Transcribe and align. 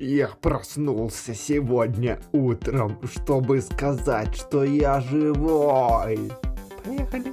Я 0.00 0.28
проснулся 0.28 1.34
сегодня 1.34 2.20
утром, 2.30 3.00
чтобы 3.04 3.60
сказать, 3.60 4.36
что 4.36 4.62
я 4.62 5.00
живой. 5.00 6.30
Поехали. 6.84 7.32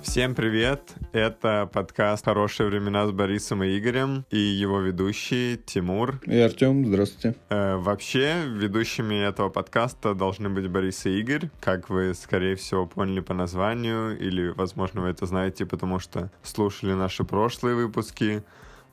Всем 0.00 0.36
привет! 0.36 0.80
Это 1.12 1.68
подкаст 1.72 2.24
«Хорошие 2.24 2.68
времена» 2.68 3.08
с 3.08 3.10
Борисом 3.10 3.64
и 3.64 3.76
Игорем 3.76 4.24
и 4.30 4.38
его 4.38 4.78
ведущий 4.78 5.58
Тимур. 5.66 6.20
И 6.24 6.38
Артем, 6.38 6.86
здравствуйте. 6.86 7.36
Э, 7.48 7.76
вообще, 7.78 8.44
ведущими 8.46 9.16
этого 9.26 9.48
подкаста 9.48 10.14
должны 10.14 10.50
быть 10.50 10.68
Борис 10.68 11.04
и 11.04 11.18
Игорь, 11.18 11.50
как 11.60 11.90
вы, 11.90 12.14
скорее 12.14 12.54
всего, 12.54 12.86
поняли 12.86 13.18
по 13.18 13.34
названию, 13.34 14.16
или, 14.16 14.50
возможно, 14.50 15.00
вы 15.00 15.08
это 15.08 15.26
знаете, 15.26 15.66
потому 15.66 15.98
что 15.98 16.30
слушали 16.44 16.92
наши 16.92 17.24
прошлые 17.24 17.74
выпуски. 17.74 18.44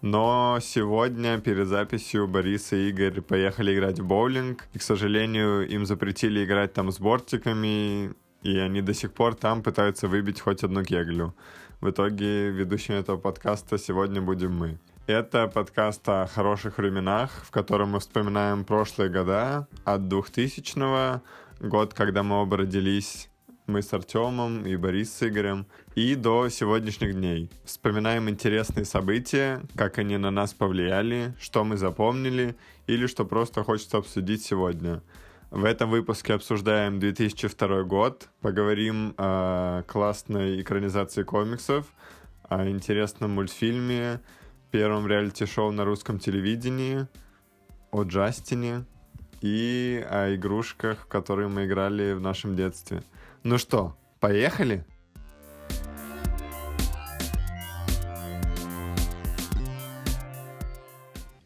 Но 0.04 0.60
сегодня 0.62 1.40
перед 1.40 1.66
записью 1.70 2.28
Борис 2.28 2.74
и 2.74 2.90
Игорь 2.90 3.22
поехали 3.22 3.74
играть 3.74 4.02
в 4.02 4.06
боулинг. 4.06 4.68
И, 4.74 4.78
к 4.78 4.82
сожалению, 4.82 5.66
им 5.66 5.86
запретили 5.86 6.44
играть 6.44 6.74
там 6.74 6.92
с 6.92 7.00
бортиками, 7.00 8.12
и 8.42 8.58
они 8.58 8.82
до 8.82 8.94
сих 8.94 9.14
пор 9.14 9.34
там 9.34 9.64
пытаются 9.64 10.10
выбить 10.10 10.42
хоть 10.42 10.62
одну 10.62 10.84
кеглю. 10.84 11.34
В 11.80 11.90
итоге 11.90 12.50
ведущим 12.50 12.96
этого 12.96 13.16
подкаста 13.16 13.78
сегодня 13.78 14.22
будем 14.22 14.54
мы. 14.54 14.78
Это 15.08 15.48
подкаст 15.48 16.10
о 16.10 16.28
хороших 16.28 16.80
временах, 16.80 17.32
в 17.46 17.52
котором 17.52 17.92
мы 17.92 18.02
вспоминаем 18.02 18.66
прошлые 18.66 19.10
года 19.10 19.70
от 19.86 20.10
2000 20.10 21.22
год, 21.66 21.94
когда 21.94 22.24
мы 22.24 22.42
оба 22.42 22.58
родились, 22.58 23.30
мы 23.68 23.82
с 23.82 23.94
Артемом 23.94 24.66
и 24.66 24.76
Борис 24.76 25.14
с 25.14 25.28
Игорем, 25.28 25.66
и 25.96 26.16
до 26.16 26.50
сегодняшних 26.50 27.14
дней. 27.14 27.50
Вспоминаем 27.64 28.30
интересные 28.30 28.86
события, 28.86 29.62
как 29.76 29.98
они 29.98 30.18
на 30.18 30.32
нас 30.32 30.54
повлияли, 30.54 31.34
что 31.40 31.64
мы 31.64 31.78
запомнили 31.78 32.56
или 32.88 33.08
что 33.08 33.26
просто 33.26 33.64
хочется 33.64 33.98
обсудить 33.98 34.44
сегодня. 34.44 35.02
В 35.50 35.66
этом 35.66 35.92
выпуске 35.92 36.34
обсуждаем 36.34 37.00
2002 37.00 37.84
год, 37.84 38.28
поговорим 38.42 39.14
о 39.18 39.84
классной 39.84 40.62
экранизации 40.62 41.24
комиксов, 41.24 41.86
о 42.50 42.68
интересном 42.68 43.32
мультфильме, 43.32 44.20
первом 44.72 45.08
реалити-шоу 45.08 45.72
на 45.72 45.86
русском 45.86 46.20
телевидении, 46.20 47.08
о 47.92 48.04
Джастине 48.04 48.86
и 49.42 50.04
о 50.10 50.34
игрушках, 50.34 51.08
которые 51.08 51.48
мы 51.48 51.66
играли 51.66 52.14
в 52.14 52.20
нашем 52.20 52.56
детстве. 52.56 53.04
Ну 53.44 53.58
что, 53.58 53.98
поехали? 54.22 54.86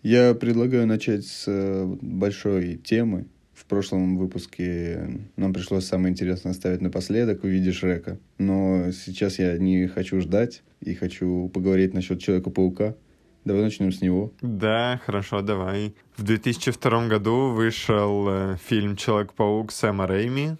Я 0.03 0.35
предлагаю 0.35 0.85
начать 0.85 1.25
с 1.25 1.45
э, 1.47 1.85
большой 1.85 2.75
темы, 2.75 3.25
в 3.57 3.65
прошлом 3.65 4.15
выпуске 4.15 5.27
нам 5.35 5.53
пришлось 5.53 5.87
самое 5.87 6.11
интересное 6.11 6.51
оставить 6.51 6.81
напоследок 6.81 7.41
в 7.41 7.47
виде 7.47 7.71
Шрека. 7.71 8.19
Но 8.37 8.91
сейчас 8.91 9.39
я 9.39 9.57
не 9.57 9.87
хочу 9.87 10.21
ждать 10.21 10.61
и 10.79 10.93
хочу 10.93 11.49
поговорить 11.49 11.95
насчет 11.95 12.21
Человека-паука. 12.21 12.95
Давай 13.43 13.63
начнем 13.63 13.91
с 13.91 14.01
него. 14.01 14.31
Да, 14.41 15.01
хорошо, 15.03 15.41
давай. 15.41 15.95
В 16.15 16.23
2002 16.23 17.07
году 17.07 17.53
вышел 17.53 18.27
э, 18.29 18.57
фильм 18.63 18.95
«Человек-паук» 18.95 19.71
Сэма 19.71 20.05
Рэйми. 20.05 20.57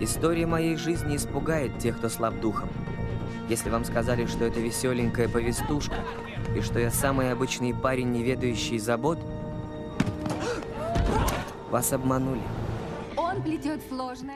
История 0.00 0.46
моей 0.46 0.76
жизни 0.76 1.16
испугает 1.16 1.78
тех, 1.78 1.98
кто 1.98 2.08
слаб 2.08 2.38
духом. 2.38 2.68
Если 3.48 3.68
вам 3.68 3.84
сказали, 3.84 4.26
что 4.26 4.44
это 4.44 4.60
веселенькая 4.60 5.28
повестушка, 5.28 5.96
и 6.54 6.60
что 6.60 6.78
я 6.78 6.90
самый 6.90 7.32
обычный 7.32 7.74
парень, 7.74 8.12
не 8.12 8.22
ведающий 8.22 8.78
забот, 8.78 9.18
вас 11.70 11.92
обманули. 11.92 12.42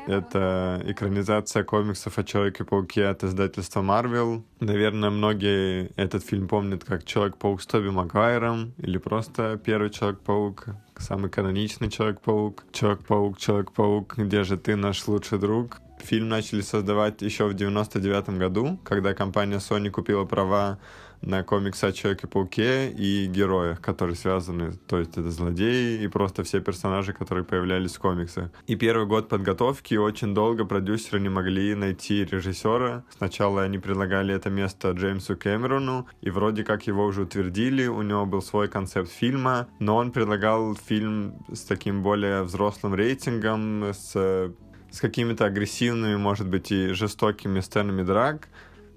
Это 0.06 0.82
экранизация 0.86 1.64
комиксов 1.64 2.18
о 2.18 2.24
Человеке-пауке 2.24 3.06
от 3.06 3.24
издательства 3.24 3.80
Marvel. 3.80 4.42
Наверное, 4.60 5.10
многие 5.10 5.90
этот 5.96 6.24
фильм 6.24 6.48
помнят 6.48 6.84
как 6.84 7.04
Человек-паук 7.04 7.62
с 7.62 7.66
Тоби 7.66 7.88
Магуайром 7.88 8.72
или 8.78 8.98
просто 8.98 9.60
первый 9.64 9.90
Человек-паук, 9.90 10.66
самый 10.98 11.30
каноничный 11.30 11.90
Человек-паук. 11.90 12.64
Человек-паук, 12.72 13.38
Человек-паук, 13.38 14.18
где 14.18 14.44
же 14.44 14.56
ты, 14.56 14.76
наш 14.76 15.06
лучший 15.08 15.38
друг? 15.38 15.80
Фильм 16.02 16.28
начали 16.28 16.60
создавать 16.62 17.22
еще 17.22 17.46
в 17.46 17.54
99 17.54 18.30
году, 18.30 18.78
когда 18.84 19.14
компания 19.14 19.56
Sony 19.56 19.90
купила 19.90 20.24
права 20.24 20.78
на 21.22 21.42
комиксы 21.42 21.84
о 21.84 21.92
Человеке-пауке 21.92 22.90
и 22.90 23.26
героях, 23.26 23.80
которые 23.80 24.16
связаны, 24.16 24.72
то 24.86 24.98
есть 24.98 25.12
это 25.12 25.30
злодеи 25.30 26.02
и 26.02 26.08
просто 26.08 26.42
все 26.42 26.60
персонажи, 26.60 27.12
которые 27.12 27.44
появлялись 27.44 27.94
в 27.94 28.00
комиксах. 28.00 28.50
И 28.66 28.76
первый 28.76 29.06
год 29.06 29.28
подготовки 29.28 29.94
очень 29.94 30.34
долго 30.34 30.64
продюсеры 30.64 31.20
не 31.20 31.28
могли 31.28 31.74
найти 31.74 32.24
режиссера. 32.24 33.04
Сначала 33.16 33.62
они 33.62 33.78
предлагали 33.78 34.34
это 34.34 34.50
место 34.50 34.90
Джеймсу 34.90 35.36
Кэмерону, 35.36 36.06
и 36.20 36.30
вроде 36.30 36.64
как 36.64 36.86
его 36.86 37.04
уже 37.04 37.22
утвердили, 37.22 37.86
у 37.86 38.02
него 38.02 38.26
был 38.26 38.42
свой 38.42 38.68
концепт 38.68 39.10
фильма, 39.10 39.68
но 39.78 39.96
он 39.96 40.10
предлагал 40.10 40.74
фильм 40.74 41.34
с 41.52 41.62
таким 41.62 42.02
более 42.02 42.42
взрослым 42.42 42.94
рейтингом, 42.94 43.92
с 43.92 44.52
с 44.92 45.00
какими-то 45.00 45.46
агрессивными, 45.46 46.16
может 46.16 46.46
быть, 46.46 46.70
и 46.70 46.88
жестокими 46.88 47.60
сценами 47.60 48.02
драк, 48.02 48.48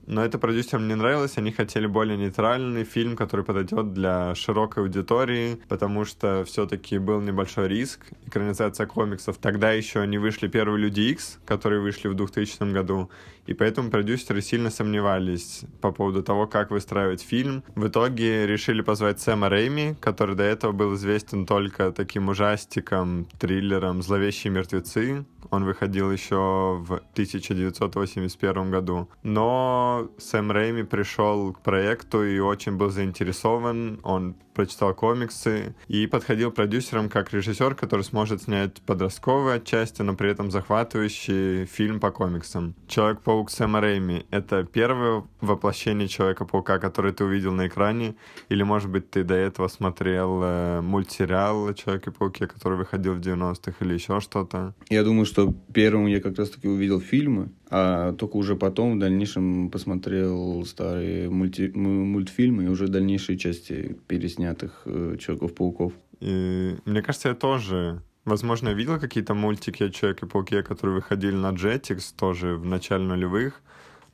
но 0.07 0.23
это 0.23 0.37
продюсерам 0.37 0.87
не 0.87 0.95
нравилось, 0.95 1.37
они 1.37 1.51
хотели 1.51 1.87
более 1.87 2.17
нейтральный 2.17 2.83
фильм, 2.83 3.15
который 3.15 3.43
подойдет 3.45 3.93
для 3.93 4.35
широкой 4.35 4.83
аудитории, 4.83 5.59
потому 5.67 6.05
что 6.05 6.43
все-таки 6.45 6.97
был 6.97 7.21
небольшой 7.21 7.67
риск. 7.67 8.05
Экранизация 8.25 8.85
комиксов. 8.85 9.37
Тогда 9.37 9.71
еще 9.71 10.05
не 10.05 10.17
вышли 10.17 10.47
первые 10.47 10.83
Люди 10.83 11.01
X, 11.01 11.39
которые 11.45 11.81
вышли 11.81 12.07
в 12.07 12.13
2000 12.13 12.71
году, 12.71 13.09
и 13.47 13.53
поэтому 13.53 13.89
продюсеры 13.89 14.41
сильно 14.41 14.69
сомневались 14.69 15.61
по 15.81 15.91
поводу 15.91 16.23
того, 16.23 16.47
как 16.47 16.71
выстраивать 16.71 17.21
фильм. 17.21 17.63
В 17.75 17.87
итоге 17.87 18.47
решили 18.47 18.81
позвать 18.81 19.19
Сэма 19.21 19.49
Рэйми, 19.49 19.95
который 19.99 20.35
до 20.35 20.43
этого 20.43 20.71
был 20.71 20.95
известен 20.95 21.45
только 21.45 21.91
таким 21.91 22.29
ужастиком, 22.29 23.27
триллером 23.39 24.01
«Зловещие 24.01 24.51
мертвецы», 24.51 25.25
он 25.51 25.63
выходил 25.63 26.11
еще 26.11 26.35
в 26.81 27.01
1981 27.13 28.71
году. 28.71 29.09
Но 29.23 29.94
Сэм 30.17 30.51
Рэйми 30.51 30.83
пришел 30.83 31.53
к 31.53 31.61
проекту 31.61 32.23
и 32.23 32.39
очень 32.39 32.77
был 32.77 32.89
заинтересован. 32.89 33.99
Он 34.03 34.35
прочитал 34.55 34.93
комиксы 34.95 35.75
и 35.87 36.07
подходил 36.07 36.49
продюсером 36.51 37.09
как 37.09 37.33
режиссер, 37.33 37.75
который 37.75 38.03
сможет 38.03 38.43
снять 38.43 38.81
подростковые 38.81 39.57
отчасти, 39.57 40.01
но 40.01 40.15
при 40.15 40.31
этом 40.31 40.49
захватывающий 40.49 41.65
фильм 41.65 41.99
по 41.99 42.11
комиксам. 42.11 42.73
Человек-паук 42.87 43.51
Сэма 43.51 43.81
Рэйми— 43.81 44.25
это 44.31 44.63
первое 44.63 45.23
воплощение 45.41 46.07
Человека-паука, 46.07 46.79
который 46.79 47.11
ты 47.11 47.25
увидел 47.25 47.51
на 47.51 47.67
экране? 47.67 48.15
Или, 48.49 48.63
может 48.63 48.89
быть, 48.89 49.11
ты 49.11 49.23
до 49.23 49.35
этого 49.35 49.67
смотрел 49.67 50.41
э, 50.43 50.81
мультсериал 50.81 51.73
Человеке-пауке, 51.73 52.47
который 52.47 52.77
выходил 52.77 53.13
в 53.13 53.19
90-х, 53.19 53.73
или 53.81 53.93
еще 53.93 54.21
что-то? 54.21 54.73
Я 54.89 55.03
думаю, 55.03 55.25
что 55.25 55.53
первым 55.73 56.05
я 56.05 56.21
как 56.21 56.37
раз-таки 56.37 56.67
увидел 56.67 57.01
фильмы, 57.01 57.49
а 57.77 58.13
только 58.13 58.37
уже 58.37 58.55
потом 58.55 58.95
в 58.95 58.99
дальнейшем 58.99 59.69
посмотрел 59.69 60.65
старые 60.65 61.29
мульти... 61.29 61.71
мультфильмы 61.75 62.63
и 62.63 62.67
уже 62.67 62.87
дальнейшие 62.87 63.37
части 63.37 63.97
переснятых 64.07 64.83
э, 64.85 65.17
Человеков-пауков. 65.19 65.91
Мне 66.21 67.01
кажется, 67.01 67.29
я 67.29 67.35
тоже 67.35 68.01
Возможно, 68.23 68.69
видел 68.69 68.99
какие-то 68.99 69.35
мультики 69.35 69.83
о 69.83 69.91
Человеке-пауке, 69.91 70.63
которые 70.63 70.95
выходили 70.95 71.35
на 71.35 71.51
Jetix 71.51 72.11
тоже 72.17 72.55
в 72.55 72.65
начале 72.65 73.03
нулевых, 73.03 73.61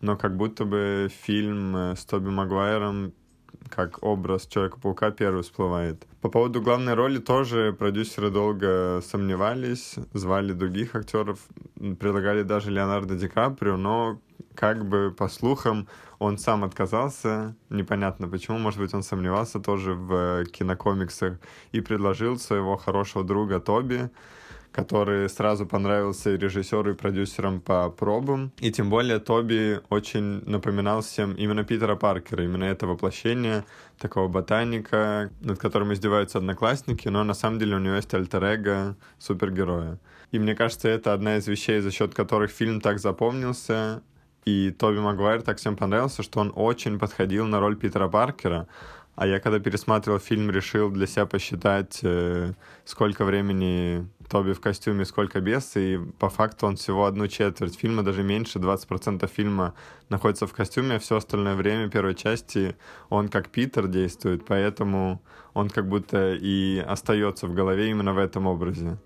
но 0.02 0.18
как 0.18 0.36
будто 0.36 0.66
бы 0.66 1.10
фильм 1.24 1.76
э, 1.76 1.96
с 1.96 2.04
Тоби 2.04 2.30
Магуайром 2.30 3.14
как 3.70 4.04
образ 4.04 4.48
Человека-паука 4.48 5.12
первый 5.12 5.44
всплывает. 5.44 6.06
По 6.22 6.30
поводу 6.30 6.62
главной 6.62 6.94
роли 6.94 7.18
тоже 7.18 7.74
продюсеры 7.74 8.30
долго 8.30 9.02
сомневались, 9.04 9.96
звали 10.14 10.54
других 10.54 10.96
актеров, 10.96 11.40
предлагали 12.00 12.44
даже 12.44 12.72
Леонардо 12.72 13.16
Ди 13.16 13.28
Каприо, 13.28 13.78
но 13.78 14.20
как 14.56 14.86
бы 14.86 15.14
по 15.18 15.28
слухам 15.28 15.88
он 16.20 16.38
сам 16.38 16.64
отказался, 16.64 17.56
непонятно 17.70 18.28
почему, 18.28 18.58
может 18.58 18.80
быть 18.80 18.94
он 18.94 19.04
сомневался 19.04 19.60
тоже 19.60 19.94
в 19.94 20.46
кинокомиксах 20.46 21.40
и 21.72 21.82
предложил 21.82 22.38
своего 22.38 22.78
хорошего 22.78 23.24
друга 23.24 23.60
Тоби, 23.60 24.10
который 24.72 25.30
сразу 25.30 25.66
понравился 25.66 26.32
и 26.32 26.38
режиссеру, 26.38 26.92
и 26.92 26.96
продюсерам 26.96 27.60
по 27.60 27.90
пробам. 27.90 28.52
И 28.60 28.72
тем 28.72 28.90
более 28.90 29.20
Тоби 29.20 29.82
очень 29.90 30.44
напоминал 30.50 31.02
всем 31.02 31.34
именно 31.34 31.64
Питера 31.64 31.96
Паркера, 31.96 32.44
именно 32.44 32.64
это 32.64 32.88
воплощение 32.88 33.66
такого 33.98 34.28
ботаника, 34.28 35.30
над 35.42 35.60
которым 35.60 35.94
издеваются 35.94 36.38
одноклассники, 36.38 37.08
но 37.10 37.24
на 37.24 37.34
самом 37.34 37.60
деле 37.60 37.76
у 37.76 37.80
него 37.80 37.96
есть 37.96 38.14
альтер 38.14 38.96
супергероя. 39.20 40.00
И 40.32 40.40
мне 40.40 40.56
кажется, 40.56 40.88
это 40.88 41.14
одна 41.14 41.38
из 41.38 41.48
вещей, 41.48 41.82
за 41.82 41.92
счет 41.92 42.14
которых 42.14 42.52
фильм 42.52 42.82
так 42.82 43.00
запомнился, 43.00 44.02
и 44.46 44.72
Тоби 44.72 45.00
Магуайр 45.00 45.42
так 45.42 45.58
всем 45.58 45.76
понравился, 45.76 46.24
что 46.24 46.40
он 46.40 46.52
очень 46.56 46.98
подходил 46.98 47.46
на 47.46 47.60
роль 47.60 47.76
Питера 47.76 48.08
Паркера, 48.08 48.68
А 49.16 49.28
я 49.28 49.40
когда 49.40 49.60
пересматривал 49.60 50.20
фильм, 50.20 50.50
решил 50.50 50.90
для 50.90 51.06
себя 51.06 51.26
посчитать, 51.26 52.00
э, 52.02 52.54
сколько 52.86 53.26
времени 53.26 54.08
Тоби 54.32 54.54
в 54.54 54.62
костюме, 54.62 55.04
сколько 55.04 55.42
без, 55.42 55.76
и 55.76 56.00
по 56.18 56.30
факту 56.30 56.66
он 56.66 56.78
всего 56.78 57.06
одну 57.06 57.28
четверть 57.28 57.78
фильма, 57.78 58.02
даже 58.02 58.24
меньше, 58.24 58.60
20% 58.60 59.30
фильма 59.30 59.74
находится 60.08 60.48
в 60.48 60.54
костюме, 60.54 60.96
а 60.96 61.00
все 61.00 61.18
остальное 61.18 61.56
время 61.56 61.90
первой 61.90 62.16
части 62.16 62.78
он 63.10 63.28
как 63.28 63.50
Питер 63.50 63.88
действует, 63.88 64.46
поэтому 64.46 65.22
он 65.54 65.70
как 65.70 65.90
будто 65.90 66.34
и 66.34 66.80
остается 66.80 67.46
в 67.48 67.54
голове 67.54 67.90
именно 67.90 68.14
в 68.14 68.18
этом 68.18 68.48
образе. 68.48 68.98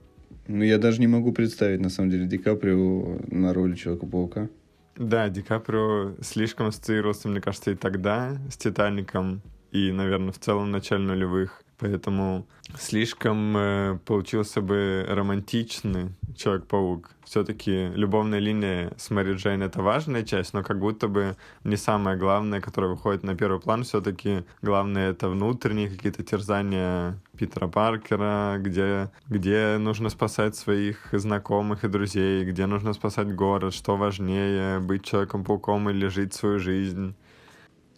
Ну, 0.48 0.64
я 0.64 0.78
даже 0.78 1.00
не 1.00 1.08
могу 1.08 1.34
представить, 1.34 1.82
на 1.82 1.90
самом 1.90 2.12
деле, 2.12 2.28
Ди 2.28 2.38
Каприо 2.38 3.18
на 3.28 3.52
роли 3.52 3.74
Человека-паука. 3.74 4.50
Да, 4.96 5.28
Ди 5.30 5.42
Каприо 5.42 6.14
слишком 6.22 6.68
ассоциировался, 6.68 7.30
мне 7.30 7.42
кажется, 7.42 7.72
и 7.72 7.76
тогда 7.76 8.38
с 8.52 8.58
«Титаником», 8.58 9.42
и, 9.72 9.92
наверное, 9.92 10.32
в 10.32 10.38
целом 10.38 10.70
начале 10.70 11.04
нулевых. 11.04 11.65
Поэтому 11.78 12.46
слишком 12.80 13.58
э, 13.58 14.00
получился 14.06 14.62
бы 14.62 15.06
романтичный 15.10 16.12
Человек-паук. 16.36 17.10
Все-таки 17.26 17.88
любовная 17.96 18.40
линия 18.40 18.94
с 18.98 19.10
Мэри 19.10 19.34
Джейн— 19.34 19.62
это 19.64 19.82
важная 19.82 20.24
часть, 20.24 20.54
но 20.54 20.64
как 20.64 20.80
будто 20.80 21.08
бы 21.08 21.36
не 21.64 21.76
самое 21.76 22.18
главное, 22.18 22.62
которое 22.62 22.88
выходит 22.88 23.24
на 23.24 23.36
первый 23.36 23.60
план. 23.60 23.84
Все-таки 23.84 24.44
главное— 24.62 25.10
это 25.12 25.28
внутренние 25.30 25.90
какие-то 25.90 26.24
терзания 26.24 27.18
Питера 27.38 27.68
Паркера, 27.68 28.58
где, 28.60 29.10
где 29.28 29.78
нужно 29.78 30.10
спасать 30.10 30.56
своих 30.56 31.10
знакомых 31.12 31.84
и 31.84 31.90
друзей, 31.90 32.46
где 32.46 32.68
нужно 32.68 32.94
спасать 32.94 33.34
город, 33.34 33.74
что 33.74 33.98
важнее, 33.98 34.80
быть 34.80 35.04
Человеком-пауком 35.04 35.90
или 35.90 36.08
жить 36.08 36.34
свою 36.34 36.60
жизнь. 36.60 37.16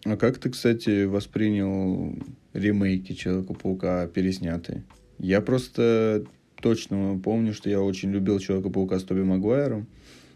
А 0.04 0.16
как 0.16 0.38
ты, 0.38 0.50
кстати, 0.50 1.04
воспринял 1.04 2.14
ремейки 2.52 3.12
Человека-паука 3.12 4.06
переснятые? 4.06 4.84
Я 5.18 5.40
просто 5.40 6.24
точно 6.60 7.20
помню, 7.22 7.52
что 7.52 7.68
я 7.68 7.80
очень 7.80 8.10
любил 8.10 8.38
Человека-паука 8.38 8.98
с 8.98 9.04
Тоби 9.04 9.22
Магуайром. 9.22 9.86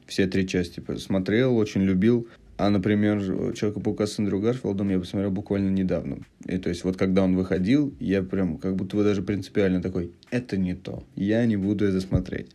Все 0.07 0.27
три 0.27 0.47
части 0.47 0.83
смотрел, 0.99 1.57
очень 1.57 1.83
любил. 1.83 2.29
А, 2.59 2.71
например, 2.71 3.21
Человека-паука 3.55 4.07
с 4.07 4.19
Эндрю 4.19 4.41
Гарфилдом 4.41 4.91
я 4.91 4.99
посмотрел 4.99 5.31
буквально 5.31 5.71
недавно. 5.71 6.19
И 6.47 6.59
то 6.59 6.69
есть 6.69 6.85
вот 6.85 6.97
когда 6.97 7.23
он 7.23 7.37
выходил, 7.37 7.95
я 7.99 8.23
прям 8.23 8.59
как 8.59 8.77
будто 8.77 8.97
бы 8.97 9.05
даже 9.05 9.23
принципиально 9.23 9.81
такой, 9.81 10.13
это 10.31 10.57
не 10.57 10.75
то, 10.75 11.05
я 11.17 11.45
не 11.47 11.57
буду 11.57 11.85
это 11.85 12.01
смотреть. 12.01 12.51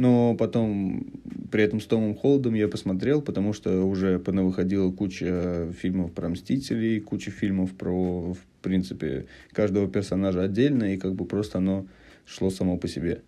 Но 0.00 0.34
потом, 0.34 1.04
при 1.52 1.62
этом 1.62 1.78
с 1.78 1.84
Томом 1.84 2.14
Холдом 2.14 2.54
я 2.54 2.68
посмотрел, 2.68 3.20
потому 3.20 3.52
что 3.52 3.84
уже 3.84 4.16
выходила 4.16 4.90
куча 4.90 5.72
фильмов 5.78 6.12
про 6.12 6.30
Мстителей, 6.30 7.00
куча 7.00 7.30
фильмов 7.30 7.72
про, 7.72 8.32
в 8.32 8.38
принципе, 8.62 9.26
каждого 9.52 9.88
персонажа 9.88 10.42
отдельно, 10.42 10.94
и 10.94 10.96
как 10.96 11.14
бы 11.14 11.26
просто 11.26 11.58
оно 11.58 11.86
шло 12.24 12.48
само 12.48 12.78
по 12.78 12.88
себе. 12.88 13.20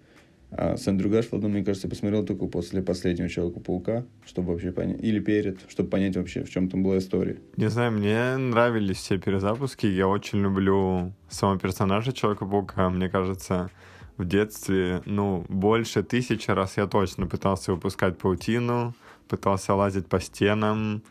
А 0.51 0.79
с 0.79 0.89
Эндрю 0.89 1.11
Гарфилдом, 1.11 1.51
мне 1.51 1.63
кажется, 1.63 1.91
посмотрел 1.91 2.25
только 2.25 2.47
после 2.47 2.81
последнего 2.81 3.29
Человека-паука, 3.29 4.07
чтобы 4.25 4.53
вообще 4.53 4.73
понять, 4.73 5.03
или 5.03 5.21
перед, 5.21 5.59
чтобы 5.69 5.91
понять 5.91 6.17
вообще, 6.17 6.43
в 6.43 6.49
чем 6.49 6.71
там 6.71 6.83
была 6.83 6.97
история. 6.97 7.37
Не 7.59 7.69
знаю, 7.69 7.93
мне 7.93 8.39
нравились 8.39 8.97
все 8.97 9.19
перезапуски, 9.19 9.85
я 9.85 10.09
очень 10.09 10.41
люблю 10.41 11.13
самого 11.29 11.59
персонажа 11.59 12.15
Человека-паука, 12.15 12.89
мне 12.89 13.11
кажется, 13.11 13.71
в 14.23 14.25
детстве, 14.25 15.03
ну, 15.05 15.45
больше 15.49 16.03
тысячи 16.03 16.51
раз 16.51 16.77
я 16.77 16.87
точно 16.87 17.27
пытался 17.27 17.73
выпускать 17.73 18.19
паутину, 18.19 18.95
пытался 19.29 19.75
лазить 19.75 20.07
по 20.09 20.21
стенам, 20.21 21.03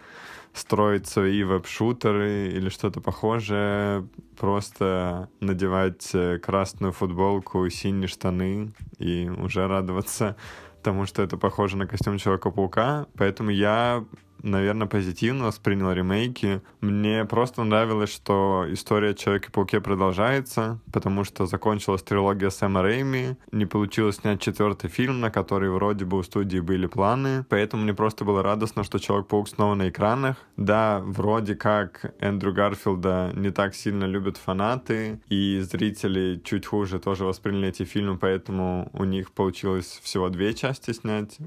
строить 0.53 1.07
свои 1.07 1.43
веб-шутеры 1.43 2.49
или 2.49 2.69
что-то 2.69 3.01
похожее, 3.01 4.07
просто 4.37 5.29
надевать 5.39 6.09
э, 6.13 6.39
красную 6.39 6.91
футболку, 6.91 7.69
синие 7.69 8.07
штаны 8.07 8.73
и 8.99 9.29
уже 9.29 9.67
радоваться 9.67 10.35
тому, 10.83 11.05
что 11.05 11.21
это 11.21 11.37
похоже 11.37 11.77
на 11.77 11.87
костюм 11.87 12.17
Человека-паука. 12.17 13.07
Поэтому 13.17 13.51
я 13.51 14.03
наверное, 14.43 14.87
позитивно 14.87 15.45
воспринял 15.45 15.91
ремейки. 15.91 16.61
Мне 16.81 17.25
просто 17.25 17.63
нравилось, 17.63 18.11
что 18.11 18.65
история 18.69 19.13
Человека-пауке 19.13 19.81
продолжается, 19.81 20.79
потому 20.91 21.23
что 21.23 21.45
закончилась 21.45 22.03
трилогия 22.03 22.49
Сэма 22.49 22.81
Рэйми, 22.81 23.37
не 23.51 23.65
получилось 23.65 24.17
снять 24.17 24.41
четвертый 24.41 24.89
фильм, 24.89 25.19
на 25.19 25.31
который 25.31 25.69
вроде 25.69 26.05
бы 26.05 26.17
у 26.17 26.23
студии 26.23 26.59
были 26.59 26.87
планы, 26.87 27.45
поэтому 27.49 27.83
мне 27.83 27.93
просто 27.93 28.25
было 28.25 28.43
радостно, 28.43 28.83
что 28.83 28.99
Человек-паук 28.99 29.49
снова 29.49 29.75
на 29.75 29.89
экранах. 29.89 30.37
Да, 30.57 31.01
вроде 31.03 31.55
как 31.55 32.13
Эндрю 32.19 32.53
Гарфилда 32.53 33.31
не 33.35 33.49
так 33.51 33.75
сильно 33.75 34.05
любят 34.05 34.37
фанаты, 34.37 35.21
и 35.29 35.59
зрители 35.61 36.41
чуть 36.43 36.65
хуже 36.65 36.99
тоже 36.99 37.25
восприняли 37.25 37.69
эти 37.69 37.83
фильмы, 37.83 38.17
поэтому 38.17 38.89
у 38.93 39.03
них 39.03 39.31
получилось 39.31 39.99
всего 40.03 40.29
две 40.29 40.53
части 40.53 40.91
снять 40.91 41.37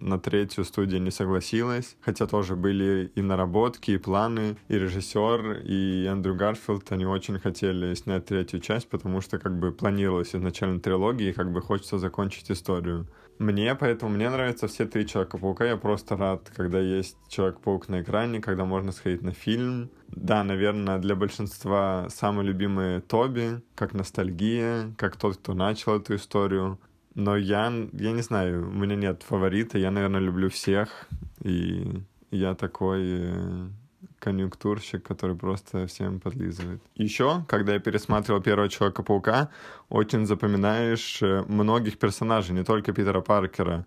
на 0.00 0.18
третью 0.18 0.64
студия 0.64 0.98
не 0.98 1.10
согласилась, 1.10 1.96
хотя 2.00 2.26
тоже 2.26 2.56
были 2.56 3.12
и 3.14 3.22
наработки, 3.22 3.92
и 3.92 3.98
планы, 3.98 4.56
и 4.68 4.78
режиссер, 4.78 5.62
и 5.64 6.04
Эндрю 6.06 6.34
Гарфилд, 6.34 6.90
они 6.92 7.06
очень 7.06 7.38
хотели 7.38 7.94
снять 7.94 8.26
третью 8.26 8.60
часть, 8.60 8.88
потому 8.88 9.20
что 9.20 9.38
как 9.38 9.58
бы 9.58 9.72
планировалась 9.72 10.34
изначально 10.34 10.80
трилогия, 10.80 11.30
и 11.30 11.34
как 11.34 11.52
бы 11.52 11.60
хочется 11.60 11.98
закончить 11.98 12.50
историю. 12.50 13.06
Мне, 13.40 13.74
поэтому 13.74 14.12
мне 14.12 14.28
нравятся 14.28 14.68
все 14.68 14.84
три 14.84 15.06
Человека-паука, 15.06 15.64
я 15.64 15.78
просто 15.78 16.14
рад, 16.14 16.50
когда 16.54 16.78
есть 16.78 17.16
Человек-паук 17.28 17.88
на 17.88 18.02
экране, 18.02 18.40
когда 18.40 18.66
можно 18.66 18.92
сходить 18.92 19.22
на 19.22 19.32
фильм. 19.32 19.90
Да, 20.08 20.44
наверное, 20.44 20.98
для 20.98 21.14
большинства 21.14 22.06
самый 22.10 22.44
любимый 22.44 23.00
Тоби, 23.00 23.62
как 23.74 23.94
ностальгия, 23.94 24.92
как 24.98 25.16
тот, 25.16 25.38
кто 25.38 25.54
начал 25.54 25.96
эту 25.96 26.16
историю. 26.16 26.78
Но 27.20 27.36
я, 27.36 27.70
я 27.92 28.12
не 28.12 28.22
знаю, 28.22 28.66
у 28.68 28.72
меня 28.72 28.96
нет 28.96 29.22
фаворита, 29.22 29.78
я, 29.78 29.90
наверное, 29.90 30.20
люблю 30.20 30.48
всех, 30.48 31.06
и 31.42 32.02
я 32.30 32.54
такой 32.54 33.02
э, 33.02 33.68
конъюнктурщик, 34.18 35.02
который 35.02 35.36
просто 35.36 35.86
всем 35.86 36.18
подлизывает. 36.18 36.80
Еще, 36.94 37.44
когда 37.46 37.74
я 37.74 37.78
пересматривал 37.78 38.40
первого 38.40 38.70
Человека-паука, 38.70 39.50
очень 39.90 40.24
запоминаешь 40.24 41.22
э, 41.22 41.44
многих 41.46 41.98
персонажей, 41.98 42.54
не 42.54 42.64
только 42.64 42.94
Питера 42.94 43.20
Паркера 43.20 43.84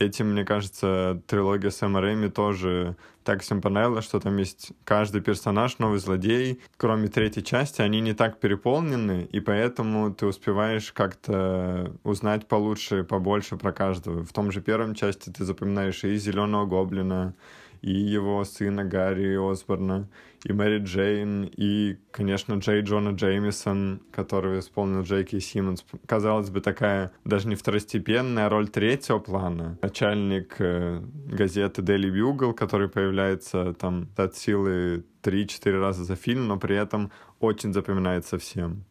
этим, 0.00 0.32
мне 0.32 0.44
кажется, 0.44 1.22
трилогия 1.26 1.70
Сэма 1.70 2.00
Рэйми 2.00 2.28
тоже 2.28 2.96
так 3.22 3.42
всем 3.42 3.60
понравилась, 3.60 4.04
что 4.04 4.18
там 4.18 4.38
есть 4.38 4.72
каждый 4.84 5.20
персонаж, 5.20 5.78
новый 5.78 5.98
злодей. 5.98 6.60
Кроме 6.76 7.08
третьей 7.08 7.44
части, 7.44 7.82
они 7.82 8.00
не 8.00 8.14
так 8.14 8.40
переполнены, 8.40 9.28
и 9.30 9.40
поэтому 9.40 10.12
ты 10.12 10.26
успеваешь 10.26 10.90
как-то 10.92 11.94
узнать 12.02 12.48
получше, 12.48 13.04
побольше 13.04 13.56
про 13.56 13.72
каждого. 13.72 14.24
В 14.24 14.32
том 14.32 14.50
же 14.50 14.62
первом 14.62 14.94
части 14.94 15.30
ты 15.30 15.44
запоминаешь 15.44 16.02
и 16.02 16.16
Зеленого 16.16 16.64
Гоблина, 16.64 17.34
и 17.82 17.92
его 17.92 18.44
сына 18.44 18.84
Гарри 18.84 19.36
Осборна, 19.36 20.08
и 20.44 20.52
Мэри 20.52 20.78
Джейн, 20.78 21.50
и, 21.56 21.96
конечно, 22.10 22.54
Джей 22.54 22.82
Джона 22.82 23.10
Джеймисон, 23.10 24.02
который 24.10 24.60
исполнил 24.60 25.02
Джейки 25.02 25.38
Симмонс. 25.38 25.84
Казалось 26.06 26.50
бы, 26.50 26.60
такая 26.60 27.12
даже 27.24 27.48
не 27.48 27.54
второстепенная 27.54 28.48
роль 28.48 28.68
третьего 28.68 29.18
плана. 29.18 29.78
Начальник 29.82 30.56
э, 30.58 31.02
газеты 31.26 31.82
Daily 31.82 32.10
Bugle, 32.10 32.54
который 32.54 32.88
появляется 32.88 33.74
там 33.74 34.08
от 34.16 34.36
силы 34.36 35.04
3-4 35.22 35.80
раза 35.80 36.04
за 36.04 36.16
фильм, 36.16 36.48
но 36.48 36.58
при 36.58 36.76
этом 36.76 37.10
очень 37.38 37.72
запоминается 37.72 38.38
всем. 38.38 38.84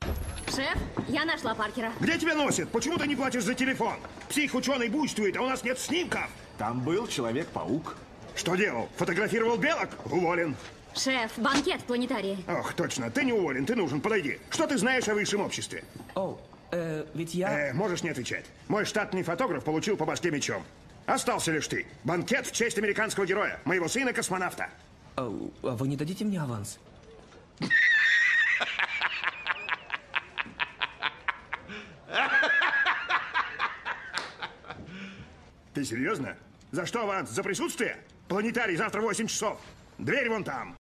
Шеф, 0.47 0.77
я 1.07 1.25
нашла 1.25 1.55
Паркера. 1.55 1.91
Где 1.99 2.17
тебя 2.17 2.35
носит? 2.35 2.69
Почему 2.69 2.97
ты 2.97 3.07
не 3.07 3.15
платишь 3.15 3.43
за 3.43 3.53
телефон? 3.53 3.95
Псих-ученый 4.29 4.89
буйствует, 4.89 5.37
а 5.37 5.41
у 5.41 5.49
нас 5.49 5.63
нет 5.63 5.79
снимков. 5.79 6.29
Там 6.57 6.81
был 6.81 7.07
Человек-паук. 7.07 7.95
Что 8.35 8.55
делал? 8.55 8.89
Фотографировал 8.97 9.57
белок? 9.57 9.89
Уволен. 10.05 10.55
Шеф, 10.95 11.37
банкет 11.37 11.81
в 11.81 11.85
планетарии. 11.85 12.37
Ох, 12.47 12.73
точно, 12.73 13.09
ты 13.09 13.23
не 13.23 13.33
уволен, 13.33 13.65
ты 13.65 13.75
нужен, 13.75 14.01
подойди. 14.01 14.39
Что 14.49 14.67
ты 14.67 14.77
знаешь 14.77 15.07
о 15.07 15.13
высшем 15.13 15.41
обществе? 15.41 15.83
О, 16.15 16.39
э, 16.71 17.05
ведь 17.13 17.33
я... 17.33 17.69
Э, 17.69 17.73
можешь 17.73 18.03
не 18.03 18.09
отвечать. 18.09 18.45
Мой 18.67 18.85
штатный 18.85 19.23
фотограф 19.23 19.63
получил 19.63 19.97
по 19.97 20.05
башке 20.05 20.31
мечом. 20.31 20.63
Остался 21.05 21.51
лишь 21.51 21.67
ты. 21.67 21.87
Банкет 22.03 22.45
в 22.47 22.51
честь 22.51 22.77
американского 22.77 23.25
героя, 23.25 23.59
моего 23.65 23.87
сына-космонавта. 23.87 24.69
А 25.15 25.23
вы 25.25 25.87
не 25.87 25.97
дадите 25.97 26.25
мне 26.25 26.41
аванс? 26.41 26.79
Ты 35.73 35.85
серьезно? 35.85 36.35
За 36.71 36.85
что 36.85 37.03
аванс? 37.03 37.29
За 37.29 37.43
присутствие? 37.43 37.97
Планетарий 38.27 38.75
завтра 38.75 39.01
в 39.01 39.03
8 39.03 39.27
часов. 39.27 39.59
Дверь 39.97 40.29
вон 40.29 40.43
там. 40.43 40.78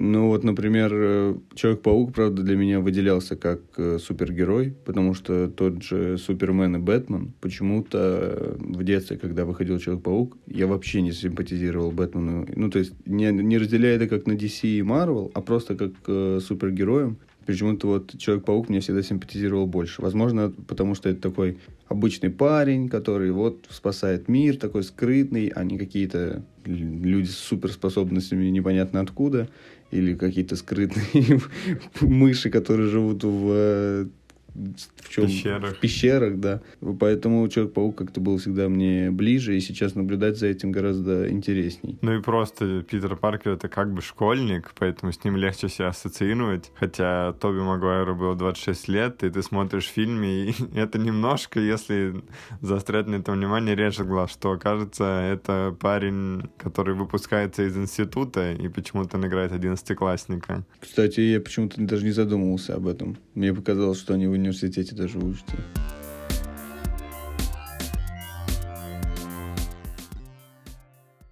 Ну 0.00 0.28
вот, 0.28 0.44
например, 0.44 0.92
э, 0.94 1.34
Человек-паук, 1.56 2.14
правда, 2.14 2.44
для 2.44 2.56
меня 2.56 2.78
выделялся 2.78 3.34
как 3.34 3.62
э, 3.78 3.98
супергерой, 3.98 4.72
потому 4.84 5.12
что 5.12 5.48
тот 5.48 5.82
же 5.82 6.18
Супермен 6.18 6.76
и 6.76 6.78
Бэтмен 6.78 7.32
почему-то 7.40 7.98
э, 7.98 8.56
в 8.60 8.84
детстве, 8.84 9.16
когда 9.16 9.44
выходил 9.44 9.80
Человек-паук, 9.80 10.38
я 10.46 10.68
вообще 10.68 11.02
не 11.02 11.10
симпатизировал 11.10 11.90
Бэтмену. 11.90 12.46
Ну, 12.54 12.70
то 12.70 12.78
есть 12.78 12.94
не, 13.06 13.32
не 13.32 13.58
разделяя 13.58 13.96
это 13.96 14.06
как 14.06 14.28
на 14.28 14.34
DC 14.34 14.68
и 14.68 14.82
Marvel, 14.82 15.32
а 15.34 15.40
просто 15.40 15.74
как 15.74 15.94
э, 16.06 16.38
супергероем. 16.40 17.18
почему-то 17.44 17.88
вот 17.88 18.16
Человек-паук 18.16 18.68
мне 18.68 18.78
всегда 18.78 19.02
симпатизировал 19.02 19.66
больше. 19.66 20.00
Возможно, 20.00 20.52
потому 20.68 20.94
что 20.94 21.08
это 21.08 21.20
такой 21.20 21.58
обычный 21.88 22.30
парень, 22.30 22.88
который 22.88 23.32
вот 23.32 23.66
спасает 23.68 24.28
мир, 24.28 24.58
такой 24.58 24.84
скрытный, 24.84 25.48
а 25.48 25.64
не 25.64 25.76
какие-то 25.76 26.44
люди 26.64 27.26
с 27.26 27.38
суперспособностями 27.38 28.46
непонятно 28.46 29.00
откуда, 29.00 29.48
или 29.90 30.14
какие-то 30.14 30.56
скрытные 30.56 31.40
мыши, 32.00 32.50
которые 32.50 32.88
живут 32.88 33.24
в 33.24 33.50
э, 33.50 34.06
в 34.54 35.08
чем? 35.08 35.26
Пещерах. 35.26 35.76
В 35.76 35.80
пещерах, 35.80 36.38
да. 36.38 36.60
Поэтому 36.98 37.46
Человек-паук 37.48 37.96
как-то 37.96 38.20
был 38.20 38.38
всегда 38.38 38.68
мне 38.68 39.10
ближе, 39.10 39.56
и 39.56 39.60
сейчас 39.60 39.94
наблюдать 39.94 40.38
за 40.38 40.46
этим 40.46 40.72
гораздо 40.72 41.30
интересней. 41.30 41.98
Ну 42.02 42.18
и 42.18 42.22
просто 42.22 42.82
Питер 42.82 43.16
Паркер 43.16 43.52
это 43.52 43.68
как 43.68 43.92
бы 43.92 44.02
школьник, 44.02 44.72
поэтому 44.78 45.12
с 45.12 45.22
ним 45.24 45.36
легче 45.36 45.68
себя 45.68 45.88
ассоциировать. 45.88 46.70
Хотя 46.74 47.32
Тоби 47.34 47.58
Магуайру 47.58 48.14
было 48.16 48.34
26 48.34 48.88
лет, 48.88 49.22
и 49.24 49.30
ты 49.30 49.42
смотришь 49.42 49.86
фильм, 49.86 50.22
и 50.22 50.52
это 50.74 50.98
немножко, 50.98 51.60
если 51.60 52.22
заострять 52.60 53.06
на 53.06 53.16
это 53.16 53.32
внимание, 53.32 53.74
режет 53.74 54.06
глаз, 54.06 54.32
что 54.32 54.56
кажется, 54.58 55.04
это 55.04 55.76
парень, 55.78 56.48
который 56.58 56.94
выпускается 56.94 57.64
из 57.64 57.76
института, 57.76 58.52
и 58.52 58.68
почему-то 58.68 59.16
он 59.16 59.26
играет 59.26 59.52
одиннадцатиклассника. 59.52 60.64
Кстати, 60.80 61.20
я 61.20 61.40
почему-то 61.40 61.80
даже 61.80 62.04
не 62.04 62.12
задумывался 62.12 62.74
об 62.74 62.86
этом. 62.86 63.16
Мне 63.34 63.52
показалось, 63.54 63.98
что 63.98 64.14
они 64.14 64.26
в 64.26 64.36
университете 64.38 64.94
даже 64.94 65.18
учатся. 65.18 65.56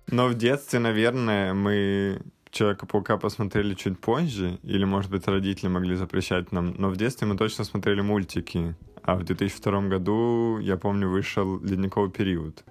Но 0.09 0.29
в 0.29 0.35
детстве, 0.35 0.79
наверное, 0.79 1.53
мы 1.53 2.21
Человека-паука 2.57 3.19
посмотрели 3.19 3.75
чуть 3.75 3.99
позже, 3.99 4.59
или, 4.63 4.85
может 4.85 5.11
быть, 5.11 5.29
родители 5.29 5.69
могли 5.69 5.95
запрещать 5.95 6.53
нам, 6.53 6.75
но 6.79 6.89
в 6.89 6.97
детстве 6.97 7.27
мы 7.27 7.37
точно 7.37 7.65
смотрели 7.65 8.01
мультики. 8.01 8.75
А 9.03 9.17
в 9.17 9.25
2002 9.25 9.89
году, 9.89 10.59
я 10.59 10.79
помню, 10.79 11.11
вышел 11.11 11.61
«Ледниковый 11.61 12.11
период». 12.11 12.65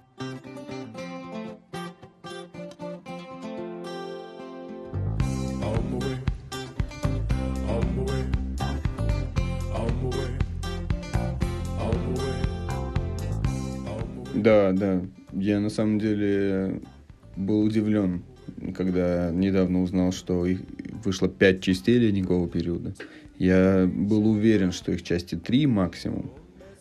Да, 14.46 14.72
да. 14.74 15.02
Я 15.34 15.60
на 15.60 15.70
самом 15.70 16.00
деле 16.00 16.80
был 17.36 17.62
удивлен, 17.62 18.22
когда 18.76 19.32
недавно 19.32 19.82
узнал, 19.82 20.12
что 20.12 20.46
их 20.46 20.62
вышло 21.04 21.28
пять 21.28 21.62
частей 21.62 21.98
ледникового 21.98 22.48
периода. 22.48 22.94
Я 23.40 23.90
был 23.92 24.28
уверен, 24.28 24.72
что 24.72 24.92
их 24.92 25.02
части 25.02 25.34
три 25.34 25.66
максимум. 25.66 26.30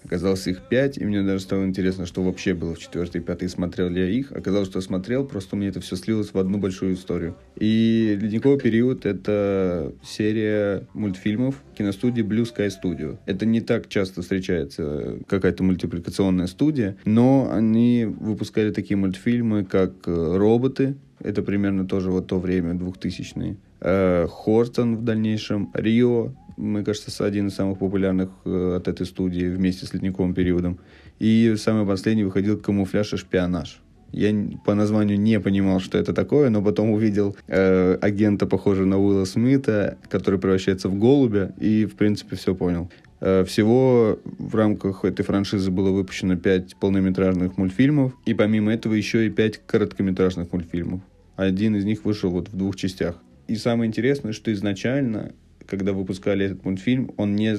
Оказалось 0.05 0.47
их 0.47 0.61
пять, 0.69 0.99
и 0.99 1.05
мне 1.05 1.23
даже 1.23 1.41
стало 1.41 1.65
интересно, 1.65 2.07
что 2.07 2.23
вообще 2.23 2.55
было 2.55 2.75
в 2.75 2.79
четвертой 2.79 3.21
и 3.21 3.25
пятой, 3.25 3.49
смотрел 3.49 3.89
ли 3.89 4.01
я 4.03 4.09
их. 4.09 4.33
Оказалось, 4.33 4.69
что 4.69 4.81
смотрел, 4.81 5.25
просто 5.25 5.57
мне 5.57 5.69
это 5.69 5.81
все 5.81 5.97
слилось 5.97 6.35
в 6.35 6.39
одну 6.39 6.59
большую 6.59 6.95
историю. 6.95 7.37
И 7.57 8.17
«Ледниковый 8.21 8.61
период»— 8.61 9.07
это 9.07 9.93
серия 10.03 10.87
мультфильмов 10.93 11.63
киностудии 11.77 12.23
Blue 12.23 12.45
Sky 12.45 12.71
Studio. 12.71 13.19
Это 13.27 13.47
не 13.47 13.61
так 13.61 13.89
часто 13.89 14.23
встречается 14.23 15.19
какая-то 15.27 15.63
мультипликационная 15.63 16.47
студия, 16.47 16.97
но 17.05 17.51
они 17.51 18.05
выпускали 18.05 18.71
такие 18.71 18.97
мультфильмы, 18.97 19.65
как 19.65 19.93
э, 20.07 20.37
«Роботы», 20.37 20.97
это 21.21 21.43
примерно 21.43 21.87
тоже 21.87 22.11
вот 22.11 22.27
то 22.27 22.39
время, 22.39 22.75
2000-е. 22.75 23.57
Э, 23.81 24.27
Хортон 24.29 24.97
в 24.97 25.05
дальнейшем, 25.05 25.71
Рио, 25.73 26.33
мне 26.57 26.85
кажется, 26.85 27.25
один 27.25 27.49
из 27.49 27.55
самых 27.55 27.79
популярных 27.79 28.31
э, 28.45 28.77
от 28.77 28.89
этой 28.89 29.07
студии 29.07 29.47
вместе 29.47 29.87
с 29.87 29.95
ледниковым 29.95 30.35
периодом. 30.35 30.79
И 31.19 31.55
самый 31.57 31.87
последний 31.87 32.25
выходил 32.25 32.59
«Камуфляж 32.59 33.13
и 33.13 33.17
шпионаж». 33.17 33.81
Я 34.13 34.33
по 34.65 34.75
названию 34.75 35.19
не 35.19 35.41
понимал, 35.41 35.81
что 35.81 35.99
это 35.99 36.13
такое, 36.13 36.49
но 36.49 36.63
потом 36.63 36.91
увидел 36.91 37.37
э, 37.49 37.99
агента, 38.01 38.47
похожего 38.47 38.87
на 38.87 38.97
Уилла 38.97 39.25
Смита, 39.25 39.99
который 40.09 40.39
превращается 40.39 40.89
в 40.89 40.97
голубя, 40.97 41.53
и, 41.59 41.85
в 41.85 41.97
принципе, 41.97 42.37
все 42.37 42.55
понял. 42.55 42.89
Э, 43.21 43.45
всего 43.45 44.21
в 44.23 44.55
рамках 44.55 45.05
этой 45.05 45.25
франшизы 45.25 45.73
было 45.73 45.91
выпущено 45.91 46.37
5 46.37 46.77
полнометражных 46.77 47.57
мультфильмов, 47.57 48.13
и 48.25 48.35
помимо 48.35 48.73
этого 48.73 48.95
еще 48.95 49.27
и 49.27 49.31
5 49.31 49.63
короткометражных 49.67 50.53
мультфильмов. 50.53 51.01
Один 51.35 51.75
из 51.75 51.85
них 51.85 52.05
вышел 52.05 52.31
вот 52.31 52.49
в 52.49 52.57
двух 52.57 52.77
частях. 52.77 53.17
И 53.49 53.57
самое 53.57 53.89
интересное, 53.89 54.33
что 54.33 54.53
изначально 54.53 55.33
когда 55.67 55.93
выпускали 55.93 56.47
этот 56.47 56.65
мультфильм, 56.65 57.13
он 57.17 57.37
не 57.37 57.57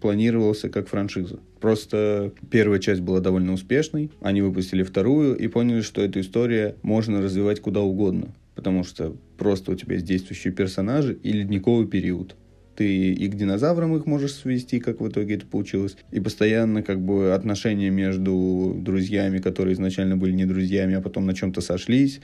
планировался 0.00 0.68
как 0.68 0.88
франшиза. 0.88 1.40
Просто 1.60 2.32
первая 2.50 2.78
часть 2.78 3.00
была 3.00 3.20
довольно 3.20 3.52
успешной, 3.52 4.10
они 4.20 4.42
выпустили 4.42 4.82
вторую 4.82 5.36
и 5.36 5.48
поняли, 5.48 5.80
что 5.80 6.02
эту 6.02 6.20
историю 6.20 6.76
можно 6.82 7.20
развивать 7.20 7.60
куда 7.60 7.80
угодно, 7.80 8.28
потому 8.54 8.84
что 8.84 9.16
просто 9.36 9.72
у 9.72 9.74
тебя 9.74 9.94
есть 9.94 10.06
действующие 10.06 10.52
персонажи 10.52 11.18
и 11.22 11.32
ледниковый 11.32 11.86
период. 11.86 12.36
Ты 12.76 13.12
и 13.12 13.28
к 13.28 13.34
динозаврам 13.34 13.94
их 13.96 14.06
можешь 14.06 14.32
свести, 14.32 14.80
как 14.80 15.00
в 15.00 15.08
итоге 15.08 15.34
это 15.34 15.44
получилось, 15.44 15.96
и 16.12 16.20
постоянно 16.20 16.82
как 16.82 17.00
бы 17.00 17.34
отношения 17.34 17.90
между 17.90 18.74
друзьями, 18.78 19.38
которые 19.38 19.74
изначально 19.74 20.16
были 20.16 20.32
не 20.32 20.46
друзьями, 20.46 20.94
а 20.94 21.02
потом 21.02 21.26
на 21.26 21.34
чем-то 21.34 21.60
сошлись, 21.60 22.20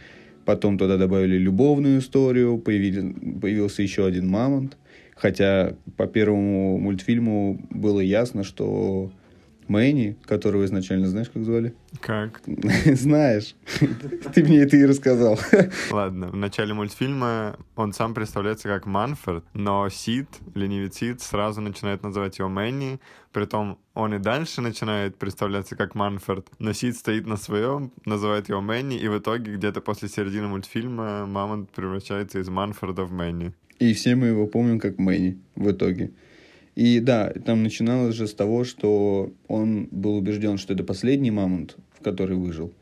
потом 0.47 0.79
туда 0.79 0.97
добавили 0.97 1.37
любовную 1.37 1.99
историю, 1.99 2.57
появили, 2.57 3.13
появился 3.39 3.83
еще 3.83 4.07
один 4.07 4.29
мамонт, 4.29 4.79
Хотя 5.17 5.75
по 5.97 6.07
первому 6.07 6.79
мультфильму 6.79 7.59
было 7.71 8.01
ясно, 8.01 8.45
что 8.45 9.11
Мэнни, 9.69 10.17
которого 10.27 10.65
изначально 10.65 11.09
знаешь, 11.09 11.29
как 11.29 11.43
звали? 11.43 11.75
Как? 12.01 12.41
Знаешь. 12.85 13.57
Ты 14.35 14.45
мне 14.45 14.59
это 14.59 14.77
и 14.77 14.85
рассказал. 14.85 15.39
Ладно, 15.91 16.29
в 16.29 16.37
начале 16.37 16.73
мультфильма 16.73 17.57
он 17.75 17.93
сам 17.93 18.15
представляется 18.15 18.69
как 18.69 18.87
Манфорд, 18.87 19.45
но 19.55 19.89
Сид, 19.89 20.29
ленивец 20.55 20.97
Сид, 20.97 21.21
сразу 21.21 21.61
начинает 21.61 22.03
называть 22.03 22.39
его 22.39 22.49
Мэнни, 22.49 23.01
притом 23.33 23.79
он 23.95 24.15
и 24.15 24.19
дальше 24.19 24.61
начинает 24.61 25.17
представляться 25.17 25.75
как 25.75 25.95
Манфорд, 25.95 26.47
но 26.59 26.73
Сид 26.73 26.97
стоит 26.97 27.27
на 27.27 27.37
своем, 27.37 27.93
называет 28.05 28.49
его 28.49 28.61
Мэнни, 28.61 28.97
и 28.97 29.09
в 29.09 29.19
итоге 29.19 29.55
где-то 29.55 29.81
после 29.81 30.09
середины 30.09 30.47
мультфильма 30.47 31.27
Мамонт 31.27 31.71
превращается 31.71 32.39
из 32.39 32.49
Манфорда 32.49 33.05
в 33.05 33.13
Мэнни. 33.13 33.53
И 33.79 33.93
все 33.93 34.15
мы 34.17 34.29
его 34.29 34.47
помним 34.47 34.79
как 34.79 34.99
Мэнни 34.99 35.39
в 35.55 35.71
итоге. 35.71 36.11
И 36.75 37.01
да, 37.01 37.33
там 37.45 37.63
начиналось 37.63 38.15
же 38.15 38.27
с 38.27 38.35
того, 38.35 38.65
что 38.65 39.33
он 39.49 39.89
был 39.91 40.17
убежден, 40.17 40.59
что 40.59 40.75
это 40.75 40.85
последний 40.85 41.31
мамонт, 41.31 41.77
в 41.99 42.03
который 42.03 42.37
выжил. 42.37 42.73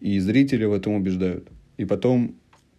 И 0.00 0.18
зрители 0.18 0.64
в 0.64 0.72
этом 0.72 0.94
убеждают. 0.94 1.48
И 1.78 1.84
потом 1.84 2.34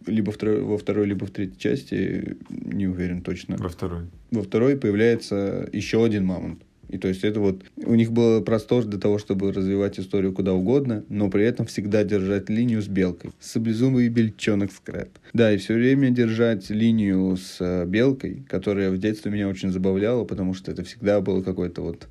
либо 0.06 0.32
второй, 0.32 0.60
во 0.60 0.78
второй, 0.78 1.06
либо 1.06 1.26
в 1.26 1.30
третьей 1.30 1.58
части, 1.58 2.36
не 2.50 2.86
уверен 2.86 3.22
точно. 3.22 3.56
Во 3.56 3.68
второй. 3.68 4.06
Во 4.30 4.42
второй 4.42 4.76
появляется 4.76 5.68
еще 5.72 6.04
один 6.04 6.26
мамонт. 6.26 6.62
И 6.94 6.98
то 6.98 7.08
есть 7.08 7.24
это 7.24 7.40
вот 7.40 7.60
у 7.76 7.96
них 7.96 8.12
был 8.12 8.40
простор 8.40 8.84
для 8.84 9.00
того, 9.00 9.18
чтобы 9.18 9.52
развивать 9.52 9.98
историю 9.98 10.32
куда 10.32 10.52
угодно, 10.52 11.04
но 11.08 11.28
при 11.28 11.44
этом 11.44 11.66
всегда 11.66 12.04
держать 12.04 12.48
линию 12.48 12.80
с 12.80 12.86
белкой. 12.86 13.32
Саблезубый 13.40 14.08
бельчонок 14.08 14.70
скрэп. 14.70 15.08
Да, 15.32 15.52
и 15.52 15.56
все 15.56 15.74
время 15.74 16.10
держать 16.10 16.70
линию 16.70 17.36
с 17.36 17.56
э, 17.58 17.84
белкой, 17.84 18.44
которая 18.48 18.92
в 18.92 18.98
детстве 18.98 19.32
меня 19.32 19.48
очень 19.48 19.72
забавляла, 19.72 20.24
потому 20.24 20.54
что 20.54 20.70
это 20.70 20.84
всегда 20.84 21.20
было 21.20 21.42
какой-то 21.42 21.82
вот 21.82 22.06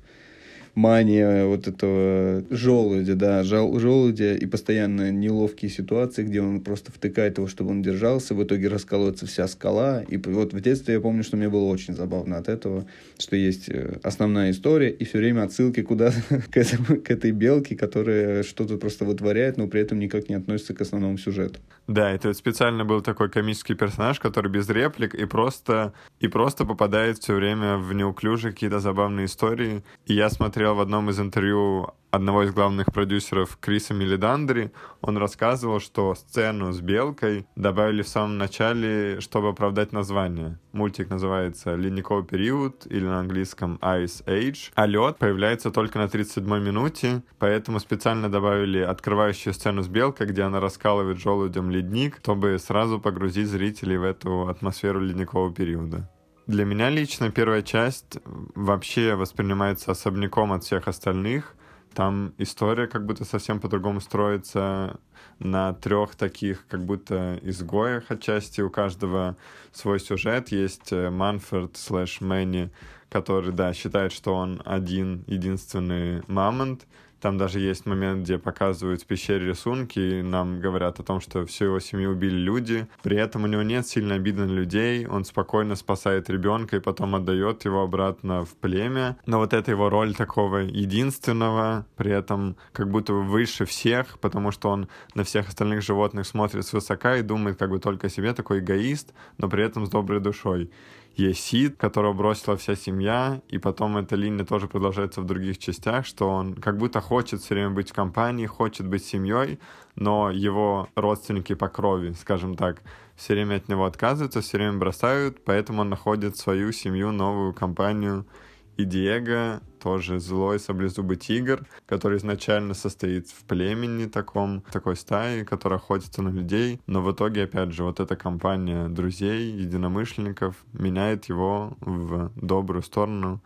мания 0.74 1.46
вот 1.46 1.68
этого 1.68 2.42
желудя, 2.50 3.14
да, 3.14 3.44
жел, 3.44 3.78
желудя 3.78 4.34
и 4.34 4.46
постоянно 4.46 5.10
неловкие 5.10 5.70
ситуации, 5.70 6.24
где 6.24 6.40
он 6.40 6.60
просто 6.60 6.90
втыкает 6.90 7.38
его, 7.38 7.46
чтобы 7.46 7.70
он 7.70 7.82
держался, 7.82 8.34
в 8.34 8.42
итоге 8.42 8.68
расколоется 8.68 9.26
вся 9.26 9.46
скала. 9.48 10.02
И 10.08 10.16
вот 10.16 10.52
в 10.52 10.60
детстве 10.60 10.94
я 10.94 11.00
помню, 11.00 11.22
что 11.22 11.36
мне 11.36 11.48
было 11.48 11.64
очень 11.64 11.94
забавно 11.94 12.38
от 12.38 12.48
этого, 12.48 12.86
что 13.18 13.36
есть 13.36 13.68
э, 13.68 13.98
основная 14.02 14.50
история 14.50 14.90
и 14.90 15.04
все 15.04 15.18
время 15.18 15.44
отсылки 15.44 15.82
куда 15.82 16.12
к, 16.50 16.56
этому, 16.56 17.00
к 17.00 17.10
этой 17.10 17.30
белке, 17.30 17.76
которая 17.76 18.42
что-то 18.42 18.76
просто 18.76 19.04
вытворяет, 19.04 19.56
но 19.56 19.68
при 19.68 19.80
этом 19.80 19.98
никак 19.98 20.28
не 20.28 20.34
относится 20.34 20.74
к 20.74 20.80
основному 20.80 21.18
сюжету. 21.18 21.60
Да, 21.86 22.10
это 22.10 22.32
специально 22.32 22.84
был 22.84 23.02
такой 23.02 23.28
комический 23.28 23.74
персонаж, 23.74 24.18
который 24.18 24.50
без 24.50 24.68
реплик 24.70 25.14
и 25.14 25.26
просто, 25.26 25.92
и 26.18 26.28
просто 26.28 26.64
попадает 26.64 27.18
все 27.18 27.34
время 27.34 27.76
в 27.76 27.92
неуклюжие 27.92 28.52
какие-то 28.52 28.80
забавные 28.80 29.26
истории. 29.26 29.84
И 30.06 30.14
я 30.14 30.30
смотрел 30.30 30.74
в 30.74 30.80
одном 30.80 31.10
из 31.10 31.20
интервью 31.20 31.92
одного 32.10 32.44
из 32.44 32.52
главных 32.52 32.86
продюсеров 32.86 33.58
Криса 33.60 33.92
Милидандри, 33.92 34.72
он 35.06 35.18
рассказывал, 35.18 35.80
что 35.80 36.14
сцену 36.14 36.72
с 36.72 36.80
белкой 36.80 37.46
добавили 37.56 38.02
в 38.02 38.08
самом 38.08 38.38
начале, 38.38 39.20
чтобы 39.20 39.48
оправдать 39.48 39.92
название. 39.92 40.58
Мультик 40.72 41.10
называется 41.10 41.74
«Ледниковый 41.74 42.24
период» 42.24 42.86
или 42.86 43.04
на 43.04 43.20
английском 43.20 43.78
«Ice 43.82 44.24
Age», 44.24 44.72
а 44.74 44.86
лед 44.86 45.18
появляется 45.18 45.70
только 45.70 45.98
на 45.98 46.04
37-й 46.04 46.60
минуте, 46.60 47.22
поэтому 47.38 47.80
специально 47.80 48.30
добавили 48.30 48.78
открывающую 48.78 49.52
сцену 49.52 49.82
с 49.82 49.88
белкой, 49.88 50.26
где 50.26 50.42
она 50.42 50.58
раскалывает 50.58 51.18
желудем 51.18 51.70
ледник, 51.70 52.18
чтобы 52.22 52.58
сразу 52.58 52.98
погрузить 52.98 53.48
зрителей 53.48 53.98
в 53.98 54.04
эту 54.04 54.48
атмосферу 54.48 55.00
ледникового 55.00 55.52
периода. 55.52 56.10
Для 56.46 56.64
меня 56.64 56.90
лично 56.90 57.30
первая 57.30 57.62
часть 57.62 58.18
вообще 58.54 59.14
воспринимается 59.14 59.92
особняком 59.92 60.52
от 60.52 60.62
всех 60.64 60.88
остальных. 60.88 61.56
Там 61.94 62.34
история 62.38 62.86
как 62.86 63.06
будто 63.06 63.24
совсем 63.24 63.60
по-другому 63.60 64.00
строится 64.00 64.98
на 65.38 65.72
трех 65.74 66.16
таких 66.16 66.66
как 66.66 66.84
будто 66.84 67.38
изгоях 67.42 68.10
отчасти. 68.10 68.60
У 68.60 68.70
каждого 68.70 69.36
свой 69.72 70.00
сюжет. 70.00 70.48
Есть 70.48 70.92
э, 70.92 71.10
Манфорд 71.10 71.76
слэш 71.76 72.20
Мэнни, 72.20 72.70
который, 73.08 73.52
да, 73.52 73.72
считает, 73.72 74.12
что 74.12 74.34
он 74.34 74.60
один, 74.64 75.24
единственный 75.26 76.22
мамонт, 76.26 76.86
там 77.24 77.38
даже 77.38 77.58
есть 77.58 77.86
момент, 77.86 78.24
где 78.24 78.36
показывают 78.36 79.00
в 79.00 79.06
пещере 79.06 79.46
рисунки, 79.46 79.98
и 79.98 80.20
нам 80.20 80.60
говорят 80.60 81.00
о 81.00 81.02
том, 81.02 81.22
что 81.22 81.46
всю 81.46 81.64
его 81.64 81.80
семью 81.80 82.10
убили 82.10 82.36
люди. 82.36 82.86
При 83.02 83.16
этом 83.16 83.44
у 83.44 83.46
него 83.46 83.62
нет 83.62 83.86
сильно 83.86 84.16
обиды 84.16 84.44
на 84.44 84.52
людей, 84.52 85.06
он 85.06 85.24
спокойно 85.24 85.74
спасает 85.74 86.28
ребенка 86.28 86.76
и 86.76 86.80
потом 86.80 87.14
отдает 87.14 87.64
его 87.64 87.80
обратно 87.80 88.44
в 88.44 88.54
племя. 88.56 89.16
Но 89.24 89.38
вот 89.38 89.54
эта 89.54 89.70
его 89.70 89.88
роль 89.88 90.14
такого 90.14 90.58
единственного, 90.58 91.86
при 91.96 92.10
этом 92.10 92.56
как 92.72 92.90
будто 92.90 93.14
выше 93.14 93.64
всех, 93.64 94.18
потому 94.18 94.50
что 94.50 94.68
он 94.68 94.88
на 95.14 95.24
всех 95.24 95.48
остальных 95.48 95.80
животных 95.80 96.26
смотрит 96.26 96.66
свысока 96.66 97.16
и 97.16 97.22
думает 97.22 97.56
как 97.56 97.70
бы 97.70 97.78
только 97.78 98.08
о 98.08 98.10
себе, 98.10 98.34
такой 98.34 98.58
эгоист, 98.58 99.14
но 99.38 99.48
при 99.48 99.64
этом 99.64 99.86
с 99.86 99.88
доброй 99.88 100.20
душой 100.20 100.70
есть 101.16 101.40
Сид, 101.40 101.76
которого 101.76 102.12
бросила 102.12 102.56
вся 102.56 102.74
семья, 102.74 103.40
и 103.48 103.58
потом 103.58 103.96
эта 103.96 104.16
линия 104.16 104.44
тоже 104.44 104.66
продолжается 104.66 105.20
в 105.20 105.26
других 105.26 105.58
частях, 105.58 106.06
что 106.06 106.28
он 106.28 106.54
как 106.54 106.76
будто 106.76 107.00
хочет 107.00 107.40
все 107.40 107.54
время 107.54 107.70
быть 107.70 107.90
в 107.90 107.94
компании, 107.94 108.46
хочет 108.46 108.86
быть 108.86 109.04
семьей, 109.04 109.58
но 109.94 110.30
его 110.30 110.88
родственники 110.96 111.54
по 111.54 111.68
крови, 111.68 112.12
скажем 112.12 112.56
так, 112.56 112.82
все 113.16 113.34
время 113.34 113.56
от 113.56 113.68
него 113.68 113.84
отказываются, 113.84 114.40
все 114.40 114.58
время 114.58 114.78
бросают, 114.78 115.44
поэтому 115.44 115.82
он 115.82 115.88
находит 115.88 116.36
свою 116.36 116.72
семью, 116.72 117.12
новую 117.12 117.52
компанию, 117.54 118.26
и 118.76 118.84
Диего 118.84 119.62
тоже 119.78 120.18
злой 120.18 120.58
саблезубый 120.58 121.16
тигр, 121.16 121.66
который 121.86 122.18
изначально 122.18 122.74
состоит 122.74 123.28
в 123.28 123.44
племени 123.44 124.06
таком, 124.06 124.62
такой 124.72 124.96
стаи, 124.96 125.44
которая 125.44 125.78
охотится 125.78 126.22
на 126.22 126.30
людей, 126.30 126.80
но 126.86 127.02
в 127.02 127.12
итоге, 127.12 127.44
опять 127.44 127.72
же, 127.72 127.84
вот 127.84 128.00
эта 128.00 128.16
компания 128.16 128.88
друзей, 128.88 129.52
единомышленников 129.52 130.56
меняет 130.72 131.26
его 131.26 131.76
в 131.80 132.32
добрую 132.34 132.82
сторону, 132.82 133.42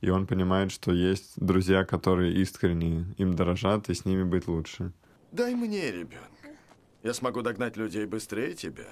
и 0.00 0.10
он 0.10 0.26
понимает, 0.26 0.72
что 0.72 0.92
есть 0.92 1.34
друзья, 1.36 1.84
которые 1.84 2.32
искренне 2.34 3.06
им 3.18 3.34
дорожат, 3.34 3.88
и 3.88 3.94
с 3.94 4.04
ними 4.04 4.24
быть 4.24 4.48
лучше. 4.48 4.92
Дай 5.30 5.54
мне 5.54 5.92
ребенка. 5.92 6.28
Я 7.02 7.14
смогу 7.14 7.42
догнать 7.42 7.76
людей 7.76 8.06
быстрее 8.06 8.54
тебя. 8.54 8.88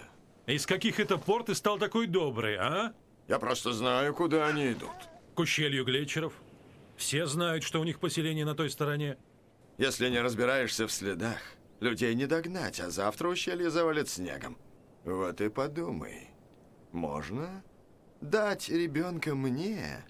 Из 0.46 0.66
каких 0.66 1.00
это 1.00 1.16
пор 1.16 1.44
ты 1.44 1.54
стал 1.54 1.78
такой 1.78 2.06
добрый, 2.06 2.56
а? 2.56 2.92
Я 3.28 3.38
просто 3.38 3.72
знаю, 3.72 4.14
куда 4.14 4.46
они 4.46 4.72
идут 4.72 5.10
ущелью 5.40 5.84
Глетчеров. 5.84 6.34
Все 6.96 7.26
знают, 7.26 7.64
что 7.64 7.80
у 7.80 7.84
них 7.84 7.98
поселение 7.98 8.44
на 8.44 8.54
той 8.54 8.70
стороне. 8.70 9.16
Если 9.78 10.08
не 10.08 10.20
разбираешься 10.20 10.86
в 10.86 10.92
следах, 10.92 11.38
людей 11.80 12.14
не 12.14 12.26
догнать, 12.26 12.78
а 12.80 12.90
завтра 12.90 13.28
ущелье 13.28 13.70
завалит 13.70 14.08
снегом. 14.08 14.56
Вот 15.04 15.40
и 15.40 15.48
подумай. 15.48 16.28
Можно 16.92 17.64
дать 18.20 18.68
ребенка 18.68 19.34
мне, 19.34 20.04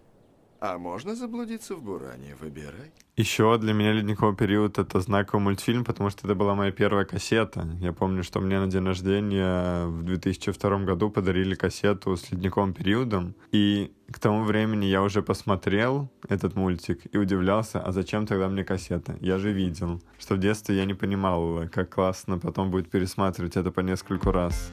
а 0.60 0.78
можно 0.78 1.14
заблудиться 1.14 1.74
в 1.74 1.82
Буране, 1.82 2.36
выбирай. 2.40 2.92
Еще 3.16 3.58
для 3.58 3.72
меня 3.72 3.92
«Ледниковый 3.92 4.36
период»— 4.36 4.78
это 4.78 5.00
знаковый 5.00 5.42
мультфильм, 5.42 5.84
потому 5.84 6.10
что 6.10 6.26
это 6.26 6.34
была 6.34 6.54
моя 6.54 6.70
первая 6.70 7.04
кассета. 7.04 7.66
Я 7.80 7.92
помню, 7.92 8.22
что 8.22 8.40
мне 8.40 8.58
на 8.60 8.66
день 8.66 8.84
рождения 8.84 9.86
в 9.86 10.02
2002 10.02 10.84
году 10.84 11.10
подарили 11.10 11.54
кассету 11.54 12.16
с 12.16 12.30
«Ледниковым 12.30 12.72
периодом», 12.74 13.34
и 13.52 13.92
к 14.10 14.18
тому 14.18 14.44
времени 14.44 14.86
я 14.86 15.02
уже 15.02 15.22
посмотрел 15.22 16.10
этот 16.28 16.56
мультик 16.56 17.00
и 17.12 17.18
удивлялся, 17.18 17.80
а 17.80 17.92
зачем 17.92 18.26
тогда 18.26 18.48
мне 18.48 18.64
кассета? 18.64 19.16
Я 19.20 19.38
же 19.38 19.52
видел, 19.52 20.02
что 20.18 20.34
в 20.34 20.38
детстве 20.38 20.76
я 20.76 20.84
не 20.84 20.94
понимал, 20.94 21.68
как 21.72 21.94
классно 21.94 22.38
потом 22.38 22.70
будет 22.70 22.90
пересматривать 22.90 23.56
это 23.56 23.70
по 23.70 23.80
нескольку 23.80 24.30
раз. 24.30 24.72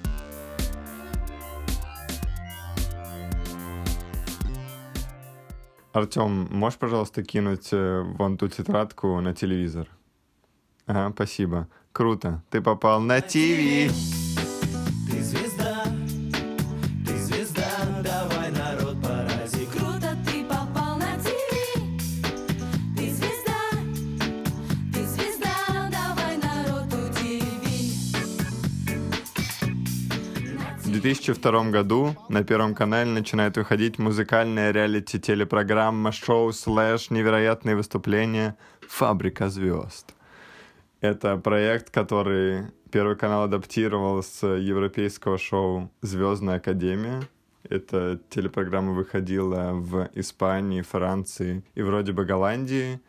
Артем, 5.97 6.47
можешь, 6.51 6.77
пожалуйста, 6.77 7.23
кинуть 7.23 7.69
э, 7.71 8.03
вон 8.19 8.37
ту 8.37 8.47
тетрадку 8.47 9.19
на 9.19 9.33
телевизор? 9.33 9.87
Ага, 10.85 11.11
спасибо. 11.11 11.67
Круто. 11.91 12.43
Ты 12.51 12.61
попал 12.61 13.01
на 13.01 13.19
ТВ. 13.19 14.26
2002 31.07 31.71
году 31.71 32.17
на 32.27 32.43
Первом 32.43 32.75
канале 32.75 33.09
начинает 33.09 33.55
выходить 33.55 33.97
музыкальная 33.97 34.71
реалити-телепрограмма, 34.71 36.11
шоу, 36.11 36.51
слэш, 36.51 37.11
невероятные 37.11 37.77
выступления 37.77 38.57
«Фабрика 38.89 39.47
звезд». 39.47 40.13
Это 40.99 41.37
проект, 41.37 41.91
который 41.91 42.63
Первый 42.91 43.15
канал 43.15 43.43
адаптировал 43.43 44.21
с 44.21 44.45
европейского 44.45 45.37
шоу 45.37 45.89
«Звездная 46.01 46.57
академия». 46.57 47.21
Эта 47.63 48.19
телепрограмма 48.29 48.91
выходила 48.91 49.71
в 49.71 50.09
Испании, 50.13 50.81
Франции 50.81 51.63
и 51.73 51.83
вроде 51.83 52.11
бы 52.11 52.25
Голландии. 52.25 52.99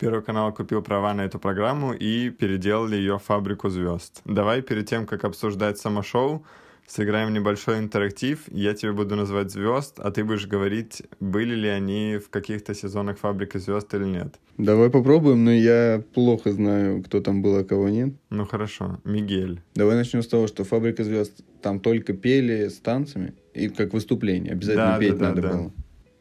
Первый 0.00 0.22
канал 0.22 0.52
купил 0.52 0.82
права 0.82 1.14
на 1.14 1.24
эту 1.24 1.38
программу 1.38 1.92
и 1.92 2.30
переделали 2.30 2.96
ее 2.96 3.20
в 3.20 3.22
«Фабрику 3.22 3.68
звезд». 3.68 4.22
Давай 4.24 4.60
перед 4.60 4.88
тем, 4.88 5.06
как 5.06 5.22
обсуждать 5.22 5.78
само 5.78 6.02
шоу, 6.02 6.44
сыграем 6.86 7.32
небольшой 7.32 7.78
интерактив. 7.78 8.40
Я 8.48 8.74
тебе 8.74 8.92
буду 8.92 9.16
называть 9.16 9.50
звезд, 9.50 9.98
а 9.98 10.10
ты 10.10 10.24
будешь 10.24 10.46
говорить, 10.46 11.02
были 11.20 11.54
ли 11.54 11.68
они 11.68 12.18
в 12.18 12.30
каких-то 12.30 12.74
сезонах 12.74 13.18
«Фабрики 13.18 13.58
звезд» 13.58 13.92
или 13.94 14.04
нет. 14.04 14.34
Давай 14.58 14.90
попробуем, 14.90 15.44
но 15.44 15.52
я 15.52 16.02
плохо 16.14 16.52
знаю, 16.52 17.02
кто 17.02 17.20
там 17.20 17.42
был, 17.42 17.56
а 17.56 17.64
кого 17.64 17.88
нет. 17.88 18.14
Ну 18.30 18.44
хорошо. 18.44 19.00
Мигель. 19.04 19.60
Давай 19.74 19.96
начнем 19.96 20.22
с 20.22 20.28
того, 20.28 20.46
что 20.46 20.64
«Фабрика 20.64 21.04
звезд» 21.04 21.44
там 21.62 21.80
только 21.80 22.12
пели 22.12 22.68
с 22.68 22.78
танцами 22.78 23.32
и 23.54 23.68
как 23.68 23.92
выступление. 23.92 24.52
Обязательно 24.52 24.92
Да, 24.92 24.98
петь 24.98 25.12
да, 25.12 25.16
да, 25.18 25.28
надо 25.28 25.42
да. 25.42 25.48
было. 25.48 25.72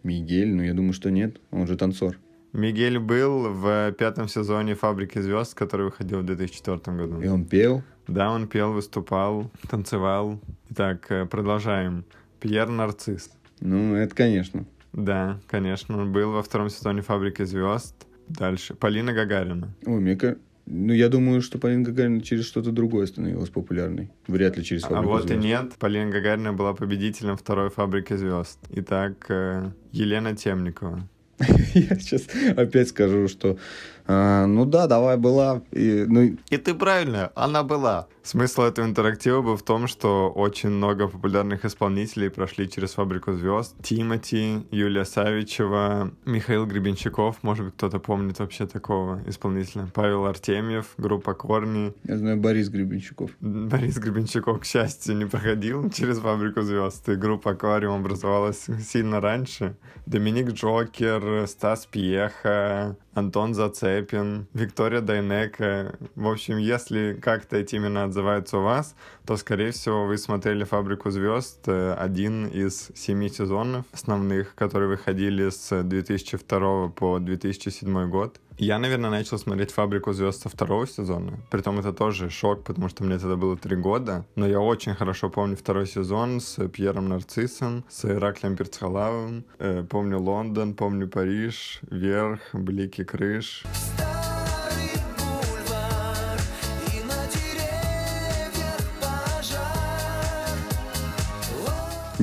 Мигель, 0.03 0.53
ну 0.53 0.63
я 0.63 0.73
думаю, 0.73 0.93
что 0.93 1.11
нет. 1.11 1.37
Он 1.51 1.67
же 1.67 1.75
танцор. 1.77 2.17
Мигель 2.53 2.99
был 2.99 3.51
в 3.51 3.91
пятом 3.97 4.27
сезоне 4.27 4.75
«Фабрики 4.75 5.19
звезд», 5.19 5.55
который 5.55 5.85
выходил 5.87 6.19
в 6.19 6.25
2004 6.25 6.97
году. 6.97 7.19
И 7.21 7.27
он 7.27 7.45
пел. 7.45 7.81
Да, 8.07 8.31
он 8.31 8.47
пел, 8.47 8.73
выступал, 8.73 9.49
танцевал. 9.69 10.39
Итак, 10.71 11.05
э, 11.09 11.25
продолжаем. 11.25 12.03
Пьер 12.39 12.67
Нарцисс. 12.67 13.29
Ну, 13.61 13.95
это 13.95 14.13
конечно. 14.13 14.65
Да, 14.91 15.39
конечно, 15.47 15.97
он 15.97 16.11
был 16.11 16.31
во 16.31 16.43
втором 16.43 16.69
сезоне 16.69 17.01
«Фабрики 17.01 17.43
звезд». 17.45 17.95
Дальше. 18.27 18.73
Полина 18.73 19.13
Гагарина. 19.13 19.73
Ой, 19.85 19.99
мне 19.99 20.15
ка- 20.15 20.37
Ну, 20.65 20.93
я 20.93 21.09
думаю, 21.09 21.41
что 21.41 21.57
Полина 21.59 21.83
Гагарина 21.83 22.21
через 22.21 22.45
что-то 22.45 22.71
другое 22.71 23.05
становилась 23.05 23.49
популярной. 23.49 24.09
Вряд 24.27 24.57
ли 24.57 24.63
через 24.63 24.83
А 24.83 24.89
«Фабрику 24.89 25.09
вот 25.13 25.25
и 25.25 25.27
звезд». 25.29 25.43
нет. 25.43 25.73
Полина 25.79 26.11
Гагарина 26.11 26.53
была 26.53 26.73
победителем 26.73 27.37
второй 27.37 27.69
«Фабрики 27.69 28.15
звезд». 28.15 28.59
Итак, 28.69 29.25
э, 29.29 29.71
Елена 29.91 30.35
Темникова. 30.35 31.07
Я 31.73 31.95
сейчас 31.99 32.27
опять 32.55 32.89
скажу, 32.89 33.27
что 33.27 33.57
а, 34.05 34.45
ну 34.45 34.65
да, 34.65 34.87
давай 34.87 35.17
была. 35.17 35.61
И, 35.71 36.05
ну, 36.07 36.37
И 36.49 36.57
ты 36.57 36.73
правильно, 36.73 37.31
она 37.35 37.63
была. 37.63 38.07
Смысл 38.23 38.61
этого 38.61 38.85
интерактива 38.85 39.41
был 39.41 39.57
в 39.57 39.63
том, 39.63 39.87
что 39.87 40.29
очень 40.29 40.69
много 40.69 41.09
популярных 41.09 41.65
исполнителей 41.65 42.29
прошли 42.29 42.69
через 42.69 42.93
«Фабрику 42.93 43.33
звезд». 43.33 43.75
Тимати, 43.83 44.65
Юлия 44.71 45.03
Савичева, 45.03 46.11
Михаил 46.23 46.65
Гребенщиков, 46.65 47.43
может 47.43 47.65
быть, 47.65 47.73
кто-то 47.73 47.99
помнит 47.99 48.39
вообще 48.39 48.65
такого 48.65 49.21
исполнителя. 49.27 49.89
Павел 49.93 50.25
Артемьев, 50.25 50.93
группа 50.97 51.33
«Корни». 51.33 51.93
я 52.05 52.17
знаю 52.17 52.37
Борис 52.37 52.69
Гребенщиков. 52.69 53.31
Борис 53.41 53.97
Гребенщиков, 53.97 54.61
к 54.61 54.65
счастью, 54.65 55.17
не 55.17 55.25
проходил 55.25 55.89
через 55.93 56.19
«Фабрику 56.19 56.61
звезд», 56.61 57.09
и 57.09 57.15
группа 57.15 57.51
«Аквариум» 57.51 57.99
образовалась 57.99 58.67
сильно 58.87 59.19
раньше. 59.19 59.75
Доминик 60.05 60.51
Джокер, 60.51 61.45
Стас 61.47 61.85
Пьеха, 61.85 62.95
Антон 63.13 63.53
Зацепин, 63.53 63.92
Степин, 63.93 64.47
Виктория 64.53 65.01
Дайнека. 65.01 65.95
В 66.15 66.27
общем, 66.27 66.57
если 66.57 67.13
как-то 67.21 67.57
эти 67.57 67.75
имена 67.75 68.05
отзываются 68.05 68.57
у 68.57 68.63
вас, 68.63 68.95
то, 69.25 69.37
скорее 69.37 69.71
всего, 69.71 70.05
вы 70.05 70.17
смотрели 70.17 70.63
«Фабрику 70.63 71.11
звезд», 71.11 71.59
э, 71.67 71.93
один 71.93 72.47
из 72.47 72.89
семи 72.95 73.29
сезонов 73.29 73.85
основных, 73.93 74.55
которые 74.55 74.89
выходили 74.89 75.49
с 75.49 75.83
2002 75.83 76.89
по 76.89 77.19
2007 77.19 78.09
год. 78.09 78.39
Я, 78.57 78.77
наверное, 78.77 79.09
начал 79.09 79.39
смотреть 79.39 79.71
«Фабрику 79.71 80.13
звезд» 80.13 80.41
со 80.41 80.49
второго 80.49 80.87
сезона. 80.87 81.39
Притом 81.49 81.79
это 81.79 81.91
тоже 81.91 82.29
шок, 82.29 82.63
потому 82.63 82.87
что 82.87 83.03
мне 83.03 83.17
тогда 83.17 83.35
было 83.35 83.57
три 83.57 83.75
года. 83.75 84.25
Но 84.35 84.47
я 84.47 84.59
очень 84.59 84.93
хорошо 84.93 85.29
помню 85.29 85.55
второй 85.55 85.87
сезон 85.87 86.39
с 86.39 86.67
Пьером 86.67 87.09
Нарциссом, 87.09 87.83
с 87.89 88.05
Ираклием 88.05 88.55
Перцхалавым. 88.55 89.43
Э, 89.57 89.83
помню 89.89 90.19
Лондон, 90.19 90.75
помню 90.75 91.07
Париж, 91.07 91.79
Верх, 91.89 92.41
Блики 92.53 93.03
крыш. 93.03 93.63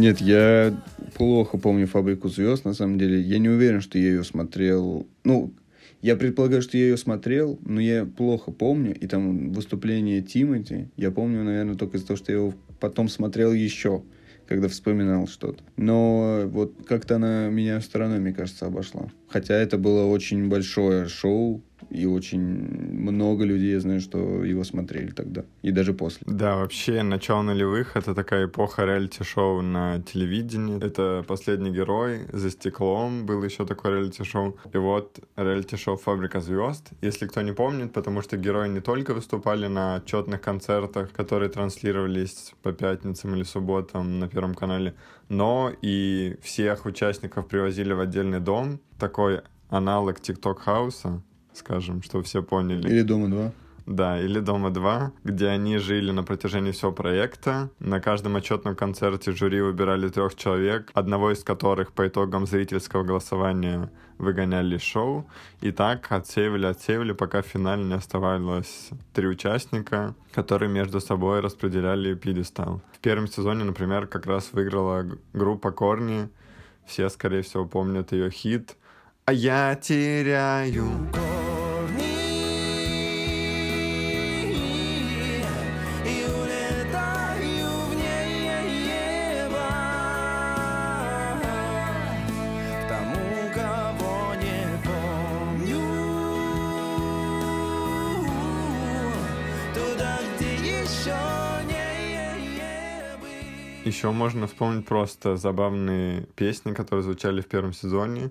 Нет, 0.01 0.19
я 0.23 0.75
плохо 1.15 1.59
помню 1.59 1.87
«Фабрику 1.87 2.31
звезд», 2.31 2.65
на 2.65 2.73
самом 2.73 2.97
деле. 2.97 3.21
Я 3.21 3.39
не 3.39 3.51
уверен, 3.51 3.83
что 3.83 3.99
я 3.99 4.09
ее 4.09 4.25
смотрел... 4.25 5.07
Ну, 5.25 5.53
я 6.01 6.17
предполагаю, 6.17 6.63
что 6.63 6.79
я 6.79 6.85
ее 6.85 6.97
смотрел, 6.97 7.59
но 7.67 7.83
я 7.83 8.07
плохо 8.07 8.51
помню. 8.51 8.95
И 8.99 9.07
там 9.07 9.53
выступление 9.53 10.23
Тимати, 10.23 10.89
я 10.97 11.11
помню, 11.11 11.45
наверное, 11.45 11.75
только 11.75 11.99
из-за 11.99 12.07
того, 12.07 12.17
что 12.17 12.33
я 12.33 12.39
его 12.39 12.55
потом 12.81 13.11
смотрел 13.11 13.53
еще, 13.53 14.03
когда 14.49 14.69
вспоминал 14.69 15.29
что-то. 15.29 15.63
Но 15.77 16.45
вот 16.47 16.73
как-то 16.87 17.17
она 17.17 17.51
меня 17.51 17.79
стороной, 17.83 18.21
мне 18.21 18.33
кажется, 18.33 18.65
обошла. 18.65 19.11
Хотя 19.31 19.55
это 19.55 19.79
было 19.79 20.07
очень 20.07 20.49
большое 20.49 21.07
шоу, 21.09 21.63
и 21.89 22.07
очень 22.07 22.41
много 22.41 23.45
людей, 23.45 23.73
я 23.73 23.81
знаю, 23.81 24.01
что 24.01 24.45
его 24.45 24.65
смотрели 24.65 25.11
тогда, 25.11 25.45
и 25.63 25.71
даже 25.71 25.95
после. 25.95 26.27
Да, 26.27 26.57
вообще, 26.57 27.03
начало 27.03 27.43
нулевых— 27.43 27.93
это 27.97 28.15
такая 28.15 28.47
эпоха 28.47 28.85
реалити-шоу 28.85 29.63
на 29.63 30.03
телевидении. 30.03 30.85
Это 30.85 31.25
«Последний 31.27 31.71
герой», 31.71 32.27
«За 32.33 32.51
стеклом» 32.51 33.27
был 33.27 33.43
еще 33.43 33.67
такой 33.67 33.93
реалити-шоу. 33.93 34.57
И 34.73 34.79
вот 34.79 35.21
реалити-шоу 35.37 35.97
«Фабрика 35.97 36.41
звезд». 36.41 36.91
Если 37.01 37.27
кто 37.27 37.41
не 37.43 37.53
помнит, 37.53 37.93
потому 37.93 38.23
что 38.23 38.37
герои 38.37 38.69
не 38.69 38.81
только 38.81 39.15
выступали 39.15 39.67
на 39.67 39.97
отчетных 39.97 40.41
концертах, 40.41 41.13
которые 41.13 41.49
транслировались 41.49 42.53
по 42.63 42.73
пятницам 42.73 43.35
или 43.35 43.45
субботам 43.45 44.19
на 44.19 44.29
Первом 44.29 44.55
канале, 44.55 44.95
но 45.31 45.73
и 45.81 46.37
всех 46.43 46.85
участников 46.85 47.47
привозили 47.47 47.93
в 47.93 48.01
отдельный 48.01 48.41
дом, 48.41 48.81
такой 48.99 49.41
аналог 49.71 50.21
ТикТок-хауса, 50.21 51.23
скажем, 51.55 52.03
чтобы 52.03 52.25
все 52.25 52.43
поняли. 52.43 52.87
Или 52.89 53.03
«Дома-2». 53.03 53.53
Да, 53.91 54.21
или 54.21 54.39
«Дома-2», 54.39 55.11
где 55.25 55.49
они 55.49 55.79
жили 55.79 56.13
на 56.13 56.23
протяжении 56.23 56.71
всего 56.71 56.93
проекта. 56.93 57.71
На 57.81 58.01
каждом 58.01 58.37
отчетном 58.37 58.77
концерте 58.77 59.33
жюри 59.33 59.61
выбирали 59.61 60.09
трех 60.09 60.37
человек, 60.37 60.93
одного 60.95 61.33
из 61.33 61.43
которых 61.43 61.93
по 61.93 62.07
итогам 62.07 62.47
зрительского 62.47 63.03
голосования 63.03 63.91
выгоняли 64.17 64.79
шоу. 64.79 65.27
И 65.61 65.73
так 65.73 66.07
отсеивали, 66.13 66.67
отсеивали, 66.67 67.11
пока 67.11 67.43
в 67.43 67.47
финале 67.47 67.83
не 67.83 67.95
оставалось 67.95 68.91
три 69.13 69.27
участника, 69.27 70.15
которые 70.33 70.71
между 70.71 71.01
собой 71.01 71.41
распределяли 71.41 72.15
пьедестал. 72.15 72.83
В 72.93 73.01
первом 73.01 73.27
сезоне, 73.27 73.65
например, 73.65 74.07
как 74.07 74.25
раз 74.27 74.51
выиграла 74.53 75.05
группа 75.33 75.73
Корни. 75.73 76.29
Все, 76.87 77.09
скорее 77.09 77.43
всего, 77.43 77.67
помнят 77.67 78.13
ее 78.13 78.31
хит 78.31 78.77
«А 79.25 79.33
я 79.33 79.75
теряю 79.75 80.87
Еще 103.91 104.13
можно 104.13 104.47
вспомнить 104.47 104.87
просто 104.87 105.37
забавные 105.37 106.29
песни, 106.37 106.75
которые 106.75 107.03
звучали 107.03 107.41
в 107.41 107.49
первом 107.49 107.73
сезоне. 107.73 108.31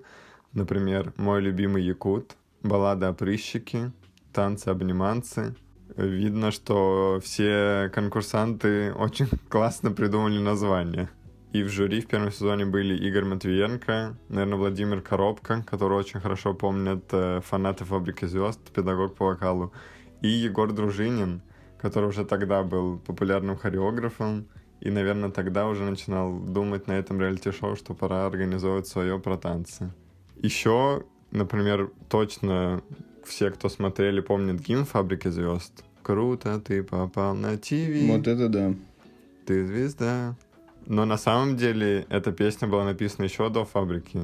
Например, 0.53 1.11
«Мой 1.17 1.41
любимый 1.41 1.83
якут», 1.83 2.37
«Баллада 2.63 3.09
о 3.09 3.13
прыщике», 3.13 3.91
«Танцы-обниманцы». 4.31 5.57
Видно, 5.97 6.51
что 6.51 7.19
все 7.21 7.91
конкурсанты 7.93 8.93
очень 8.93 9.27
классно 9.49 9.91
придумали 9.91 10.39
название. 10.39 11.09
И 11.51 11.61
в 11.61 11.67
жюри 11.67 11.99
в 11.99 12.07
первом 12.07 12.31
сезоне 12.31 12.65
были 12.65 12.95
Игорь 12.95 13.25
Матвиенко, 13.25 14.15
наверное, 14.29 14.57
Владимир 14.57 15.01
Коробко, 15.01 15.65
который 15.69 15.97
очень 15.97 16.21
хорошо 16.21 16.53
помнят 16.53 17.03
э, 17.11 17.41
фанаты 17.43 17.83
«Фабрики 17.83 18.23
звезд», 18.23 18.61
педагог 18.73 19.15
по 19.15 19.25
вокалу, 19.25 19.73
и 20.21 20.29
Егор 20.29 20.71
Дружинин, 20.71 21.41
который 21.81 22.07
уже 22.07 22.23
тогда 22.23 22.63
был 22.63 22.97
популярным 22.97 23.57
хореографом, 23.57 24.47
и, 24.81 24.89
наверное, 24.89 25.29
тогда 25.29 25.67
уже 25.67 25.83
начинал 25.83 26.39
думать 26.39 26.87
на 26.87 26.93
этом 26.93 27.19
реалити-шоу, 27.19 27.75
что 27.75 27.93
пора 27.93 28.25
организовывать 28.25 28.87
свое 28.87 29.19
про 29.19 29.37
танцы. 29.37 29.91
Еще, 30.37 31.03
например, 31.31 31.91
точно 32.09 32.81
все, 33.25 33.51
кто 33.51 33.69
смотрели, 33.69 34.21
помнят 34.21 34.61
гимн 34.61 34.85
«Фабрики 34.85 35.27
звезд». 35.27 35.83
Круто, 36.01 36.59
ты 36.59 36.81
попал 36.81 37.35
на 37.35 37.57
ТВ. 37.57 38.07
Вот 38.07 38.27
это 38.27 38.47
да. 38.49 38.73
Ты 39.45 39.65
звезда. 39.65 40.35
Но 40.85 41.05
на 41.05 41.17
самом 41.17 41.57
деле 41.57 42.05
эта 42.09 42.31
песня 42.31 42.67
была 42.67 42.85
написана 42.85 43.25
еще 43.25 43.49
до 43.49 43.65
«Фабрики». 43.65 44.21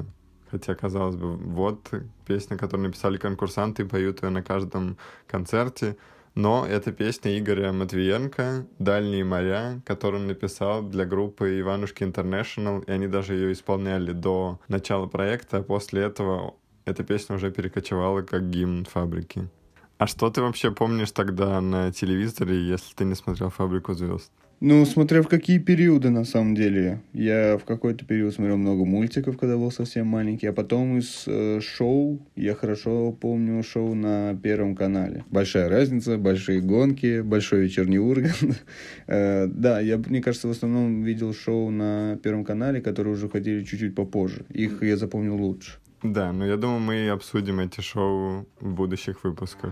Хотя, 0.49 0.73
казалось 0.73 1.15
бы, 1.15 1.35
вот 1.35 1.91
песня, 2.25 2.57
которую 2.57 2.87
написали 2.87 3.17
конкурсанты 3.17 3.83
и 3.83 3.85
поют 3.85 4.23
ее 4.23 4.29
на 4.29 4.41
каждом 4.41 4.97
концерте. 5.27 5.97
Но 6.35 6.65
это 6.65 6.91
песня 6.91 7.39
Игоря 7.39 7.71
Матвиенко 7.71 8.67
«Дальние 8.77 9.23
моря», 9.23 9.81
которую 9.85 10.21
он 10.21 10.27
написал 10.27 10.83
для 10.83 11.05
группы 11.05 11.61
Иванушки 11.61 12.03
International, 12.03 12.83
и 12.85 12.91
они 12.91 13.07
даже 13.07 13.35
ее 13.35 13.53
исполняли 13.53 14.11
до 14.11 14.59
начала 14.67 15.07
проекта, 15.07 15.57
а 15.57 15.63
после 15.63 16.01
этого 16.01 16.55
эта 16.83 17.05
песня 17.05 17.37
уже 17.37 17.51
перекочевала 17.51 18.21
как 18.21 18.49
гимн 18.49 18.83
фабрики. 18.83 19.49
А 19.97 20.07
что 20.07 20.29
ты 20.29 20.41
вообще 20.41 20.71
помнишь 20.71 21.11
тогда 21.11 21.61
на 21.61 21.93
телевизоре, 21.93 22.67
если 22.67 22.93
ты 22.93 23.05
не 23.05 23.15
смотрел 23.15 23.49
«Фабрику 23.49 23.93
звезд»? 23.93 24.29
Ну, 24.67 24.83
смотря 24.87 25.21
в 25.21 25.27
какие 25.27 25.59
периоды, 25.59 26.09
на 26.09 26.25
самом 26.25 26.55
деле. 26.55 26.99
Я 27.13 27.59
в 27.59 27.65
какой-то 27.65 28.03
период 28.03 28.33
смотрел 28.33 28.57
много 28.57 28.83
мультиков, 28.83 29.37
когда 29.37 29.57
был 29.57 29.69
совсем 29.69 30.07
маленький, 30.07 30.47
а 30.47 30.53
потом 30.53 30.97
из 30.97 31.25
э, 31.27 31.59
шоу, 31.61 32.19
я 32.35 32.55
хорошо 32.55 33.11
помню 33.11 33.61
шоу 33.61 33.93
на 33.93 34.35
Первом 34.41 34.75
канале. 34.75 35.23
Большая 35.29 35.69
разница, 35.69 36.17
большие 36.17 36.61
гонки, 36.61 37.21
большой 37.21 37.65
вечерний 37.65 37.99
Ургант. 37.99 38.63
э, 39.07 39.45
да, 39.45 39.79
я, 39.81 39.99
мне 39.99 40.19
кажется, 40.19 40.47
в 40.47 40.51
основном 40.51 41.03
видел 41.03 41.31
шоу 41.35 41.69
на 41.69 42.17
Первом 42.23 42.43
канале, 42.43 42.81
которые 42.81 43.13
уже 43.13 43.29
ходили 43.29 43.63
чуть-чуть 43.63 43.93
попозже. 43.93 44.45
Их 44.49 44.81
я 44.81 44.97
запомнил 44.97 45.35
лучше. 45.35 45.73
Да, 46.01 46.33
но 46.33 46.43
я 46.43 46.57
думаю, 46.57 46.79
мы 46.79 47.09
обсудим 47.09 47.59
эти 47.59 47.81
шоу 47.81 48.47
в 48.59 48.73
будущих 48.73 49.23
выпусках. 49.23 49.71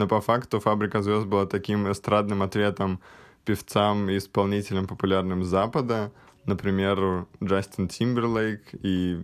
Но 0.00 0.08
по 0.08 0.22
факту 0.22 0.60
«Фабрика 0.60 1.02
звезд» 1.02 1.26
была 1.26 1.44
таким 1.44 1.92
эстрадным 1.92 2.42
ответом 2.42 3.00
певцам 3.44 4.08
и 4.08 4.16
исполнителям 4.16 4.86
популярным 4.86 5.44
Запада. 5.44 6.10
Например, 6.46 7.26
Джастин 7.44 7.86
Тимберлейк 7.86 8.62
и 8.72 9.20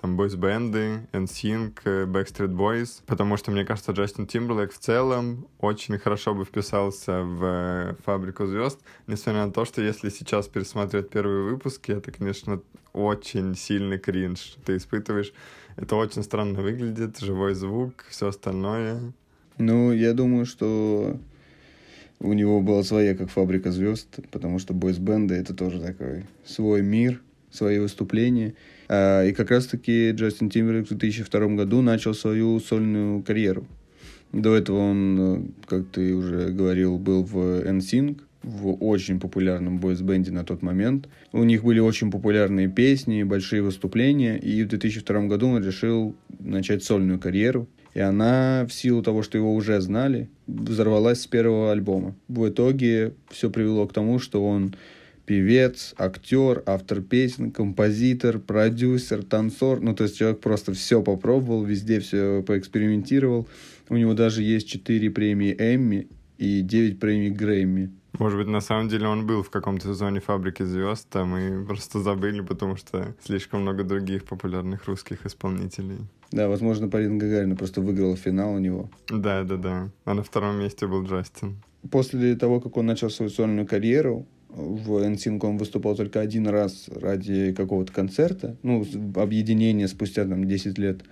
там 0.00 0.16
бойс-бенды, 0.16 1.08
NSYNC, 1.12 2.06
Backstreet 2.06 2.54
Boys. 2.54 3.02
Потому 3.06 3.36
что, 3.36 3.50
мне 3.50 3.64
кажется, 3.64 3.90
Джастин 3.90 4.28
Тимберлейк 4.28 4.72
в 4.72 4.78
целом 4.78 5.48
очень 5.58 5.98
хорошо 5.98 6.32
бы 6.32 6.44
вписался 6.44 7.22
в 7.22 7.96
«Фабрику 8.04 8.46
звезд», 8.46 8.78
несмотря 9.08 9.46
на 9.46 9.52
то, 9.52 9.64
что 9.64 9.82
если 9.82 10.10
сейчас 10.10 10.46
пересматривать 10.46 11.10
первые 11.10 11.42
выпуски, 11.50 11.90
это, 11.90 12.12
конечно, 12.12 12.60
очень 12.92 13.56
сильный 13.56 13.98
кринж. 13.98 14.54
Ты 14.64 14.76
испытываешь... 14.76 15.32
Это 15.76 15.96
очень 15.96 16.22
странно 16.22 16.60
выглядит, 16.60 17.18
живой 17.18 17.54
звук, 17.54 18.04
все 18.10 18.28
остальное. 18.28 19.12
Ну, 19.60 19.92
я 19.92 20.14
думаю, 20.14 20.46
что 20.46 21.20
у 22.18 22.32
него 22.32 22.62
была 22.62 22.82
своя, 22.82 23.14
как 23.14 23.28
фабрика 23.28 23.70
звезд, 23.70 24.08
потому 24.30 24.58
что 24.58 24.72
бойсбенды 24.72 25.34
это 25.34 25.52
тоже 25.52 25.78
такой 25.80 26.24
свой 26.46 26.80
мир, 26.80 27.20
свои 27.50 27.78
выступления. 27.78 28.54
А, 28.88 29.22
и 29.22 29.32
как 29.32 29.50
раз-таки 29.50 30.12
Джастин 30.12 30.48
Тимберлейк 30.48 30.86
в 30.86 30.96
2002 30.96 31.46
году 31.56 31.82
начал 31.82 32.14
свою 32.14 32.58
сольную 32.58 33.22
карьеру. 33.22 33.66
До 34.32 34.56
этого 34.56 34.78
он, 34.78 35.52
как 35.66 35.88
ты 35.88 36.14
уже 36.14 36.48
говорил, 36.52 36.96
был 36.96 37.22
в 37.22 37.36
NSYNC, 37.36 38.18
в 38.42 38.82
очень 38.82 39.20
популярном 39.20 39.78
бойсбенде 39.78 40.30
на 40.30 40.42
тот 40.42 40.62
момент. 40.62 41.06
У 41.32 41.44
них 41.44 41.64
были 41.64 41.80
очень 41.80 42.10
популярные 42.10 42.68
песни, 42.68 43.24
большие 43.24 43.60
выступления, 43.60 44.38
и 44.38 44.62
в 44.64 44.68
2002 44.68 45.26
году 45.26 45.48
он 45.48 45.62
решил 45.62 46.16
начать 46.38 46.82
сольную 46.82 47.18
карьеру. 47.18 47.68
И 47.94 48.00
она, 48.00 48.66
в 48.68 48.72
силу 48.72 49.02
того, 49.02 49.22
что 49.22 49.36
его 49.36 49.54
уже 49.54 49.80
знали, 49.80 50.28
взорвалась 50.46 51.22
с 51.22 51.26
первого 51.26 51.72
альбома. 51.72 52.14
В 52.28 52.48
итоге 52.48 53.14
все 53.30 53.50
привело 53.50 53.86
к 53.86 53.92
тому, 53.92 54.18
что 54.18 54.46
он 54.46 54.74
певец, 55.26 55.94
актер, 55.96 56.62
автор 56.66 57.02
песен, 57.02 57.50
композитор, 57.50 58.38
продюсер, 58.38 59.22
танцор. 59.22 59.80
Ну, 59.80 59.94
то 59.94 60.04
есть 60.04 60.18
человек 60.18 60.40
просто 60.40 60.72
все 60.72 61.02
попробовал, 61.02 61.64
везде 61.64 62.00
все 62.00 62.42
поэкспериментировал. 62.46 63.46
У 63.88 63.96
него 63.96 64.14
даже 64.14 64.42
есть 64.42 64.68
четыре 64.68 65.10
премии 65.10 65.54
Эмми 65.58 66.08
и 66.38 66.62
девять 66.62 66.98
премий 66.98 67.30
Грэмми. 67.30 67.90
Может 68.18 68.38
быть, 68.38 68.48
на 68.48 68.60
самом 68.60 68.88
деле 68.88 69.06
он 69.06 69.26
был 69.26 69.42
в 69.42 69.50
каком-то 69.50 69.88
сезоне 69.88 70.20
«Фабрики 70.20 70.62
звезд», 70.64 71.06
а 71.14 71.24
мы 71.24 71.64
просто 71.64 72.00
забыли, 72.00 72.40
потому 72.40 72.76
что 72.76 73.14
слишком 73.24 73.62
много 73.62 73.84
других 73.84 74.24
популярных 74.24 74.86
русских 74.86 75.26
исполнителей. 75.26 75.98
Да, 76.32 76.48
возможно, 76.48 76.88
Полина 76.88 77.16
Гагарина 77.18 77.56
просто 77.56 77.80
выиграла 77.80 78.16
финал 78.16 78.54
у 78.54 78.58
него. 78.58 78.90
Да, 79.08 79.42
да, 79.42 79.56
да. 79.56 79.90
А 80.04 80.14
на 80.14 80.22
втором 80.22 80.60
месте 80.60 80.86
был 80.86 81.04
Джастин. 81.04 81.56
После 81.90 82.36
того, 82.36 82.60
как 82.60 82.76
он 82.76 82.86
начал 82.86 83.10
свою 83.10 83.30
сольную 83.30 83.66
карьеру, 83.66 84.26
в 84.48 85.02
NSYNC 85.02 85.44
он 85.44 85.58
выступал 85.58 85.96
только 85.96 86.20
один 86.20 86.46
раз 86.48 86.88
ради 86.88 87.52
какого-то 87.52 87.92
концерта, 87.92 88.56
ну, 88.62 88.84
объединения 89.16 89.88
спустя 89.88 90.24
там 90.24 90.46
10 90.46 90.78
лет. 90.78 91.02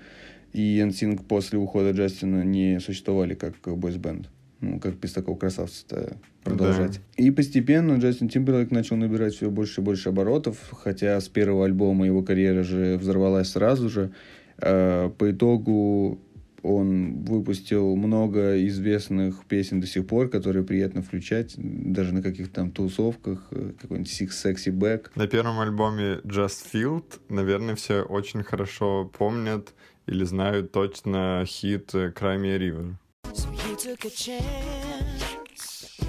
И 0.52 0.78
NSYNC 0.78 1.24
после 1.24 1.58
ухода 1.58 1.90
Джастина 1.90 2.44
не 2.44 2.80
существовали 2.80 3.34
как 3.34 3.56
бойсбенд. 3.78 4.28
Ну, 4.60 4.80
как 4.80 4.96
без 4.96 5.12
такого 5.12 5.36
красавца 5.36 6.16
продолжать. 6.42 7.00
Да. 7.16 7.22
И 7.22 7.30
постепенно 7.30 7.94
Джастин 7.94 8.28
Тимберлейк 8.28 8.72
начал 8.72 8.96
набирать 8.96 9.34
все 9.34 9.50
больше 9.50 9.80
и 9.80 9.84
больше 9.84 10.08
оборотов, 10.08 10.58
хотя 10.72 11.20
с 11.20 11.28
первого 11.28 11.64
альбома 11.64 12.06
его 12.06 12.22
карьера 12.22 12.64
же 12.64 12.98
взорвалась 12.98 13.50
сразу 13.50 13.88
же. 13.88 14.10
А, 14.60 15.10
по 15.10 15.30
итогу 15.30 16.20
он 16.62 17.24
выпустил 17.24 17.96
много 17.96 18.66
известных 18.66 19.44
песен 19.46 19.80
до 19.80 19.86
сих 19.86 20.06
пор, 20.06 20.28
которые 20.28 20.64
приятно 20.64 21.02
включать, 21.02 21.54
даже 21.56 22.12
на 22.12 22.22
каких-то 22.22 22.54
там 22.54 22.70
тусовках, 22.72 23.46
э, 23.52 23.72
какой-нибудь 23.80 24.10
Six 24.10 24.30
Sexy 24.30 24.72
Back. 24.72 25.10
На 25.14 25.26
первом 25.26 25.60
альбоме 25.60 26.20
Just 26.24 26.66
Field, 26.72 27.20
наверное, 27.28 27.76
все 27.76 28.02
очень 28.02 28.42
хорошо 28.42 29.10
помнят 29.16 29.72
или 30.06 30.24
знают 30.24 30.72
точно 30.72 31.44
хит 31.46 31.94
Cry 31.94 32.38
Me 32.40 32.54
a 32.54 32.58
River. 32.58 32.94
So 33.34 33.48
you 33.68 33.76
took 33.76 34.04
a 34.04 34.10
chance, 34.10 36.00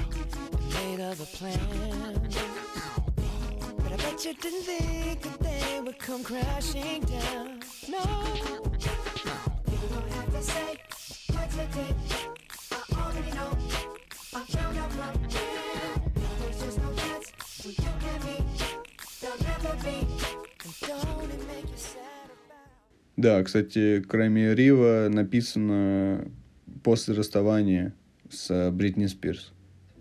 made 0.73 0.99
of 0.99 1.19
a 1.19 1.25
plan. 1.37 2.58
But 4.19 4.25
you 4.25 4.33
didn't 4.33 4.63
think 4.63 5.21
that 5.21 5.39
they 5.39 5.79
would 5.79 5.97
come 5.97 6.25
crashing 6.25 7.03
down. 7.03 7.61
No, 7.87 8.03
you 9.71 9.77
don't 9.93 10.11
have 10.11 10.31
to 10.33 10.43
say 10.43 10.75
what 11.31 11.49
you 11.55 11.65
did. 11.71 11.95
I 12.69 12.83
already 12.99 13.31
know. 13.31 13.51
I 14.35 14.43
found 14.43 14.77
out 14.77 14.91
my 14.97 15.13
There's 16.41 16.59
just 16.61 16.81
no 16.81 16.91
chance 16.95 17.31
for 17.61 17.69
you 17.69 17.91
and 18.11 18.23
me. 18.25 18.43
There'll 19.21 19.39
never 19.39 19.73
be. 19.85 19.97
And 20.65 20.73
don't 20.81 21.31
it 21.31 21.47
make 21.47 21.69
you 21.71 21.77
sad? 21.77 22.29
Да, 23.15 23.41
кстати, 23.41 24.01
Крайми 24.01 24.53
Рива 24.53 25.07
написано 25.09 26.29
после 26.83 27.15
расставания 27.15 27.95
с 28.29 28.69
Бритни 28.71 29.05
Спирс. 29.05 29.53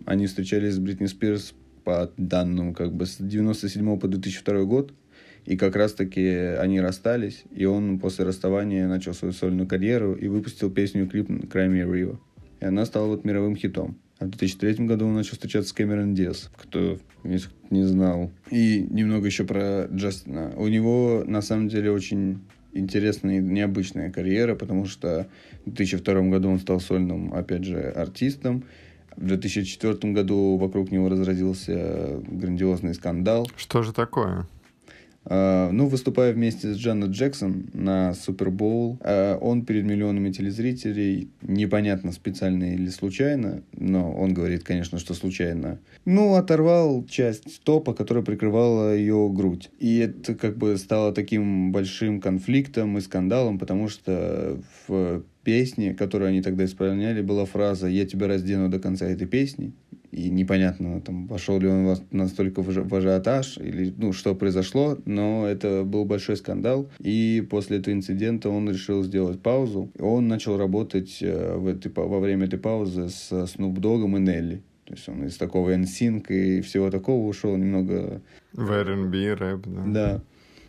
Они 0.05 0.27
встречались 0.27 0.73
с 0.73 0.79
Бритни 0.79 1.05
Спирс 1.05 1.53
по 1.89 2.11
данным 2.17 2.75
как 2.75 2.93
бы 2.93 3.07
с 3.07 3.17
97 3.17 3.97
по 3.97 4.07
2002 4.07 4.63
год. 4.65 4.93
И 5.45 5.57
как 5.57 5.75
раз-таки 5.75 6.27
они 6.61 6.79
расстались, 6.79 7.45
и 7.49 7.65
он 7.65 7.97
после 7.97 8.25
расставания 8.25 8.87
начал 8.87 9.15
свою 9.15 9.33
сольную 9.33 9.67
карьеру 9.67 10.13
и 10.13 10.27
выпустил 10.27 10.69
песню 10.69 11.07
клип 11.07 11.31
«Cry 11.31 11.67
Me 11.67 11.79
a 11.79 11.85
River». 11.85 12.19
И 12.59 12.65
она 12.65 12.85
стала 12.85 13.07
вот 13.07 13.25
мировым 13.25 13.55
хитом. 13.55 13.97
А 14.19 14.25
в 14.25 14.29
2003 14.29 14.85
году 14.85 15.07
он 15.07 15.15
начал 15.15 15.31
встречаться 15.31 15.69
с 15.71 15.73
Кэмерон 15.73 16.13
Диас, 16.13 16.51
кто 16.55 16.99
не 17.23 17.83
знал. 17.83 18.31
И 18.51 18.85
немного 18.87 19.25
еще 19.25 19.45
про 19.45 19.87
Джастина. 19.91 20.53
У 20.57 20.67
него, 20.67 21.23
на 21.25 21.41
самом 21.41 21.69
деле, 21.69 21.89
очень 21.91 22.41
интересная 22.73 23.37
и 23.39 23.41
необычная 23.41 24.11
карьера, 24.11 24.53
потому 24.53 24.85
что 24.85 25.27
в 25.65 25.71
2002 25.71 26.21
году 26.29 26.49
он 26.49 26.59
стал 26.59 26.79
сольным, 26.81 27.33
опять 27.33 27.63
же, 27.63 27.79
артистом. 27.79 28.65
В 29.15 29.25
2004 29.25 30.13
году 30.13 30.57
вокруг 30.57 30.91
него 30.91 31.09
разразился 31.09 32.19
грандиозный 32.27 32.93
скандал. 32.93 33.49
Что 33.57 33.83
же 33.83 33.93
такое? 33.93 34.47
Uh, 35.29 35.69
ну, 35.71 35.87
выступая 35.87 36.33
вместе 36.33 36.73
с 36.73 36.77
Джанет 36.77 37.11
Джексон 37.11 37.67
на 37.73 38.15
Супербоул, 38.15 38.97
uh, 39.01 39.37
он 39.37 39.63
перед 39.63 39.85
миллионами 39.85 40.31
телезрителей, 40.31 41.29
непонятно 41.43 42.11
специально 42.11 42.73
или 42.73 42.89
случайно, 42.89 43.61
но 43.77 44.11
он 44.11 44.33
говорит, 44.33 44.63
конечно, 44.63 44.97
что 44.97 45.13
случайно, 45.13 45.77
ну, 46.03 46.33
оторвал 46.33 47.05
часть 47.05 47.61
топа, 47.63 47.93
которая 47.93 48.23
прикрывала 48.23 48.95
ее 48.95 49.29
грудь. 49.31 49.69
И 49.77 49.99
это 49.99 50.33
как 50.33 50.57
бы 50.57 50.75
стало 50.77 51.13
таким 51.13 51.71
большим 51.71 52.21
конфликтом 52.21 52.97
и 52.97 53.01
скандалом, 53.01 53.59
потому 53.59 53.87
что 53.87 54.59
в 54.87 55.23
песне, 55.43 55.93
которую 55.93 56.29
они 56.29 56.41
тогда 56.41 56.65
исполняли, 56.65 57.21
была 57.21 57.45
фраза 57.45 57.87
«Я 57.87 58.07
тебя 58.07 58.27
раздену 58.27 58.67
до 58.67 58.79
конца 58.79 59.05
этой 59.05 59.27
песни» 59.27 59.73
и 60.11 60.29
непонятно, 60.29 61.01
там, 61.01 61.27
пошел 61.27 61.59
ли 61.59 61.67
он 61.67 61.95
настолько 62.11 62.61
в 62.61 62.95
ажиотаж, 62.95 63.57
или, 63.57 63.93
ну, 63.97 64.11
что 64.13 64.35
произошло, 64.35 64.97
но 65.05 65.47
это 65.47 65.83
был 65.83 66.05
большой 66.05 66.37
скандал, 66.37 66.89
и 66.99 67.45
после 67.49 67.77
этого 67.77 67.93
инцидента 67.93 68.49
он 68.49 68.69
решил 68.69 69.03
сделать 69.03 69.41
паузу, 69.41 69.91
он 69.99 70.27
начал 70.27 70.57
работать 70.57 71.19
э, 71.21 71.55
в 71.55 71.67
этой, 71.67 71.91
во 71.93 72.19
время 72.19 72.47
этой 72.47 72.59
паузы 72.59 73.09
с 73.09 73.31
Snoop 73.31 73.75
Dogg 73.75 74.05
и 74.05 74.19
Нелли. 74.19 74.63
То 74.85 74.95
есть 74.95 75.07
он 75.07 75.23
из 75.25 75.37
такого 75.37 75.75
NSYNC 75.75 76.25
и 76.29 76.61
всего 76.61 76.89
такого 76.89 77.27
ушел 77.27 77.55
немного... 77.55 78.21
В 78.53 78.71
R&B, 78.71 79.35
рэп, 79.35 79.67
да. 79.67 79.83
Да. 79.85 80.21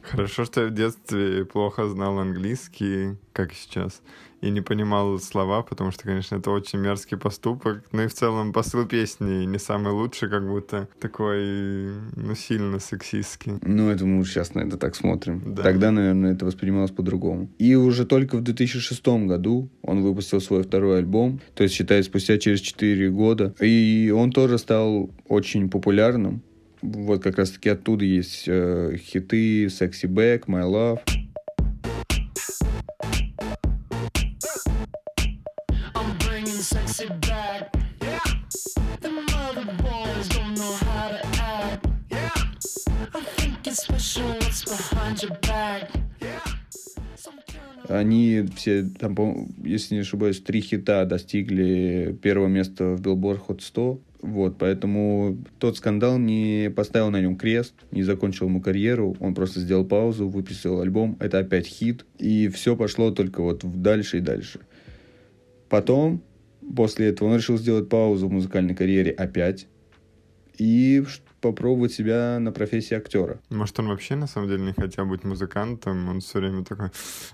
Хорошо, 0.03 0.44
что 0.44 0.62
я 0.62 0.66
в 0.66 0.74
детстве 0.74 1.44
плохо 1.46 1.88
знал 1.88 2.18
английский, 2.18 3.16
как 3.33 3.53
сейчас 3.53 4.03
и 4.40 4.50
не 4.50 4.61
понимал 4.61 5.18
слова, 5.18 5.62
потому 5.62 5.90
что, 5.90 6.05
конечно, 6.05 6.37
это 6.37 6.50
очень 6.50 6.79
мерзкий 6.79 7.16
поступок. 7.16 7.85
Ну 7.92 8.03
и 8.03 8.07
в 8.07 8.14
целом 8.14 8.53
посыл 8.53 8.87
песни 8.87 9.44
не 9.44 9.59
самый 9.59 9.92
лучший, 9.92 10.31
как 10.31 10.46
будто 10.46 10.88
такой, 10.98 11.92
ну, 12.16 12.35
сильно 12.35 12.79
сексистский. 12.79 13.53
Ну, 13.62 13.90
это 13.90 14.05
мы 14.07 14.24
сейчас 14.24 14.55
на 14.55 14.61
это 14.61 14.76
так 14.76 14.94
смотрим. 14.96 15.42
Да. 15.55 15.62
Тогда, 15.62 15.90
наверное, 15.90 16.33
это 16.33 16.46
воспринималось 16.46 16.90
по-другому. 16.90 17.50
И 17.59 17.74
уже 17.74 18.07
только 18.07 18.37
в 18.37 18.42
2006 18.42 19.07
году 19.26 19.68
он 19.83 20.03
выпустил 20.03 20.40
свой 20.40 20.62
второй 20.62 20.98
альбом, 20.98 21.40
то 21.55 21.62
есть, 21.62 21.74
считай, 21.74 22.03
спустя 22.03 22.38
через 22.38 22.61
4 22.61 23.11
года. 23.11 23.55
И 23.61 24.12
он 24.14 24.33
тоже 24.33 24.59
стал 24.59 25.11
очень 25.29 25.68
популярным. 25.68 26.42
Вот 26.83 27.22
как 27.22 27.37
раз-таки 27.37 27.68
оттуда 27.68 28.05
есть 28.05 28.44
э, 28.46 28.96
хиты 28.96 29.66
«Sexy 29.66 30.09
Back», 30.09 30.44
«My 30.46 30.64
Love». 30.64 31.00
Они 47.88 48.46
все, 48.54 48.85
там, 48.85 49.16
если 49.64 49.96
не 49.96 50.00
ошибаюсь, 50.02 50.40
три 50.40 50.61
хита 50.61 51.04
достигли 51.06 52.16
первого 52.22 52.46
места 52.46 52.94
в 52.94 53.00
Billboard 53.00 53.40
Hot 53.48 53.61
100. 53.61 54.00
Вот, 54.22 54.59
поэтому 54.59 55.38
тот 55.59 55.78
скандал 55.78 56.18
не 56.18 56.70
поставил 56.74 57.11
на 57.11 57.20
нем 57.20 57.37
крест, 57.37 57.74
не 57.90 58.02
закончил 58.02 58.46
ему 58.46 58.61
карьеру, 58.61 59.16
он 59.18 59.35
просто 59.35 59.61
сделал 59.61 59.85
паузу, 59.87 60.28
выпустил 60.28 60.80
альбом, 60.80 61.16
это 61.20 61.38
опять 61.38 61.66
хит, 61.66 62.04
и 62.18 62.48
все 62.48 62.76
пошло 62.76 63.11
только 63.11 63.42
вот 63.42 63.62
дальше 63.64 64.18
и 64.18 64.20
дальше. 64.20 64.61
Потом, 65.70 66.22
после 66.76 67.09
этого, 67.09 67.30
он 67.30 67.37
решил 67.37 67.56
сделать 67.56 67.88
паузу 67.88 68.28
в 68.28 68.33
музыкальной 68.33 68.74
карьере 68.74 69.11
опять, 69.11 69.66
и 70.61 71.03
попробовать 71.40 71.92
себя 71.92 72.38
на 72.38 72.53
профессии 72.53 72.94
актера. 72.94 73.40
Может, 73.49 73.79
он 73.79 73.88
вообще 73.88 74.14
на 74.14 74.27
самом 74.27 74.49
деле 74.49 74.62
не 74.62 74.73
хотел 74.75 75.07
быть 75.07 75.25
музыкантом, 75.25 76.11
он 76.11 76.20
все 76.20 76.38
время 76.38 76.64
такой, 76.64 76.90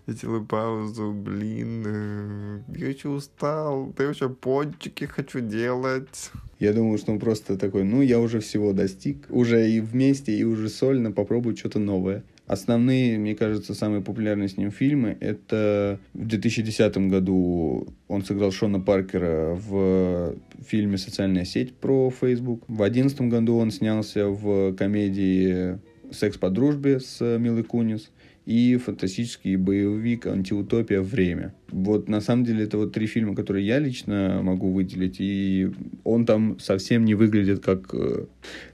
я 0.07 0.15
делаю 0.15 0.47
паузу, 0.47 1.12
блин, 1.12 1.83
э, 1.87 2.61
я 2.77 2.89
еще 2.89 3.09
устал, 3.09 3.93
да 3.97 4.05
я 4.05 4.11
еще 4.11 4.29
пончики 4.29 5.07
хочу 5.07 5.41
делать. 5.41 6.31
Я 6.61 6.73
думаю, 6.73 6.99
что 6.99 7.11
он 7.11 7.19
просто 7.19 7.59
такой, 7.59 7.83
ну, 7.83 8.01
я 8.01 8.21
уже 8.21 8.39
всего 8.39 8.73
достиг, 8.73 9.27
уже 9.29 9.69
и 9.69 9.81
вместе, 9.81 10.33
и 10.33 10.45
уже 10.45 10.69
сольно 10.69 11.11
попробую 11.11 11.57
что-то 11.57 11.81
новое. 11.81 12.23
Основные, 12.46 13.18
мне 13.18 13.35
кажется, 13.35 13.74
самые 13.74 14.02
популярные 14.02 14.48
с 14.48 14.56
ним 14.56 14.70
фильмы, 14.70 15.16
это 15.20 15.98
в 16.14 16.26
2010 16.26 16.96
году 17.09 17.88
он 18.06 18.24
сыграл 18.24 18.52
Шона 18.52 18.78
Паркера 18.78 19.54
в 19.54 20.37
фильме 20.64 20.96
«Социальная 20.96 21.44
сеть» 21.44 21.74
про 21.74 22.11
Facebook. 22.11 22.62
В 22.68 22.76
2011 22.76 23.20
году 23.22 23.56
он 23.56 23.72
снялся 23.72 24.28
в 24.28 24.74
комедии 24.74 25.78
«Секс 26.12 26.38
по 26.38 26.48
дружбе» 26.48 27.00
с 27.00 27.20
Милой 27.20 27.64
Кунис 27.64 28.11
и 28.46 28.76
фантастический 28.76 29.56
боевик 29.56 30.26
«Антиутопия. 30.26 31.02
Время». 31.02 31.52
Вот 31.70 32.09
на 32.09 32.20
самом 32.20 32.44
деле 32.44 32.64
это 32.64 32.78
вот 32.78 32.92
три 32.92 33.06
фильма, 33.06 33.35
которые 33.35 33.66
я 33.66 33.80
лично 33.80 34.40
могу 34.42 34.72
выделить, 34.72 35.16
и 35.18 35.70
он 36.04 36.24
там 36.24 36.59
совсем 36.61 37.04
не 37.04 37.14
выглядит 37.14 37.64
как 37.64 37.92
э, 37.92 38.26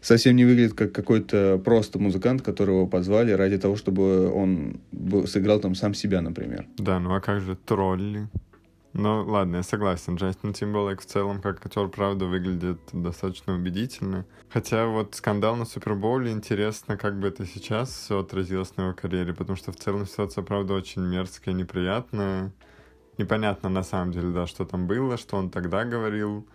совсем 0.02 0.36
не 0.36 0.44
выглядит 0.44 0.74
как 0.74 0.92
какой-то 0.92 1.60
просто 1.64 1.98
музыкант, 1.98 2.42
которого 2.42 2.86
позвали 2.86 3.32
ради 3.32 3.58
того, 3.58 3.76
чтобы 3.76 4.30
он 4.30 4.80
сыграл 5.26 5.58
там 5.58 5.74
сам 5.74 5.94
себя, 5.94 6.20
например. 6.20 6.66
Да, 6.76 7.00
ну 7.00 7.14
а 7.14 7.20
как 7.20 7.40
же 7.40 7.56
тролли? 7.56 8.28
Ну, 8.94 9.24
ладно, 9.24 9.56
я 9.56 9.62
согласен. 9.62 10.16
Джастин 10.16 10.52
Тимберлейк 10.52 11.00
в 11.00 11.06
целом 11.06 11.40
как 11.40 11.64
актер, 11.64 11.88
правда, 11.88 12.26
выглядит 12.26 12.78
достаточно 12.92 13.54
убедительно. 13.54 14.26
Хотя 14.50 14.86
вот 14.86 15.14
скандал 15.14 15.56
на 15.56 15.64
Супербоуле, 15.64 16.30
интересно, 16.30 16.96
как 16.96 17.18
бы 17.18 17.28
это 17.28 17.46
сейчас 17.46 17.90
все 17.90 18.20
отразилось 18.20 18.76
на 18.76 18.82
его 18.82 18.94
карьере, 18.94 19.32
потому 19.32 19.56
что 19.56 19.72
в 19.72 19.76
целом 19.76 20.06
ситуация, 20.06 20.42
правда, 20.44 20.74
очень 20.74 21.02
мерзкая, 21.02 21.54
неприятная. 21.54 22.52
Непонятно 23.18 23.68
на 23.68 23.82
самом 23.82 24.12
деле, 24.12 24.30
да, 24.30 24.46
что 24.46 24.64
там 24.64 24.86
было, 24.86 25.16
что 25.16 25.36
он 25.36 25.50
тогда 25.50 25.84
говорил, 25.84 26.46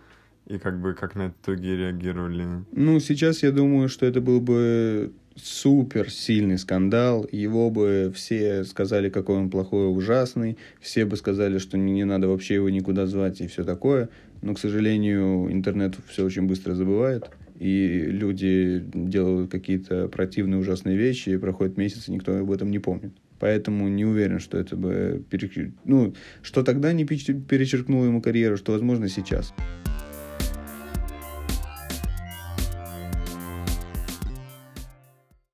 и 0.46 0.58
как 0.58 0.80
бы 0.80 0.94
как 0.94 1.14
на 1.14 1.22
это 1.22 1.34
другие 1.44 1.76
реагировали. 1.76 2.64
Ну, 2.72 3.00
сейчас 3.00 3.42
я 3.42 3.52
думаю, 3.52 3.88
что 3.88 4.06
это 4.06 4.20
был 4.20 4.40
бы 4.40 5.12
супер 5.42 6.10
сильный 6.10 6.58
скандал, 6.58 7.26
его 7.30 7.70
бы 7.70 8.12
все 8.14 8.64
сказали, 8.64 9.08
какой 9.08 9.36
он 9.36 9.50
плохой, 9.50 9.90
ужасный, 9.90 10.58
все 10.80 11.04
бы 11.04 11.16
сказали, 11.16 11.58
что 11.58 11.78
не, 11.78 11.92
не 11.92 12.04
надо 12.04 12.28
вообще 12.28 12.54
его 12.54 12.70
никуда 12.70 13.06
звать 13.06 13.40
и 13.40 13.46
все 13.46 13.64
такое, 13.64 14.08
но, 14.42 14.54
к 14.54 14.58
сожалению, 14.58 15.50
интернет 15.50 15.96
все 16.08 16.24
очень 16.24 16.46
быстро 16.46 16.74
забывает, 16.74 17.30
и 17.58 18.04
люди 18.06 18.84
делают 18.94 19.50
какие-то 19.50 20.08
противные 20.08 20.60
ужасные 20.60 20.96
вещи, 20.96 21.30
и 21.30 21.36
проходит 21.36 21.76
месяц, 21.76 22.08
и 22.08 22.12
никто 22.12 22.36
об 22.36 22.50
этом 22.50 22.70
не 22.70 22.78
помнит. 22.78 23.12
Поэтому 23.40 23.88
не 23.88 24.04
уверен, 24.04 24.40
что 24.40 24.58
это 24.58 24.76
бы 24.76 25.22
перечеркнуло... 25.30 25.74
Ну, 25.84 26.14
что 26.42 26.62
тогда 26.62 26.92
не 26.92 27.04
перечеркнуло 27.04 28.04
ему 28.04 28.20
карьеру, 28.20 28.56
что, 28.56 28.72
возможно, 28.72 29.08
сейчас. 29.08 29.54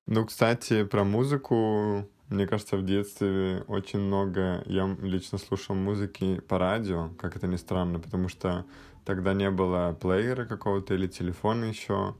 Ну, 0.07 0.23
кстати, 0.25 0.83
про 0.83 1.03
музыку. 1.03 2.07
Мне 2.29 2.45
кажется, 2.47 2.77
в 2.77 2.85
детстве 2.85 3.63
очень 3.67 3.99
много 3.99 4.61
я 4.67 4.95
лично 5.01 5.37
слушал 5.39 5.75
музыки 5.75 6.39
по 6.41 6.59
радио, 6.59 7.09
как 7.17 7.35
это 7.35 7.47
ни 7.47 7.55
странно, 7.55 7.99
потому 7.99 8.29
что 8.29 8.65
тогда 9.03 9.33
не 9.33 9.49
было 9.49 9.97
плеера 9.99 10.45
какого-то 10.45 10.93
или 10.93 11.07
телефона 11.07 11.65
еще 11.65 12.15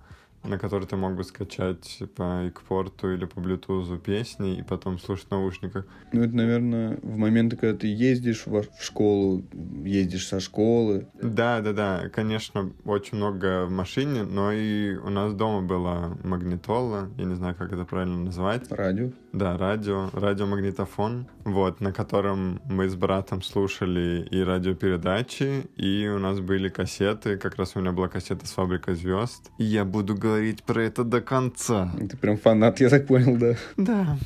на 0.46 0.58
который 0.58 0.88
ты 0.88 0.96
мог 0.96 1.16
бы 1.16 1.24
скачать 1.24 2.02
по 2.16 2.46
экпорту 2.48 3.14
или 3.14 3.26
по 3.26 3.40
блютузу 3.42 3.98
песни 3.98 4.58
и 4.58 4.64
потом 4.64 5.00
слушать 5.00 5.28
в 5.28 5.32
наушниках. 5.32 5.86
Ну, 6.14 6.24
это, 6.24 6.36
наверное, 6.36 6.98
в 7.02 7.18
моменты, 7.18 7.58
когда 7.58 7.78
ты 7.78 7.88
ездишь 7.88 8.46
в, 8.46 8.62
в 8.62 8.84
школу, 8.84 9.44
ездишь 9.84 10.28
со 10.28 10.40
школы. 10.40 11.08
Да, 11.22 11.62
да, 11.62 11.74
да, 11.74 12.10
конечно, 12.10 12.72
очень 12.86 13.18
много 13.18 13.66
в 13.66 13.72
машине, 13.72 14.24
но 14.24 14.52
и 14.52 14.96
у 14.96 15.10
нас 15.10 15.34
дома 15.34 15.62
была 15.62 16.18
магнитола, 16.24 17.10
я 17.18 17.26
не 17.26 17.36
знаю, 17.36 17.56
как 17.56 17.72
это 17.74 17.86
правильно 17.86 18.18
назвать. 18.18 18.72
Радио. 18.72 19.12
Да, 19.34 19.58
радио, 19.58 20.10
радиомагнитофон, 20.14 21.28
вот, 21.44 21.82
на 21.82 21.92
котором 21.92 22.62
мы 22.66 22.88
с 22.88 22.96
братом 22.96 23.42
слушали 23.42 24.28
и 24.32 24.42
радиопередачи, 24.42 25.66
и 25.76 26.08
у 26.08 26.20
нас 26.20 26.40
были 26.40 26.70
кассеты, 26.70 27.38
как 27.38 27.56
раз 27.56 27.76
у 27.76 27.80
меня 27.80 27.92
была 27.92 28.08
кассета 28.08 28.46
с 28.46 28.52
«Фабрикой 28.52 28.96
звезд», 28.96 29.52
и 29.58 29.64
я 29.64 29.84
буду 29.84 30.16
говорить 30.16 30.35
про 30.66 30.84
это 30.84 31.04
до 31.04 31.22
конца. 31.22 31.92
Ты 32.10 32.18
прям 32.18 32.38
фанат, 32.38 32.80
я 32.80 32.90
так 32.90 33.08
понял, 33.08 33.38
да? 33.38 33.56
Да. 33.78 34.18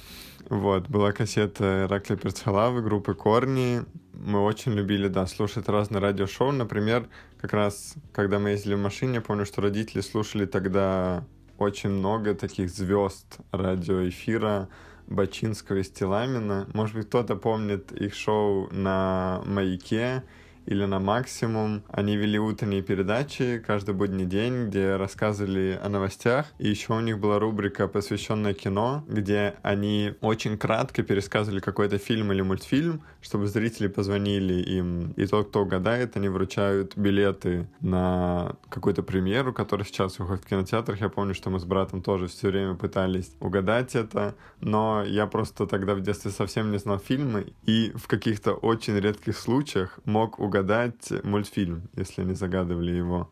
Вот, 0.50 0.89
была 0.89 1.12
кассета 1.12 1.86
Ираклия 1.88 2.17
Перцхалавы, 2.17 2.82
группы 2.82 3.13
Корни. 3.13 3.82
Мы 4.13 4.41
очень 4.41 4.74
любили, 4.74 5.08
да, 5.08 5.28
слушать 5.28 5.69
разные 5.69 6.02
радиошоу. 6.02 6.52
Например, 6.52 7.08
как 7.39 7.54
раз, 7.54 7.93
когда 8.12 8.39
мы 8.39 8.50
ездили 8.52 8.74
в 8.74 8.80
машине, 8.80 9.22
помню, 9.22 9.45
что 9.45 9.62
родители 9.62 10.02
слушали 10.02 10.45
тогда 10.45 11.24
очень 11.58 11.89
много 11.89 12.34
таких 12.34 12.69
звезд 12.69 13.38
радиоэфира, 13.52 14.69
Бачинского 15.08 15.78
и 15.78 15.84
Стиламина. 15.84 16.67
Может 16.74 16.95
быть, 16.95 17.08
кто-то 17.08 17.36
помнит 17.36 17.91
их 17.91 18.13
шоу 18.13 18.69
на 18.72 19.41
«Маяке», 19.45 20.24
или 20.69 20.86
на 20.86 20.99
максимум. 20.99 21.82
Они 21.89 22.15
вели 22.15 22.38
утренние 22.38 22.84
передачи 22.84 23.62
каждый 23.65 23.95
будний 23.95 24.25
день, 24.25 24.67
где 24.67 24.97
рассказывали 24.97 25.79
о 25.84 25.89
новостях. 25.89 26.45
И 26.60 26.69
еще 26.69 26.93
у 26.93 26.99
них 26.99 27.17
была 27.17 27.39
рубрика, 27.39 27.88
посвященная 27.88 28.53
кино, 28.53 29.03
где 29.08 29.55
они 29.63 30.13
очень 30.21 30.60
кратко 30.60 31.01
пересказывали 31.01 31.60
какой-то 31.60 31.97
фильм 31.97 32.32
или 32.32 32.41
мультфильм, 32.41 33.01
чтобы 33.19 33.47
зрители 33.47 33.88
позвонили 33.88 34.62
им. 34.62 35.12
И 35.17 35.25
тот, 35.25 35.49
кто 35.49 35.63
угадает, 35.63 36.15
они 36.15 36.29
вручают 36.29 36.95
билеты 36.95 37.67
на 37.82 38.55
какую-то 38.69 39.01
премьеру, 39.01 39.53
которая 39.53 39.88
сейчас 39.88 40.19
выходит 40.19 40.43
в 40.43 40.47
кинотеатрах. 40.47 41.01
Я 41.01 41.10
помню, 41.10 41.34
что 41.34 41.49
мы 41.49 41.60
с 41.60 41.65
братом 41.65 42.03
тоже 42.03 42.27
все 42.27 42.49
время 42.49 42.75
пытались 42.75 43.32
угадать 43.39 43.95
это, 43.95 44.36
но 44.62 45.03
я 45.03 45.25
просто 45.25 45.65
тогда 45.65 45.95
в 45.95 46.01
детстве 46.01 46.29
совсем 46.29 46.71
не 46.71 46.77
знал 46.77 46.99
фильмы 46.99 47.53
и 47.63 47.91
в 47.95 48.05
каких-то 48.05 48.53
очень 48.53 48.95
редких 48.99 49.36
случаях 49.36 49.97
мог 50.05 50.39
угадать 50.39 50.59
угадать 50.60 51.24
мультфильм, 51.24 51.84
если 51.95 52.22
они 52.22 52.34
загадывали 52.34 52.91
его. 52.91 53.30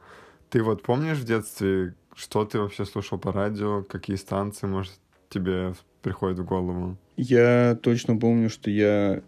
Ты 0.50 0.64
вот 0.64 0.82
помнишь 0.82 1.18
в 1.18 1.26
детстве, 1.26 1.94
что 2.16 2.46
ты 2.46 2.60
вообще 2.60 2.86
слушал 2.86 3.20
по 3.20 3.32
радио, 3.32 3.84
какие 3.84 4.16
станции, 4.16 4.68
может, 4.68 4.94
тебе 5.30 5.74
приходит 6.02 6.40
в 6.40 6.46
голову? 6.46 6.98
Я 7.18 7.78
точно 7.82 8.18
помню, 8.18 8.50
что 8.50 8.70
я 8.72 9.22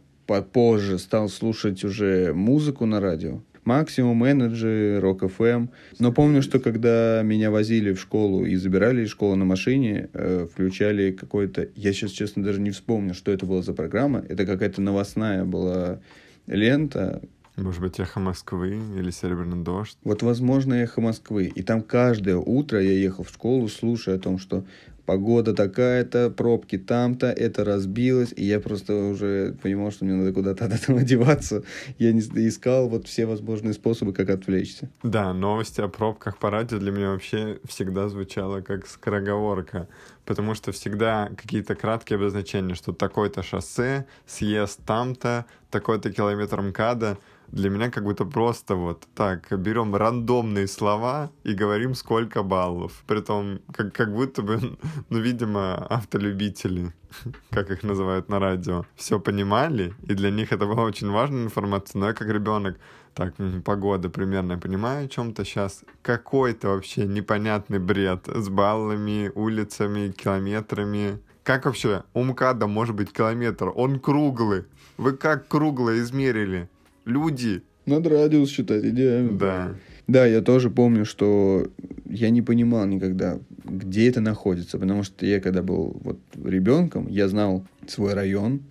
позже 0.53 0.97
стал 0.99 1.27
слушать 1.27 1.83
уже 1.83 2.33
музыку 2.33 2.85
на 2.85 2.99
радио. 2.99 3.41
Максимум, 3.65 4.23
Energy, 4.23 4.99
Rock 4.99 5.31
FM. 5.37 5.69
Но 5.99 6.11
помню, 6.11 6.41
что 6.41 6.59
когда 6.59 7.21
меня 7.23 7.51
возили 7.51 7.93
в 7.93 7.99
школу 7.99 8.45
и 8.45 8.55
забирали 8.55 9.03
из 9.03 9.09
школы 9.09 9.35
на 9.35 9.45
машине, 9.45 10.09
э, 10.13 10.47
включали 10.51 11.11
какой-то... 11.11 11.67
Я 11.75 11.93
сейчас, 11.93 12.11
честно, 12.11 12.43
даже 12.43 12.61
не 12.61 12.71
вспомню, 12.71 13.13
что 13.13 13.31
это 13.31 13.45
была 13.45 13.61
за 13.61 13.73
программа. 13.73 14.23
Это 14.27 14.45
какая-то 14.45 14.81
новостная 14.81 15.45
была 15.45 15.99
лента, 16.47 17.21
может 17.59 17.81
быть, 17.81 17.99
«Эхо 17.99 18.19
Москвы» 18.19 18.79
или 18.97 19.11
«Серебряный 19.11 19.63
дождь». 19.63 19.97
Вот, 20.03 20.21
возможно, 20.23 20.73
«Эхо 20.75 21.01
Москвы». 21.01 21.45
И 21.45 21.61
там 21.61 21.81
каждое 21.81 22.37
утро 22.37 22.81
я 22.81 22.91
ехал 22.91 23.23
в 23.23 23.29
школу, 23.29 23.67
слушая 23.67 24.15
о 24.15 24.19
том, 24.19 24.39
что 24.39 24.65
погода 25.09 25.55
такая-то, 25.55 26.29
пробки 26.29 26.77
там-то, 26.77 27.31
это 27.31 27.65
разбилось, 27.65 28.31
и 28.35 28.45
я 28.45 28.59
просто 28.59 28.93
уже 28.93 29.57
понимал, 29.63 29.89
что 29.89 30.05
мне 30.05 30.13
надо 30.13 30.31
куда-то 30.33 30.65
от 30.65 30.73
этого 30.73 30.99
одеваться. 30.99 31.63
Я 31.97 32.13
не 32.13 32.19
искал 32.19 32.87
вот 32.87 33.07
все 33.07 33.25
возможные 33.25 33.73
способы, 33.73 34.13
как 34.13 34.29
отвлечься. 34.29 34.87
Да, 35.01 35.33
новости 35.33 35.81
о 35.81 35.87
пробках 35.87 36.37
по 36.37 36.51
радио 36.51 36.77
для 36.77 36.91
меня 36.91 37.09
вообще 37.09 37.59
всегда 37.67 38.07
звучало 38.07 38.61
как 38.61 38.85
скороговорка, 38.85 39.87
потому 40.25 40.53
что 40.53 40.71
всегда 40.71 41.31
какие-то 41.35 41.73
краткие 41.73 42.17
обозначения, 42.17 42.75
что 42.75 42.93
такое-то 42.93 43.41
шоссе, 43.41 44.05
съезд 44.27 44.79
там-то, 44.85 45.47
такой-то 45.71 46.11
километр 46.11 46.61
МКАДа— 46.61 47.17
для 47.51 47.69
меня 47.69 47.89
как 47.89 48.03
будто 48.03 48.25
просто 48.25 48.75
вот 48.75 49.07
так, 49.15 49.47
берем 49.51 49.95
рандомные 49.95 50.67
слова 50.67 51.31
и 51.43 51.53
говорим, 51.53 51.95
сколько 51.95 52.43
баллов. 52.43 53.03
Притом, 53.07 53.59
как, 53.73 53.93
как 53.93 54.13
будто 54.13 54.41
бы, 54.41 54.59
ну, 55.09 55.19
видимо, 55.19 55.75
автолюбители, 55.75 56.93
как 57.49 57.71
их 57.71 57.83
называют 57.83 58.29
на 58.29 58.39
радио, 58.39 58.85
все 58.95 59.19
понимали, 59.19 59.93
и 60.03 60.13
для 60.13 60.31
них 60.31 60.51
это 60.51 60.65
была 60.65 60.83
очень 60.83 61.09
важная 61.09 61.43
информация, 61.43 61.99
но 61.99 62.07
я 62.07 62.13
как 62.13 62.27
ребенок, 62.27 62.77
так, 63.13 63.33
погода 63.65 64.09
примерно, 64.09 64.57
понимаю 64.57 65.05
о 65.05 65.09
чем-то 65.09 65.43
сейчас. 65.43 65.83
Какой-то 66.01 66.69
вообще 66.69 67.05
непонятный 67.05 67.79
бред 67.79 68.27
с 68.27 68.49
баллами, 68.49 69.31
улицами, 69.35 70.11
километрами. 70.11 71.19
Как 71.43 71.65
вообще 71.65 72.03
у 72.13 72.23
МКАДа 72.23 72.67
может 72.67 72.95
быть 72.95 73.11
километр? 73.11 73.71
Он 73.75 73.99
круглый. 73.99 74.65
Вы 74.97 75.17
как 75.17 75.47
кругло 75.47 75.97
измерили? 75.99 76.69
Люди. 77.09 77.61
Надо 77.85 78.09
радиус 78.09 78.49
считать, 78.49 78.85
идеально. 78.85 79.37
Да. 79.37 79.75
Да, 80.07 80.25
я 80.25 80.41
тоже 80.41 80.69
помню, 80.69 81.05
что 81.05 81.67
я 82.05 82.29
не 82.29 82.41
понимал 82.41 82.85
никогда, 82.85 83.39
где 83.63 84.09
это 84.09 84.21
находится, 84.21 84.79
потому 84.79 85.03
что 85.03 85.25
я 85.25 85.39
когда 85.39 85.61
был 85.61 85.99
вот 86.03 86.19
ребенком, 86.43 87.07
я 87.07 87.27
знал 87.27 87.65
свой 87.87 88.13
район, 88.13 88.61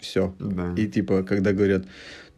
все. 0.00 0.34
Да. 0.40 0.74
И 0.76 0.88
типа, 0.88 1.22
когда 1.22 1.52
говорят, 1.52 1.84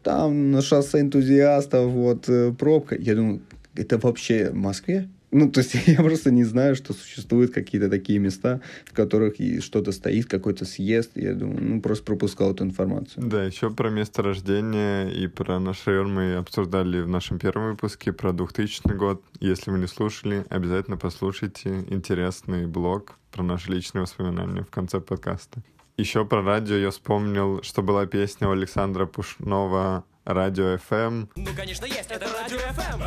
там 0.03 0.51
на 0.51 0.61
шоссе 0.61 0.99
энтузиастов 0.99 1.91
вот 1.91 2.29
э, 2.29 2.53
пробка, 2.53 2.95
я 2.95 3.15
думаю, 3.15 3.41
это 3.75 3.97
вообще 3.97 4.49
в 4.51 4.55
Москве? 4.55 5.09
Ну, 5.33 5.51
то 5.51 5.61
есть 5.61 5.73
я 5.87 6.01
просто 6.01 6.31
не 6.31 6.43
знаю, 6.43 6.75
что 6.75 6.93
существуют 6.93 7.53
какие-то 7.53 7.89
такие 7.89 8.19
места, 8.19 8.61
в 8.85 8.93
которых 8.93 9.35
что-то 9.59 9.91
стоит, 9.91 10.27
какой-то 10.27 10.65
съезд. 10.65 11.11
Я 11.15 11.33
думаю, 11.33 11.61
ну, 11.61 11.81
просто 11.81 12.05
пропускал 12.05 12.53
эту 12.53 12.63
информацию. 12.63 13.25
Да, 13.25 13.43
еще 13.43 13.69
про 13.69 13.89
место 13.89 14.21
рождения 14.21 15.09
и 15.09 15.27
про 15.27 15.59
наш 15.59 15.85
район 15.87 16.13
мы 16.13 16.35
обсуждали 16.35 17.01
в 17.01 17.07
нашем 17.07 17.39
первом 17.39 17.71
выпуске 17.71 18.13
про 18.13 18.31
2000 18.31 18.95
год. 18.95 19.23
Если 19.39 19.71
вы 19.71 19.79
не 19.79 19.87
слушали, 19.87 20.45
обязательно 20.49 20.97
послушайте 20.97 21.83
интересный 21.89 22.67
блог 22.67 23.17
про 23.31 23.43
наши 23.43 23.71
личные 23.71 24.03
воспоминания 24.03 24.63
в 24.63 24.69
конце 24.69 24.99
подкаста. 24.99 25.63
Еще 25.97 26.25
про 26.25 26.41
радио 26.41 26.75
я 26.75 26.89
вспомнил, 26.89 27.61
что 27.61 27.81
была 27.81 28.05
песня 28.05 28.47
у 28.47 28.51
Александра 28.51 29.05
Пушнова 29.05 30.03
«Радио 30.25 30.75
FM». 30.75 31.29
Ну, 31.35 31.53
конечно, 31.55 31.85
есть, 31.85 32.09
это 32.09 32.25
Радио 32.31 32.57
FM. 32.57 33.01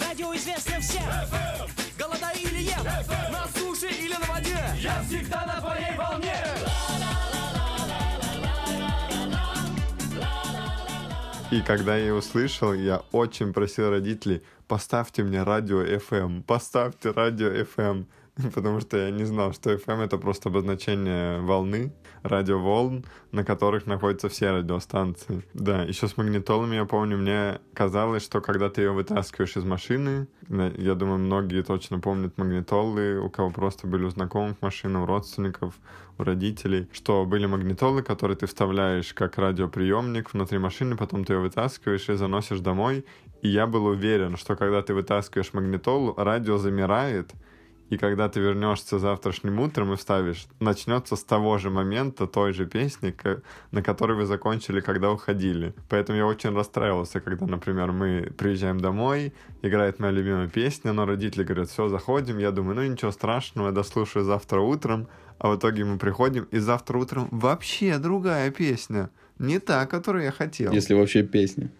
Радио 0.00 0.34
известно 0.34 0.80
всем. 0.80 1.02
Голодай 1.98 2.36
или 2.38 2.62
ем, 2.62 2.84
на 2.84 3.46
суше 3.48 3.88
или 3.88 4.14
на 4.14 4.32
воде. 4.32 4.56
Я 4.78 5.02
всегда 5.02 5.44
на 5.46 5.60
твоей 5.60 5.96
волне. 5.96 6.36
И 11.50 11.60
когда 11.62 11.96
я 11.96 12.14
услышал, 12.14 12.72
я 12.72 13.02
очень 13.12 13.52
просил 13.52 13.90
родителей, 13.90 14.42
поставьте 14.66 15.22
мне 15.22 15.42
радио 15.42 15.82
FM, 15.84 16.42
поставьте 16.42 17.10
радио 17.10 17.48
FM. 17.48 18.06
потому 18.54 18.80
что 18.80 18.96
я 18.96 19.10
не 19.10 19.24
знал, 19.24 19.52
что 19.52 19.72
FM— 19.72 20.04
это 20.04 20.18
просто 20.18 20.48
обозначение 20.48 21.40
волны, 21.40 21.92
радиоволн, 22.22 23.04
на 23.30 23.44
которых 23.44 23.86
находятся 23.86 24.28
все 24.28 24.50
радиостанции. 24.50 25.44
Да, 25.54 25.82
еще 25.82 26.08
с 26.08 26.16
магнитолами, 26.16 26.74
я 26.74 26.84
помню, 26.84 27.16
мне 27.16 27.60
казалось, 27.74 28.24
что 28.24 28.40
когда 28.40 28.70
ты 28.70 28.82
ее 28.82 28.90
вытаскиваешь 28.90 29.56
из 29.56 29.64
машины, 29.64 30.26
я 30.48 30.94
думаю, 30.94 31.18
многие 31.18 31.62
точно 31.62 32.00
помнят 32.00 32.36
магнитолы, 32.36 33.20
у 33.20 33.30
кого 33.30 33.50
просто 33.50 33.86
были 33.86 34.04
у 34.04 34.10
знакомых 34.10 34.60
машин, 34.60 34.96
у 34.96 35.06
родственников, 35.06 35.74
у 36.18 36.24
родителей, 36.24 36.88
что 36.92 37.24
были 37.24 37.46
магнитолы, 37.46 38.02
которые 38.02 38.36
ты 38.36 38.46
вставляешь 38.46 39.14
как 39.14 39.38
радиоприемник 39.38 40.32
внутри 40.32 40.58
машины, 40.58 40.96
потом 40.96 41.24
ты 41.24 41.34
ее 41.34 41.38
вытаскиваешь 41.38 42.08
и 42.08 42.14
заносишь 42.14 42.60
домой. 42.60 43.04
И 43.42 43.48
я 43.48 43.66
был 43.66 43.84
уверен, 43.86 44.36
что 44.36 44.56
когда 44.56 44.82
ты 44.82 44.94
вытаскиваешь 44.94 45.52
магнитолу, 45.52 46.14
радио 46.16 46.58
замирает, 46.58 47.32
и 47.94 47.96
когда 47.96 48.28
ты 48.28 48.40
вернешься 48.40 48.98
завтрашним 48.98 49.60
утром 49.60 49.92
и 49.92 49.96
вставишь, 49.96 50.46
начнется 50.58 51.14
с 51.14 51.22
того 51.22 51.58
же 51.58 51.70
момента 51.70 52.26
той 52.26 52.52
же 52.52 52.66
песни, 52.66 53.14
на 53.70 53.82
которой 53.82 54.16
вы 54.16 54.26
закончили, 54.26 54.80
когда 54.80 55.12
уходили. 55.12 55.74
Поэтому 55.88 56.18
я 56.18 56.26
очень 56.26 56.54
расстраивался, 56.54 57.20
когда, 57.20 57.46
например, 57.46 57.92
мы 57.92 58.32
приезжаем 58.36 58.80
домой, 58.80 59.32
играет 59.62 60.00
моя 60.00 60.12
любимая 60.12 60.48
песня, 60.48 60.92
но 60.92 61.06
родители 61.06 61.44
говорят, 61.44 61.68
все, 61.68 61.88
заходим. 61.88 62.38
Я 62.38 62.50
думаю, 62.50 62.74
ну 62.76 62.84
ничего 62.84 63.12
страшного, 63.12 63.68
я 63.68 63.72
дослушаю 63.72 64.24
завтра 64.24 64.60
утром. 64.60 65.06
А 65.38 65.48
в 65.48 65.56
итоге 65.56 65.84
мы 65.84 65.98
приходим, 65.98 66.48
и 66.50 66.58
завтра 66.58 66.98
утром 66.98 67.28
вообще 67.30 67.98
другая 67.98 68.50
песня. 68.50 69.10
Не 69.38 69.60
та, 69.60 69.86
которую 69.86 70.24
я 70.24 70.32
хотел. 70.32 70.72
Если 70.72 70.94
вообще 70.94 71.22
песня. 71.22 71.70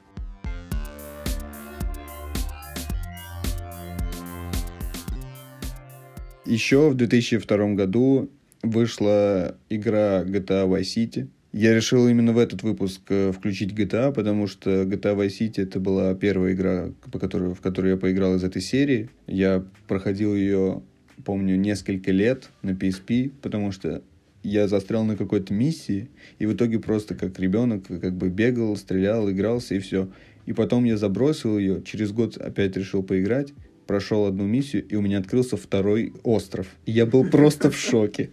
Еще 6.47 6.91
в 6.91 6.95
2002 6.95 7.75
году 7.75 8.31
вышла 8.63 9.57
игра 9.71 10.25
GTA 10.25 10.69
Vice 10.69 10.83
City. 10.83 11.29
Я 11.53 11.75
решил 11.75 12.07
именно 12.09 12.33
в 12.33 12.39
этот 12.39 12.63
выпуск 12.63 13.01
э, 13.09 13.33
включить 13.33 13.73
GTA, 13.73 14.13
потому 14.13 14.47
что 14.47 14.83
GTA 14.83 15.17
Vice 15.17 15.39
City 15.41 15.63
это 15.63 15.81
была 15.81 16.15
первая 16.15 16.53
игра, 16.53 16.91
по 17.11 17.19
которой, 17.19 17.55
в 17.55 17.61
которую 17.61 17.93
я 17.93 17.97
поиграл 17.97 18.35
из 18.35 18.45
этой 18.45 18.61
серии. 18.61 19.09
Я 19.27 19.65
проходил 19.89 20.35
ее, 20.35 20.83
помню, 21.25 21.57
несколько 21.57 22.11
лет 22.11 22.51
на 22.63 22.71
PSP, 22.71 23.33
потому 23.41 23.73
что 23.73 24.03
я 24.43 24.69
застрял 24.69 25.05
на 25.05 25.17
какой-то 25.17 25.55
миссии, 25.55 26.11
и 26.39 26.45
в 26.45 26.53
итоге 26.53 26.79
просто 26.79 27.15
как 27.15 27.39
ребенок 27.39 27.87
как 27.87 28.15
бы 28.15 28.29
бегал, 28.29 28.77
стрелял, 28.77 29.31
игрался, 29.31 29.77
и 29.77 29.79
все. 29.79 30.11
И 30.45 30.53
потом 30.53 30.85
я 30.85 30.99
забросил 30.99 31.57
ее, 31.57 31.83
через 31.83 32.13
год 32.13 32.37
опять 32.37 32.77
решил 32.77 33.03
поиграть, 33.03 33.55
прошел 33.87 34.27
одну 34.27 34.45
миссию, 34.45 34.87
и 34.87 34.97
у 34.97 35.01
меня 35.01 35.19
открылся 35.19 35.57
второй 35.57 36.13
остров. 36.23 36.67
И 36.87 36.93
я 36.93 37.07
был 37.07 37.25
просто 37.25 37.71
в 37.71 37.77
шоке. 37.77 38.31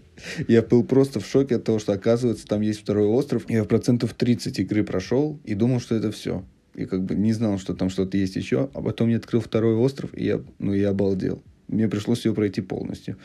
Я 0.48 0.62
был 0.62 0.84
просто 0.84 1.20
в 1.20 1.26
шоке 1.26 1.56
от 1.56 1.64
того, 1.64 1.80
что, 1.80 1.94
оказывается, 1.94 2.48
там 2.48 2.62
есть 2.62 2.82
второй 2.82 3.08
остров. 3.08 3.50
Я 3.50 3.64
процентов 3.66 4.14
30 4.14 4.60
игры 4.60 4.84
прошел 4.84 5.40
и 5.44 5.54
думал, 5.56 5.80
что 5.80 5.96
это 5.96 6.12
все. 6.12 6.44
И 6.76 6.86
как 6.86 7.04
бы 7.04 7.16
не 7.16 7.34
знал, 7.34 7.58
что 7.58 7.74
там 7.74 7.90
что-то 7.90 8.18
есть 8.18 8.36
еще. 8.36 8.70
А 8.74 8.82
потом 8.82 9.10
я 9.10 9.18
открыл 9.18 9.42
второй 9.42 9.76
остров, 9.76 10.12
и 10.14 10.26
я, 10.26 10.42
ну, 10.60 10.74
я 10.74 10.90
обалдел. 10.90 11.42
Мне 11.68 11.88
пришлось 11.88 12.26
ее 12.26 12.34
пройти 12.34 12.62
полностью. 12.62 13.18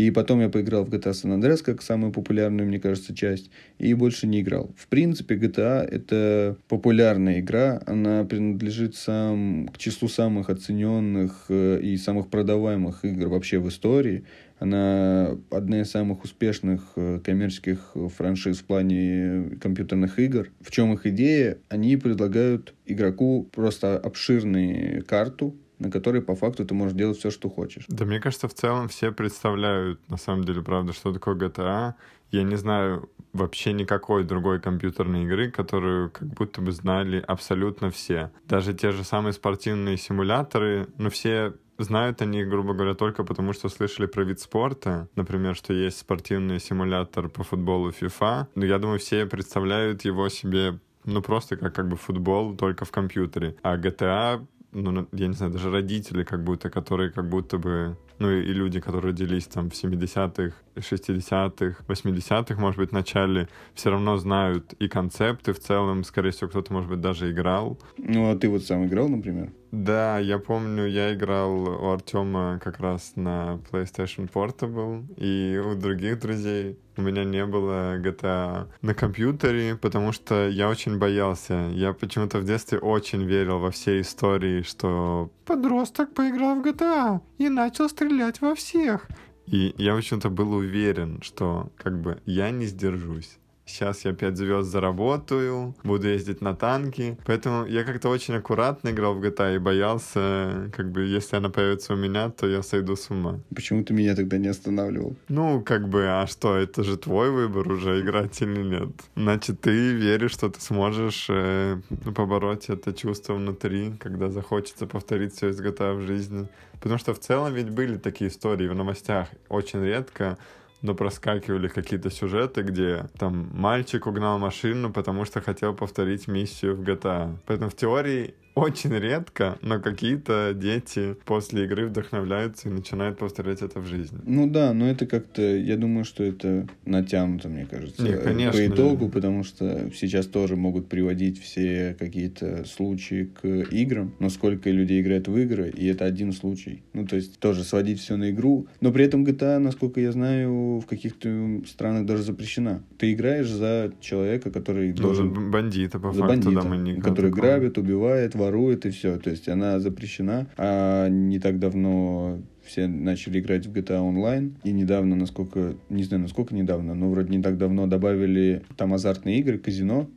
И 0.00 0.10
потом 0.10 0.40
я 0.40 0.48
поиграл 0.48 0.86
в 0.86 0.88
GTA 0.88 1.12
San 1.12 1.38
Andreas, 1.38 1.62
как 1.62 1.82
самую 1.82 2.10
популярную, 2.10 2.66
мне 2.66 2.80
кажется, 2.80 3.14
часть, 3.14 3.50
и 3.78 3.92
больше 3.92 4.26
не 4.26 4.40
играл. 4.40 4.70
В 4.74 4.86
принципе, 4.86 5.34
GTA— 5.34 5.82
это 5.90 6.56
популярная 6.68 7.40
игра, 7.40 7.82
она 7.84 8.24
принадлежит 8.24 8.96
сам, 8.96 9.68
к 9.68 9.76
числу 9.76 10.08
самых 10.08 10.48
оцененных 10.48 11.44
э, 11.50 11.80
и 11.82 11.98
самых 11.98 12.28
продаваемых 12.28 13.04
игр 13.04 13.28
вообще 13.28 13.58
в 13.58 13.68
истории. 13.68 14.24
Она 14.58 15.36
одна 15.50 15.82
из 15.82 15.90
самых 15.90 16.24
успешных 16.24 16.92
э, 16.96 17.20
коммерческих 17.22 17.94
франшиз 18.16 18.60
в 18.60 18.64
плане 18.64 19.58
компьютерных 19.60 20.18
игр. 20.18 20.48
В 20.62 20.70
чем 20.70 20.94
их 20.94 21.04
идея? 21.04 21.58
Они 21.68 21.98
предлагают 21.98 22.72
игроку 22.86 23.46
просто 23.52 23.98
обширную 23.98 25.04
карту, 25.04 25.54
на 25.80 25.90
которой 25.90 26.22
по 26.22 26.36
факту 26.36 26.64
ты 26.64 26.74
можешь 26.74 26.96
делать 26.96 27.18
все, 27.18 27.30
что 27.30 27.48
хочешь. 27.48 27.84
Да, 27.88 28.04
мне 28.04 28.20
кажется, 28.20 28.46
в 28.46 28.54
целом 28.54 28.88
все 28.88 29.10
представляют, 29.10 29.98
на 30.08 30.18
самом 30.18 30.44
деле, 30.44 30.62
правда, 30.62 30.92
что 30.92 31.12
такое 31.12 31.34
GTA. 31.34 31.94
Я 32.30 32.42
не 32.44 32.56
знаю 32.56 33.08
вообще 33.32 33.72
никакой 33.72 34.24
другой 34.24 34.60
компьютерной 34.60 35.24
игры, 35.24 35.50
которую 35.50 36.10
как 36.10 36.28
будто 36.28 36.60
бы 36.60 36.70
знали 36.70 37.24
абсолютно 37.26 37.90
все. 37.90 38.30
Даже 38.46 38.74
те 38.74 38.92
же 38.92 39.04
самые 39.04 39.32
спортивные 39.32 39.96
симуляторы, 39.96 40.86
ну 40.98 41.10
все 41.10 41.54
знают 41.78 42.20
они, 42.22 42.44
грубо 42.44 42.74
говоря, 42.74 42.94
только 42.94 43.24
потому, 43.24 43.52
что 43.54 43.68
слышали 43.68 44.06
про 44.06 44.22
вид 44.24 44.38
спорта. 44.38 45.08
Например, 45.16 45.56
что 45.56 45.72
есть 45.72 45.98
спортивный 45.98 46.60
симулятор 46.60 47.28
по 47.28 47.42
футболу 47.42 47.90
FIFA. 47.90 48.46
Но 48.54 48.66
я 48.66 48.78
думаю, 48.78 48.98
все 48.98 49.26
представляют 49.26 50.04
его 50.04 50.28
себе 50.28 50.78
ну, 51.04 51.22
просто 51.22 51.56
как, 51.56 51.74
как 51.74 51.88
бы 51.88 51.96
футбол, 51.96 52.54
только 52.54 52.84
в 52.84 52.90
компьютере. 52.90 53.56
А 53.62 53.76
GTA 53.78 54.46
ну, 54.72 55.08
я 55.12 55.28
не 55.28 55.34
знаю, 55.34 55.52
даже 55.52 55.70
родители 55.70 56.24
как 56.24 56.44
будто, 56.44 56.70
которые 56.70 57.10
как 57.10 57.28
будто 57.28 57.58
бы, 57.58 57.96
ну 58.20 58.30
и 58.30 58.52
люди, 58.52 58.80
которые 58.80 59.12
родились 59.12 59.46
там 59.46 59.70
в 59.70 59.72
70-х, 59.72 60.54
60-х, 60.76 61.84
80-х, 61.88 62.60
может 62.60 62.78
быть, 62.78 62.90
в 62.90 62.92
начале, 62.92 63.48
все 63.74 63.90
равно 63.90 64.16
знают 64.18 64.74
и 64.74 64.88
концепты 64.88 65.52
в 65.52 65.58
целом, 65.58 66.04
скорее 66.04 66.30
всего, 66.30 66.48
кто-то, 66.48 66.72
может 66.72 66.90
быть, 66.90 67.00
даже 67.00 67.30
играл. 67.30 67.78
Ну, 67.96 68.30
а 68.30 68.36
ты 68.36 68.48
вот 68.48 68.62
сам 68.62 68.86
играл, 68.86 69.08
например? 69.08 69.50
Да, 69.72 70.18
я 70.18 70.38
помню, 70.38 70.86
я 70.86 71.14
играл 71.14 71.52
у 71.52 71.90
Артема 71.92 72.60
как 72.62 72.80
раз 72.80 73.12
на 73.14 73.60
PlayStation 73.70 74.28
Portable, 74.30 75.04
и 75.16 75.58
у 75.58 75.76
других 75.76 76.18
друзей 76.18 76.76
у 76.96 77.02
меня 77.02 77.24
не 77.24 77.46
было 77.46 77.98
GTA 77.98 78.66
на 78.82 78.94
компьютере, 78.94 79.76
потому 79.76 80.10
что 80.12 80.48
я 80.48 80.68
очень 80.68 80.98
боялся. 80.98 81.70
Я 81.72 81.92
почему-то 81.92 82.38
в 82.38 82.44
детстве 82.44 82.78
очень 82.78 83.22
верил 83.22 83.60
во 83.60 83.70
все 83.70 84.00
истории, 84.00 84.62
что 84.62 85.30
подросток 85.46 86.14
поиграл 86.14 86.56
в 86.56 86.66
GTA 86.66 87.20
и 87.38 87.48
начал 87.48 87.88
стрелять 87.88 88.09
во 88.40 88.54
всех. 88.54 89.08
И 89.46 89.74
я 89.78 89.94
почему-то 89.94 90.30
был 90.30 90.52
уверен, 90.52 91.20
что 91.22 91.72
как 91.76 92.00
бы 92.00 92.20
я 92.26 92.50
не 92.50 92.66
сдержусь 92.66 93.38
сейчас 93.70 94.04
я 94.04 94.12
5 94.12 94.36
звезд 94.36 94.70
заработаю, 94.70 95.74
буду 95.84 96.08
ездить 96.08 96.40
на 96.40 96.54
танки. 96.54 97.16
Поэтому 97.24 97.66
я 97.66 97.84
как-то 97.84 98.08
очень 98.08 98.34
аккуратно 98.34 98.90
играл 98.90 99.14
в 99.14 99.22
GTA 99.22 99.56
и 99.56 99.58
боялся, 99.58 100.70
как 100.76 100.90
бы, 100.90 101.04
если 101.04 101.36
она 101.36 101.48
появится 101.48 101.94
у 101.94 101.96
меня, 101.96 102.30
то 102.30 102.46
я 102.46 102.62
сойду 102.62 102.96
с 102.96 103.10
ума. 103.10 103.40
Почему 103.54 103.84
ты 103.84 103.94
меня 103.94 104.14
тогда 104.14 104.38
не 104.38 104.48
останавливал? 104.48 105.16
Ну, 105.28 105.62
как 105.62 105.88
бы, 105.88 106.06
а 106.06 106.26
что, 106.26 106.56
это 106.56 106.82
же 106.82 106.96
твой 106.96 107.30
выбор 107.30 107.70
уже, 107.70 108.00
играть 108.00 108.42
или 108.42 108.62
нет. 108.62 108.90
Значит, 109.16 109.60
ты 109.60 109.92
веришь, 109.92 110.32
что 110.32 110.48
ты 110.48 110.60
сможешь 110.60 111.26
э, 111.28 111.80
побороть 112.14 112.68
это 112.68 112.92
чувство 112.92 113.34
внутри, 113.34 113.94
когда 114.00 114.30
захочется 114.30 114.86
повторить 114.86 115.34
все 115.34 115.48
из 115.48 115.60
GTA 115.60 115.94
в 115.94 116.00
жизни. 116.00 116.48
Потому 116.80 116.98
что 116.98 117.12
в 117.12 117.18
целом 117.18 117.54
ведь 117.54 117.70
были 117.70 117.98
такие 117.98 118.30
истории 118.30 118.68
в 118.68 118.74
новостях. 118.74 119.28
Очень 119.48 119.84
редко 119.84 120.38
но 120.82 120.94
проскакивали 120.94 121.68
какие-то 121.68 122.10
сюжеты, 122.10 122.62
где 122.62 123.06
там 123.18 123.50
мальчик 123.52 124.06
угнал 124.06 124.38
машину, 124.38 124.92
потому 124.92 125.24
что 125.24 125.40
хотел 125.40 125.74
повторить 125.74 126.28
миссию 126.28 126.76
в 126.76 126.80
GTA. 126.80 127.36
Поэтому 127.46 127.70
в 127.70 127.76
теории 127.76 128.34
очень 128.60 128.94
редко, 128.94 129.58
но 129.62 129.80
какие-то 129.80 130.52
дети 130.54 131.16
после 131.24 131.64
игры 131.64 131.86
вдохновляются 131.86 132.68
и 132.68 132.72
начинают 132.72 133.18
повторять 133.18 133.62
это 133.62 133.80
в 133.80 133.86
жизни. 133.86 134.18
Ну 134.24 134.48
да, 134.48 134.72
но 134.72 134.88
это 134.88 135.06
как-то, 135.06 135.42
я 135.42 135.76
думаю, 135.76 136.04
что 136.04 136.22
это 136.22 136.66
натянуто, 136.84 137.48
мне 137.48 137.66
кажется, 137.66 138.02
Не, 138.02 138.16
конечно. 138.16 138.60
по 138.60 138.66
итогу, 138.66 139.08
потому 139.08 139.44
что 139.44 139.90
сейчас 139.94 140.26
тоже 140.26 140.56
могут 140.56 140.88
приводить 140.88 141.40
все 141.40 141.96
какие-то 141.98 142.64
случаи 142.64 143.24
к 143.40 143.46
играм, 143.72 144.14
но 144.18 144.28
сколько 144.28 144.70
людей 144.70 145.00
играет 145.00 145.28
в 145.28 145.36
игры, 145.36 145.70
и 145.70 145.86
это 145.86 146.04
один 146.04 146.32
случай. 146.32 146.82
Ну, 146.92 147.06
то 147.06 147.16
есть 147.16 147.38
тоже 147.38 147.64
сводить 147.64 148.00
все 148.00 148.16
на 148.16 148.30
игру, 148.30 148.66
но 148.80 148.92
при 148.92 149.04
этом 149.04 149.24
GTA, 149.24 149.58
насколько 149.58 150.00
я 150.00 150.12
знаю, 150.12 150.78
в 150.78 150.86
каких-то 150.86 151.62
странах 151.66 152.06
даже 152.06 152.22
запрещена. 152.22 152.82
Ты 152.98 153.12
играешь 153.12 153.48
за 153.48 153.92
человека, 154.00 154.50
который 154.50 154.90
Ну, 154.90 155.02
должен... 155.02 155.34
за 155.34 155.40
бандита, 155.40 155.98
по 155.98 156.12
за 156.12 156.20
факту, 156.20 156.34
бандита, 156.34 156.62
да, 156.62 156.68
мы 156.68 156.76
не 156.76 157.00
который 157.00 157.30
грабит, 157.30 157.78
убивает, 157.78 158.34
ворует 158.34 158.49
и 158.86 158.90
все. 158.90 159.18
То 159.18 159.30
есть 159.30 159.48
она 159.48 159.80
запрещена, 159.80 160.46
а 160.56 161.08
не 161.08 161.38
так 161.38 161.58
давно 161.58 162.40
все 162.64 162.86
начали 162.86 163.40
играть 163.40 163.66
в 163.66 163.72
GTA 163.72 164.00
Online. 164.00 164.52
И 164.64 164.72
недавно, 164.72 165.16
насколько, 165.16 165.74
не 165.88 166.04
знаю, 166.04 166.22
насколько 166.22 166.54
недавно, 166.54 166.94
но 166.94 167.10
вроде 167.10 167.36
не 167.36 167.42
так 167.42 167.58
давно 167.58 167.86
добавили 167.86 168.62
там 168.76 168.94
азартные 168.94 169.38
игры, 169.40 169.58
казино. 169.58 170.08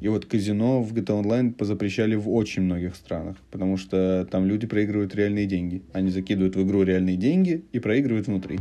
И 0.00 0.08
вот 0.08 0.26
казино 0.26 0.82
в 0.82 0.92
GTA 0.92 1.22
Online 1.22 1.52
позапрещали 1.52 2.16
в 2.16 2.28
очень 2.28 2.62
многих 2.62 2.96
странах, 2.96 3.36
потому 3.52 3.76
что 3.76 4.26
там 4.28 4.46
люди 4.46 4.66
проигрывают 4.66 5.14
реальные 5.14 5.46
деньги. 5.46 5.82
Они 5.92 6.10
закидывают 6.10 6.56
в 6.56 6.62
игру 6.64 6.82
реальные 6.82 7.16
деньги 7.16 7.64
и 7.70 7.78
проигрывают 7.78 8.26
внутри. 8.26 8.58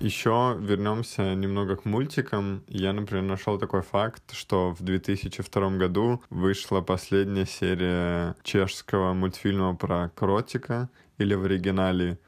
Еще 0.00 0.56
вернемся 0.60 1.34
немного 1.34 1.74
к 1.76 1.84
мультикам. 1.84 2.62
Я, 2.68 2.92
например, 2.92 3.24
нашел 3.24 3.58
такой 3.58 3.82
факт, 3.82 4.32
что 4.32 4.70
в 4.70 4.80
2002 4.82 5.70
году 5.70 6.22
вышла 6.30 6.80
последняя 6.82 7.46
серия 7.46 8.36
чешского 8.44 9.12
мультфильма 9.12 9.74
про 9.74 10.10
кротика, 10.14 10.88
или 11.18 11.34
в 11.34 11.44
оригинале. 11.44 12.18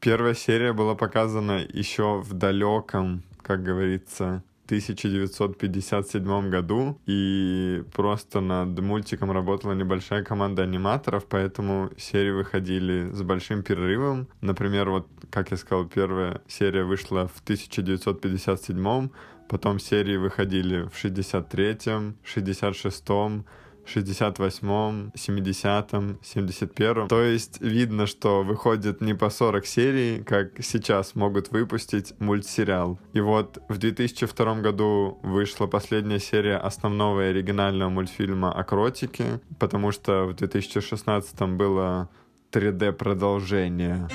Первая 0.00 0.34
серия 0.34 0.72
была 0.72 0.96
показана 0.96 1.64
еще 1.72 2.18
в 2.18 2.32
далеком, 2.32 3.22
как 3.42 3.62
говорится, 3.62 4.42
1957 4.66 6.50
году, 6.50 7.00
и 7.06 7.82
просто 7.92 8.40
над 8.40 8.78
мультиком 8.80 9.32
работала 9.32 9.72
небольшая 9.72 10.22
команда 10.22 10.62
аниматоров, 10.62 11.26
поэтому 11.26 11.90
серии 11.96 12.30
выходили 12.30 13.10
с 13.12 13.22
большим 13.22 13.62
перерывом. 13.62 14.28
Например, 14.40 14.90
вот, 14.90 15.08
как 15.30 15.50
я 15.50 15.56
сказал, 15.56 15.86
первая 15.86 16.40
серия 16.46 16.84
вышла 16.84 17.28
в 17.28 17.40
1957, 17.42 19.10
потом 19.48 19.78
серии 19.78 20.16
выходили 20.16 20.82
в 20.82 21.04
63-м, 21.04 22.16
66-м, 22.24 23.44
68-м, 23.86 25.12
70-м, 25.14 26.18
71-м. 26.22 27.08
То 27.08 27.22
есть 27.22 27.60
видно, 27.60 28.06
что 28.06 28.42
выходит 28.42 29.00
не 29.00 29.14
по 29.14 29.30
40 29.30 29.66
серий, 29.66 30.22
как 30.22 30.62
сейчас 30.62 31.14
могут 31.14 31.50
выпустить 31.50 32.14
мультсериал. 32.20 32.98
И 33.12 33.20
вот 33.20 33.58
в 33.68 33.78
2002 33.78 34.54
году 34.60 35.18
вышла 35.22 35.66
последняя 35.66 36.18
серия 36.18 36.56
основного 36.56 37.26
и 37.26 37.30
оригинального 37.30 37.90
мультфильма 37.90 38.52
о 38.52 38.64
кротике, 38.64 39.40
потому 39.58 39.92
что 39.92 40.26
в 40.26 40.34
2016 40.34 41.40
было 41.42 42.08
3D-продолжение. 42.52 44.08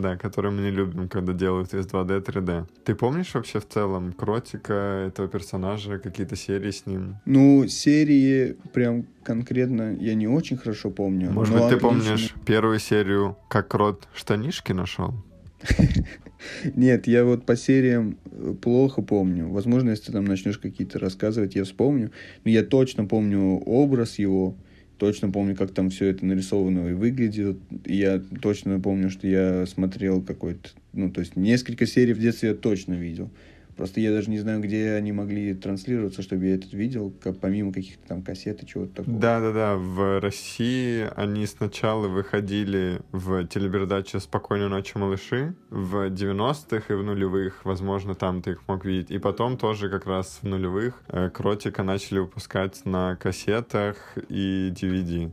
Да, 0.00 0.16
который 0.16 0.50
мы 0.50 0.62
не 0.62 0.70
любим, 0.70 1.08
когда 1.08 1.32
делают 1.32 1.74
из 1.74 1.86
2D 1.86 2.24
3D. 2.24 2.66
Ты 2.84 2.94
помнишь 2.94 3.34
вообще 3.34 3.60
в 3.60 3.68
целом 3.68 4.12
Кротика, 4.12 5.06
этого 5.08 5.28
персонажа, 5.28 5.98
какие-то 5.98 6.36
серии 6.36 6.70
с 6.70 6.86
ним? 6.86 7.16
Ну, 7.24 7.66
серии 7.68 8.56
прям 8.72 9.06
конкретно 9.22 9.96
я 10.00 10.14
не 10.14 10.28
очень 10.28 10.56
хорошо 10.56 10.90
помню. 10.90 11.30
Может 11.30 11.54
быть, 11.54 11.68
ты 11.68 11.76
отлично. 11.76 11.88
помнишь 11.88 12.34
первую 12.44 12.78
серию, 12.78 13.36
как 13.48 13.68
Крот 13.68 14.08
штанишки 14.14 14.72
нашел? 14.72 15.14
Нет, 16.74 17.06
я 17.06 17.24
вот 17.24 17.46
по 17.46 17.56
сериям 17.56 18.18
э, 18.30 18.54
плохо 18.60 19.02
помню. 19.02 19.48
Возможно, 19.48 19.90
если 19.90 20.06
ты 20.06 20.12
там 20.12 20.24
начнешь 20.24 20.58
какие-то 20.58 20.98
рассказывать, 20.98 21.54
я 21.54 21.64
вспомню. 21.64 22.12
Но 22.44 22.50
я 22.50 22.62
точно 22.62 23.06
помню 23.06 23.58
образ 23.58 24.18
его, 24.18 24.56
точно 24.98 25.30
помню, 25.30 25.54
как 25.56 25.72
там 25.72 25.90
все 25.90 26.06
это 26.06 26.24
нарисовано 26.24 26.88
и 26.88 26.92
выглядит. 26.92 27.58
Я 27.84 28.22
точно 28.40 28.80
помню, 28.80 29.10
что 29.10 29.26
я 29.26 29.66
смотрел 29.66 30.22
какой-то... 30.22 30.70
Ну, 30.92 31.10
то 31.10 31.20
есть 31.20 31.36
несколько 31.36 31.86
серий 31.86 32.14
в 32.14 32.18
детстве 32.18 32.50
я 32.50 32.54
точно 32.54 32.94
видел. 32.94 33.30
Просто 33.76 34.00
я 34.00 34.10
даже 34.10 34.30
не 34.30 34.38
знаю, 34.38 34.60
где 34.60 34.92
они 34.92 35.12
могли 35.12 35.52
транслироваться, 35.54 36.22
чтобы 36.22 36.46
я 36.46 36.54
этот 36.54 36.72
видел, 36.72 37.12
как 37.22 37.38
помимо 37.40 37.72
каких-то 37.72 38.08
там 38.08 38.22
кассет 38.22 38.62
и 38.62 38.66
чего-то 38.66 38.96
такого. 38.96 39.18
Да-да-да, 39.18 39.76
в 39.76 40.20
России 40.20 41.06
они 41.14 41.46
сначала 41.46 42.08
выходили 42.08 43.00
в 43.12 43.46
телепередаче 43.46 44.18
«Спокойной 44.18 44.68
ночи, 44.68 44.96
малыши» 44.96 45.54
в 45.68 46.08
90-х 46.08 46.92
и 46.92 46.96
в 46.96 47.02
нулевых, 47.02 47.64
возможно, 47.64 48.14
там 48.14 48.40
ты 48.40 48.52
их 48.52 48.66
мог 48.66 48.84
видеть. 48.84 49.10
И 49.10 49.18
потом 49.18 49.58
тоже 49.58 49.90
как 49.90 50.06
раз 50.06 50.38
в 50.40 50.46
нулевых 50.46 51.02
э, 51.08 51.28
Кротика 51.28 51.82
начали 51.82 52.20
выпускать 52.20 52.84
на 52.86 53.16
кассетах 53.16 53.96
и 54.30 54.72
DVD. 54.74 55.30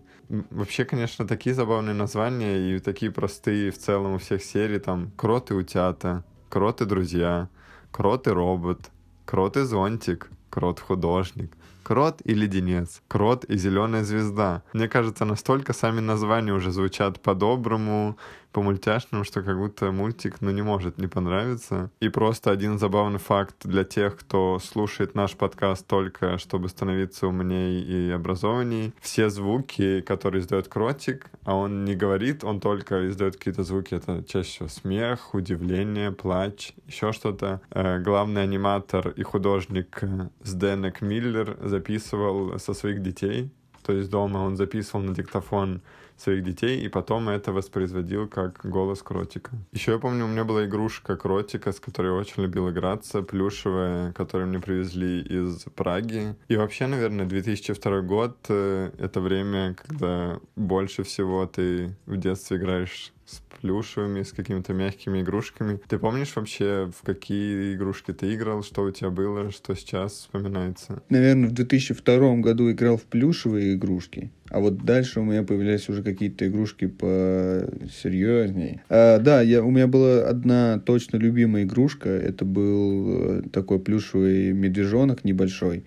Вообще, 0.50 0.84
конечно, 0.84 1.26
такие 1.28 1.56
забавные 1.56 1.94
названия 1.94 2.76
и 2.76 2.80
такие 2.80 3.12
простые 3.12 3.72
в 3.72 3.78
целом 3.78 4.16
у 4.16 4.18
всех 4.18 4.44
серий, 4.44 4.80
там 4.80 5.12
«Крот 5.16 5.52
и 5.52 5.54
утята», 5.54 6.26
«Крот 6.50 6.82
и 6.82 6.86
друзья», 6.86 7.50
«Крот 7.94 8.28
и 8.28 8.32
робот», 8.32 8.89
«Крот 9.26 9.56
и 9.56 9.62
зонтик», 9.62 10.32
«Крот 10.50 10.80
художник», 10.80 11.52
«Крот 11.84 12.22
и 12.26 12.34
леденец», 12.34 13.04
«Крот 13.08 13.46
и 13.46 13.56
зеленая 13.56 14.04
звезда». 14.04 14.64
Мне 14.74 14.88
кажется, 14.88 15.26
настолько 15.26 15.74
сами 15.74 16.00
названия 16.00 16.54
уже 16.54 16.72
звучат 16.72 17.22
по-доброму, 17.22 18.18
по-мультяшному, 18.54 19.24
что 19.24 19.41
как 19.41 19.58
будто 19.58 19.91
мультик, 19.91 20.38
ну, 20.39 20.51
не 20.51 20.62
может 20.62 20.97
не 20.97 21.08
понравиться. 21.08 21.89
И 21.99 22.10
просто 22.10 22.51
один 22.51 22.80
забавный 22.80 23.20
факт 23.20 23.56
для 23.64 23.84
тех, 23.84 24.16
кто 24.16 24.60
слушает 24.60 25.16
наш 25.16 25.36
подкаст 25.36 25.86
только, 25.88 26.38
чтобы 26.38 26.70
становиться 26.70 27.28
умнее 27.28 27.82
и 27.82 28.12
образованней. 28.12 28.93
Все 29.01 29.30
звуки, 29.30 30.01
которые 30.01 30.41
издает 30.41 30.68
кротик, 30.68 31.30
а 31.43 31.56
он 31.56 31.84
не 31.84 31.95
говорит, 31.95 32.43
он 32.43 32.60
только 32.60 33.10
издает 33.10 33.38
какие-то 33.38 33.64
звуки. 33.64 33.95
Это 33.95 34.24
чаще 34.24 34.49
всего 34.49 34.70
смех, 34.70 35.34
удивление, 35.34 36.12
плач, 36.12 36.74
еще 36.88 37.12
что-то. 37.12 37.62
Э, 37.72 37.99
Главный 37.99 38.43
аниматор 38.43 39.10
и 39.10 39.24
художник 39.24 39.99
э, 40.01 40.30
Сденек 40.43 41.01
Миллер 41.01 41.58
записывал 41.62 42.60
со 42.60 42.74
своих 42.74 43.01
детей. 43.01 43.49
То 43.84 43.91
есть 43.93 44.10
дома 44.10 44.38
он 44.38 44.56
записывал 44.56 45.04
на 45.04 45.14
диктофон 45.14 45.82
своих 46.18 46.43
детей, 46.43 46.86
и 46.86 46.89
потом 46.89 47.30
это 47.30 47.51
воспроизводил 47.51 48.28
как 48.28 48.61
голос 48.64 49.01
кротика. 49.01 49.51
Еще 49.72 49.93
я 49.93 49.99
помню, 49.99 50.26
у 50.26 50.28
меня 50.28 50.43
была 50.43 50.66
игрушка 50.66 51.16
кротика, 51.16 51.72
с 51.72 51.80
которой 51.80 52.07
я 52.07 52.14
очень 52.14 52.43
любил 52.43 52.70
играться, 52.70 53.22
плюшевая, 53.22 54.14
которую 54.14 54.49
мне 54.49 54.59
привезли 54.59 55.22
из 55.22 55.66
Праги. 55.76 56.36
И 56.47 56.55
вообще, 56.55 56.88
наверное, 56.88 57.26
2002 57.26 58.01
год 58.01 58.38
э,— 58.49 58.91
это 58.99 59.22
время, 59.22 59.76
когда 59.76 60.39
больше 60.55 61.03
всего 61.03 61.45
ты 61.45 61.95
в 62.05 62.18
детстве 62.18 62.57
играешь 62.57 63.14
с 63.34 63.42
плюшевыми, 63.60 64.24
с 64.24 64.32
какими-то 64.32 64.74
мягкими 64.74 65.22
игрушками. 65.22 65.80
Ты 65.88 65.98
помнишь 65.98 66.36
вообще, 66.36 66.92
в 66.96 67.06
какие 67.06 67.76
игрушки 67.76 68.14
ты 68.14 68.34
играл, 68.34 68.64
что 68.64 68.84
у 68.84 68.92
тебя 68.92 69.10
было, 69.10 69.52
что 69.52 69.76
сейчас 69.76 70.14
вспоминается? 70.14 71.02
Наверное, 71.10 71.50
в 71.50 71.54
2002 71.54 72.36
году 72.38 72.72
играл 72.72 72.98
в 72.98 73.04
плюшевые 73.04 73.74
игрушки, 73.76 74.32
а 74.50 74.60
вот 74.60 74.86
дальше 74.86 75.20
у 75.20 75.24
меня 75.24 75.44
появлялись 75.44 75.90
уже 75.90 76.04
какие-то 76.04 76.48
игрушки 76.48 76.88
посерьезней. 76.88 78.82
А, 78.90 79.18
да, 79.20 79.42
я, 79.42 79.64
у 79.64 79.72
меня 79.72 79.88
была 79.88 80.28
одна 80.28 80.80
точно 80.80 81.18
любимая 81.18 81.64
игрушка. 81.64 82.10
Это 82.10 82.46
был 82.46 83.40
э, 83.40 83.42
такой 83.52 83.80
плюшевый 83.80 84.54
медвежонок 84.54 85.24
небольшой. 85.24 85.86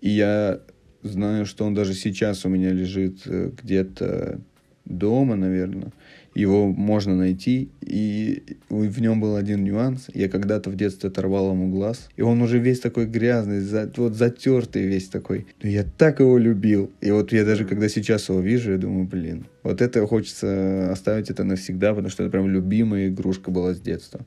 И 0.00 0.10
я 0.10 0.60
знаю, 1.02 1.46
что 1.46 1.64
он 1.64 1.74
даже 1.74 1.94
сейчас 1.94 2.44
у 2.44 2.48
меня 2.48 2.72
лежит 2.72 3.22
э, 3.26 3.52
где-то 3.62 4.40
дома, 4.84 5.36
наверное. 5.36 5.92
Его 6.34 6.68
можно 6.68 7.16
найти, 7.16 7.70
и 7.80 8.42
в 8.68 9.00
нем 9.00 9.20
был 9.20 9.34
один 9.36 9.64
нюанс. 9.64 10.06
Я 10.14 10.28
когда-то 10.28 10.70
в 10.70 10.76
детстве 10.76 11.08
оторвал 11.08 11.50
ему 11.50 11.70
глаз, 11.70 12.08
и 12.16 12.22
он 12.22 12.40
уже 12.40 12.58
весь 12.58 12.80
такой 12.80 13.06
грязный, 13.06 13.60
за, 13.60 13.90
вот 13.96 14.14
затертый 14.14 14.86
весь 14.86 15.08
такой. 15.08 15.46
Но 15.62 15.68
я 15.68 15.84
так 15.84 16.20
его 16.20 16.38
любил. 16.38 16.90
И 17.00 17.10
вот 17.10 17.32
я 17.32 17.44
даже 17.44 17.64
когда 17.64 17.88
сейчас 17.88 18.28
его 18.28 18.40
вижу, 18.40 18.72
я 18.72 18.78
думаю, 18.78 19.06
блин, 19.06 19.46
вот 19.62 19.82
это 19.82 20.06
хочется 20.06 20.90
оставить 20.92 21.30
это 21.30 21.42
навсегда, 21.42 21.90
потому 21.90 22.10
что 22.10 22.22
это 22.22 22.30
прям 22.30 22.48
любимая 22.48 23.08
игрушка 23.08 23.50
была 23.50 23.74
с 23.74 23.80
детства. 23.80 24.24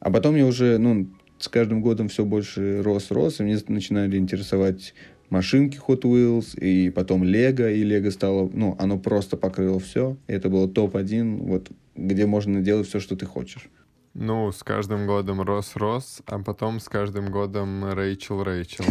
А 0.00 0.10
потом 0.10 0.34
я 0.36 0.46
уже, 0.46 0.78
ну, 0.78 1.08
с 1.38 1.48
каждым 1.48 1.82
годом 1.82 2.08
все 2.08 2.24
больше 2.24 2.82
рос-рос, 2.82 3.40
и 3.40 3.42
мне 3.42 3.58
начинали 3.68 4.16
интересовать 4.16 4.94
машинки 5.30 5.80
Hot 5.86 6.02
Wheels, 6.02 6.58
и 6.58 6.90
потом 6.90 7.24
Лего, 7.24 7.70
и 7.70 7.82
Лего 7.82 8.10
стало, 8.10 8.50
ну, 8.52 8.76
оно 8.78 8.98
просто 8.98 9.36
покрыло 9.36 9.80
все. 9.80 10.16
И 10.26 10.32
это 10.32 10.48
было 10.48 10.68
топ-1, 10.68 11.46
вот, 11.46 11.70
где 11.94 12.26
можно 12.26 12.60
делать 12.60 12.88
все, 12.88 13.00
что 13.00 13.16
ты 13.16 13.26
хочешь. 13.26 13.68
Ну, 14.14 14.52
с 14.52 14.62
каждым 14.62 15.08
годом 15.08 15.40
рос-рос, 15.42 16.22
а 16.26 16.38
потом 16.38 16.78
с 16.78 16.88
каждым 16.88 17.32
годом 17.32 17.84
Рэйчел-Рэйчел. 17.84 18.84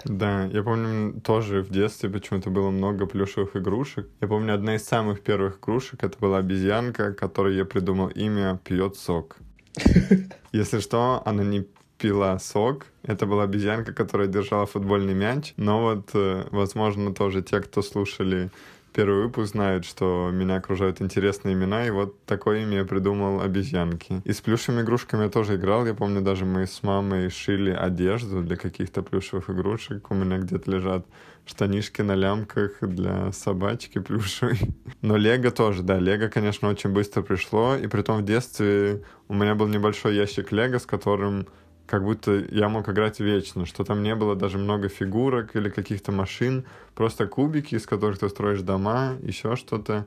Да, 0.04 0.46
я 0.46 0.62
помню, 0.62 1.20
тоже 1.20 1.62
в 1.62 1.70
детстве 1.70 2.08
почему-то 2.08 2.48
было 2.48 2.70
много 2.70 3.04
плюшевых 3.04 3.56
игрушек. 3.56 4.08
Я 4.22 4.28
помню, 4.28 4.54
одна 4.54 4.76
из 4.76 4.84
самых 4.84 5.20
первых 5.20 5.58
игрушек, 5.58 6.02
это 6.02 6.18
была 6.18 6.38
обезьянка, 6.38 7.12
которой 7.12 7.56
я 7.56 7.66
придумал 7.66 8.08
имя 8.08 8.58
«Пьет 8.64 8.96
сок». 8.96 9.36
Если 10.52 10.80
что, 10.80 11.22
она 11.26 11.44
не 11.44 11.66
пила 12.00 12.38
сок. 12.38 12.86
Это 13.02 13.26
была 13.26 13.44
обезьянка, 13.44 13.92
которая 13.92 14.26
держала 14.26 14.66
футбольный 14.66 15.14
мяч. 15.14 15.52
Но 15.56 15.82
вот, 15.82 16.10
э, 16.14 16.46
возможно, 16.50 17.14
тоже 17.14 17.42
те, 17.42 17.60
кто 17.60 17.82
слушали 17.82 18.50
первый 18.92 19.24
выпуск, 19.24 19.52
знают, 19.52 19.84
что 19.84 20.30
меня 20.32 20.56
окружают 20.56 21.00
интересные 21.00 21.54
имена, 21.54 21.86
и 21.86 21.90
вот 21.90 22.24
такое 22.24 22.62
имя 22.62 22.78
я 22.78 22.84
придумал 22.84 23.40
обезьянки. 23.40 24.20
И 24.24 24.32
с 24.32 24.40
плюшевыми 24.40 24.82
игрушками 24.82 25.24
я 25.24 25.28
тоже 25.28 25.56
играл. 25.56 25.86
Я 25.86 25.94
помню, 25.94 26.20
даже 26.22 26.44
мы 26.44 26.66
с 26.66 26.82
мамой 26.82 27.30
шили 27.30 27.70
одежду 27.70 28.42
для 28.42 28.56
каких-то 28.56 29.02
плюшевых 29.02 29.50
игрушек. 29.50 30.10
У 30.10 30.14
меня 30.14 30.38
где-то 30.38 30.70
лежат 30.70 31.06
штанишки 31.46 32.02
на 32.02 32.14
лямках 32.14 32.78
для 32.80 33.32
собачки 33.32 33.98
плюшевой. 33.98 34.58
Но 35.02 35.16
Лего 35.16 35.50
тоже, 35.50 35.82
да, 35.82 35.98
Лего, 35.98 36.28
конечно, 36.28 36.68
очень 36.68 36.90
быстро 36.90 37.22
пришло, 37.22 37.76
и 37.76 37.86
при 37.86 38.02
том 38.02 38.18
в 38.18 38.24
детстве 38.24 39.02
у 39.28 39.34
меня 39.34 39.54
был 39.54 39.68
небольшой 39.68 40.16
ящик 40.16 40.52
Лего, 40.52 40.78
с 40.78 40.86
которым 40.86 41.46
как 41.90 42.04
будто 42.04 42.44
я 42.52 42.68
мог 42.68 42.88
играть 42.88 43.18
вечно, 43.18 43.66
что 43.66 43.82
там 43.82 44.04
не 44.04 44.14
было 44.14 44.36
даже 44.36 44.58
много 44.58 44.88
фигурок 44.88 45.56
или 45.56 45.68
каких-то 45.68 46.12
машин, 46.12 46.64
просто 46.94 47.26
кубики, 47.26 47.74
из 47.74 47.84
которых 47.84 48.18
ты 48.18 48.28
строишь 48.28 48.62
дома, 48.62 49.16
еще 49.22 49.56
что-то, 49.56 50.06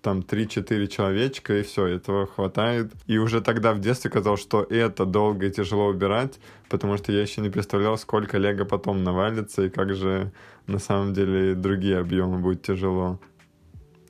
там 0.00 0.20
3-4 0.20 0.86
человечка, 0.86 1.58
и 1.58 1.62
все, 1.62 1.86
этого 1.86 2.26
хватает. 2.26 2.92
И 3.08 3.18
уже 3.18 3.40
тогда 3.40 3.72
в 3.72 3.80
детстве 3.80 4.10
казалось, 4.10 4.40
что 4.40 4.62
это 4.62 5.06
долго 5.06 5.46
и 5.46 5.50
тяжело 5.50 5.86
убирать, 5.86 6.38
потому 6.68 6.96
что 6.98 7.10
я 7.10 7.22
еще 7.22 7.40
не 7.40 7.50
представлял, 7.50 7.98
сколько 7.98 8.38
лего 8.38 8.64
потом 8.64 9.02
навалится, 9.02 9.64
и 9.64 9.70
как 9.70 9.92
же 9.94 10.30
на 10.68 10.78
самом 10.78 11.14
деле 11.14 11.56
другие 11.56 11.98
объемы 11.98 12.38
будет 12.38 12.62
тяжело 12.62 13.18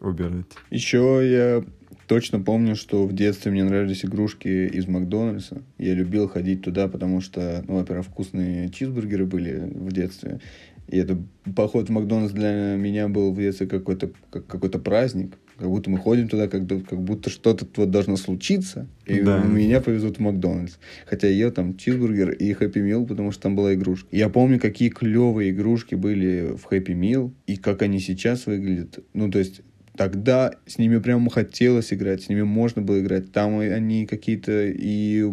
убирать. 0.00 0.46
Еще 0.70 1.22
я 1.30 1.64
точно 2.06 2.40
помню, 2.40 2.76
что 2.76 3.06
в 3.06 3.14
детстве 3.14 3.50
мне 3.50 3.64
нравились 3.64 4.04
игрушки 4.04 4.48
из 4.48 4.86
Макдональдса. 4.86 5.62
Я 5.78 5.94
любил 5.94 6.28
ходить 6.28 6.62
туда, 6.62 6.88
потому 6.88 7.20
что, 7.20 7.64
ну, 7.66 7.76
во-первых, 7.76 8.06
вкусные 8.06 8.68
чизбургеры 8.70 9.26
были 9.26 9.70
в 9.72 9.92
детстве. 9.92 10.40
И 10.88 10.98
это 10.98 11.18
поход 11.56 11.88
в 11.88 11.92
Макдональдс 11.92 12.32
для 12.32 12.76
меня 12.76 13.08
был 13.08 13.32
в 13.32 13.36
детстве 13.36 13.66
какой-то 13.66 14.10
как, 14.30 14.46
какой-то 14.46 14.78
праздник. 14.78 15.38
Как 15.56 15.68
будто 15.68 15.88
мы 15.88 15.98
ходим 15.98 16.28
туда, 16.28 16.48
как, 16.48 16.66
как 16.66 17.00
будто 17.00 17.30
что-то 17.30 17.64
вот 17.76 17.90
должно 17.90 18.16
случиться, 18.16 18.88
и 19.06 19.20
да. 19.20 19.40
меня 19.40 19.80
повезут 19.80 20.16
в 20.16 20.20
Макдональдс. 20.20 20.78
Хотя 21.06 21.28
я 21.28 21.34
ел 21.34 21.52
там 21.52 21.76
чизбургер 21.76 22.32
и 22.32 22.52
Хэппи 22.52 22.80
Мил, 22.80 23.06
потому 23.06 23.30
что 23.30 23.44
там 23.44 23.54
была 23.54 23.72
игрушка. 23.74 24.08
Я 24.10 24.28
помню, 24.28 24.58
какие 24.58 24.88
клевые 24.88 25.52
игрушки 25.52 25.94
были 25.94 26.56
в 26.56 26.64
Хэппи 26.64 26.92
Мил, 26.92 27.32
и 27.46 27.56
как 27.56 27.82
они 27.82 28.00
сейчас 28.00 28.46
выглядят. 28.46 28.98
Ну, 29.12 29.30
то 29.30 29.38
есть 29.38 29.62
тогда 29.96 30.54
с 30.66 30.78
ними 30.78 30.98
прямо 30.98 31.30
хотелось 31.30 31.92
играть, 31.92 32.22
с 32.22 32.28
ними 32.28 32.42
можно 32.42 32.82
было 32.82 33.00
играть. 33.00 33.32
Там 33.32 33.58
они 33.58 34.06
какие-то 34.06 34.66
и 34.66 35.24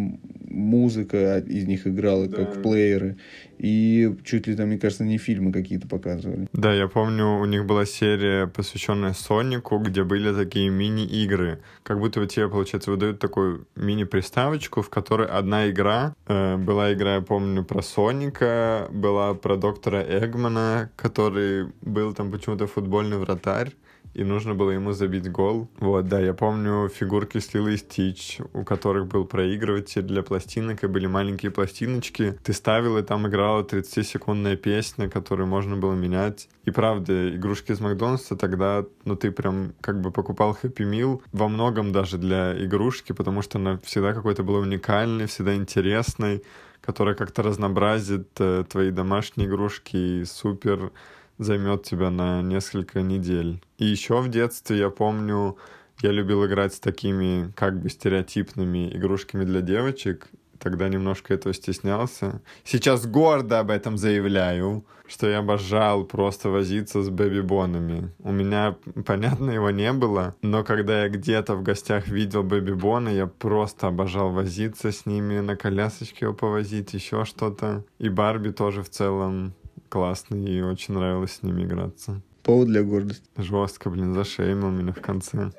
музыка 0.51 1.39
из 1.39 1.65
них 1.65 1.87
играла, 1.87 2.27
да. 2.27 2.37
как 2.37 2.61
плееры. 2.61 3.17
И 3.57 4.15
чуть 4.23 4.47
ли 4.47 4.55
там, 4.55 4.67
мне 4.67 4.79
кажется, 4.79 5.03
не 5.03 5.17
фильмы 5.17 5.51
какие-то 5.51 5.87
показывали. 5.87 6.47
Да, 6.53 6.73
я 6.73 6.87
помню, 6.87 7.39
у 7.39 7.45
них 7.45 7.65
была 7.65 7.85
серия, 7.85 8.47
посвященная 8.47 9.13
Сонику, 9.13 9.77
где 9.77 10.03
были 10.03 10.33
такие 10.33 10.69
мини-игры. 10.69 11.59
Как 11.83 11.99
будто 11.99 12.19
бы 12.19 12.27
тебе, 12.27 12.49
получается, 12.49 12.91
выдают 12.91 13.19
такую 13.19 13.67
мини-приставочку, 13.75 14.81
в 14.81 14.89
которой 14.89 15.27
одна 15.27 15.69
игра. 15.69 16.15
Э, 16.27 16.57
была 16.57 16.91
игра, 16.93 17.15
я 17.15 17.21
помню, 17.21 17.63
про 17.63 17.81
Соника, 17.81 18.87
была 18.91 19.35
про 19.35 19.57
доктора 19.57 20.01
Эгмана, 20.01 20.89
который 20.95 21.67
был 21.81 22.13
там 22.13 22.31
почему-то 22.31 22.65
футбольный 22.65 23.17
вратарь 23.17 23.73
и 24.13 24.23
нужно 24.23 24.53
было 24.55 24.71
ему 24.71 24.91
забить 24.91 25.31
гол. 25.31 25.69
Вот, 25.79 26.07
да, 26.07 26.19
я 26.19 26.33
помню 26.33 26.89
фигурки 26.89 27.39
с 27.39 27.53
Лилой 27.53 27.77
Стич, 27.77 28.39
у 28.53 28.63
которых 28.63 29.07
был 29.07 29.25
проигрыватель 29.25 30.01
для 30.01 30.21
пластинок, 30.21 30.83
и 30.83 30.87
были 30.87 31.07
маленькие 31.07 31.51
пластиночки. 31.51 32.37
Ты 32.43 32.53
ставил, 32.53 32.97
и 32.97 33.03
там 33.03 33.27
играла 33.27 33.63
30-секундная 33.63 34.57
песня, 34.57 35.09
которую 35.09 35.47
можно 35.47 35.77
было 35.77 35.93
менять. 35.93 36.49
И 36.65 36.71
правда, 36.71 37.33
игрушки 37.35 37.71
из 37.71 37.79
Макдональдса 37.79 38.35
тогда, 38.35 38.85
ну, 39.05 39.15
ты 39.15 39.31
прям 39.31 39.73
как 39.81 40.01
бы 40.01 40.11
покупал 40.11 40.57
Happy 40.61 40.89
Meal 40.89 41.21
во 41.31 41.47
многом 41.47 41.91
даже 41.91 42.17
для 42.17 42.53
игрушки, 42.63 43.13
потому 43.13 43.41
что 43.41 43.59
она 43.59 43.79
всегда 43.83 44.13
какой-то 44.13 44.43
была 44.43 44.59
уникальной, 44.59 45.27
всегда 45.27 45.55
интересной, 45.55 46.43
которая 46.81 47.15
как-то 47.15 47.43
разнообразит 47.43 48.29
э, 48.39 48.65
твои 48.67 48.91
домашние 48.91 49.47
игрушки 49.47 49.95
и 49.95 50.25
супер 50.25 50.91
займет 51.37 51.83
тебя 51.83 52.09
на 52.09 52.41
несколько 52.41 53.01
недель. 53.01 53.61
И 53.77 53.85
еще 53.85 54.21
в 54.21 54.29
детстве 54.29 54.77
я 54.77 54.89
помню, 54.89 55.57
я 56.01 56.11
любил 56.11 56.45
играть 56.45 56.73
с 56.73 56.79
такими 56.79 57.51
как 57.55 57.79
бы 57.79 57.89
стереотипными 57.89 58.95
игрушками 58.95 59.43
для 59.43 59.61
девочек. 59.61 60.29
Тогда 60.57 60.89
немножко 60.89 61.33
этого 61.33 61.55
стеснялся. 61.55 62.41
Сейчас 62.63 63.07
гордо 63.07 63.59
об 63.59 63.71
этом 63.71 63.97
заявляю, 63.97 64.85
что 65.07 65.27
я 65.27 65.39
обожал 65.39 66.05
просто 66.05 66.49
возиться 66.49 67.01
с 67.01 67.09
бэби-бонами. 67.09 68.11
У 68.19 68.31
меня, 68.31 68.77
понятно, 69.05 69.49
его 69.51 69.71
не 69.71 69.91
было, 69.91 70.35
но 70.43 70.63
когда 70.63 71.03
я 71.03 71.09
где-то 71.09 71.55
в 71.55 71.63
гостях 71.63 72.07
видел 72.07 72.43
бэби-бона, 72.43 73.09
я 73.09 73.25
просто 73.25 73.87
обожал 73.87 74.31
возиться 74.31 74.91
с 74.91 75.07
ними, 75.07 75.39
на 75.39 75.55
колясочке 75.55 76.25
его 76.25 76.33
повозить, 76.33 76.93
еще 76.93 77.25
что-то. 77.25 77.83
И 77.97 78.09
Барби 78.09 78.51
тоже 78.51 78.83
в 78.83 78.89
целом 78.89 79.53
классный 79.91 80.45
и 80.45 80.61
очень 80.61 80.93
нравилось 80.93 81.33
с 81.33 81.43
ними 81.43 81.63
играться. 81.63 82.21
Повод 82.43 82.69
для 82.69 82.81
гордости. 82.81 83.23
Жестко, 83.37 83.89
блин, 83.89 84.15
зашеймил 84.15 84.71
меня 84.71 84.93
в 84.93 85.01
конце. 85.01 85.51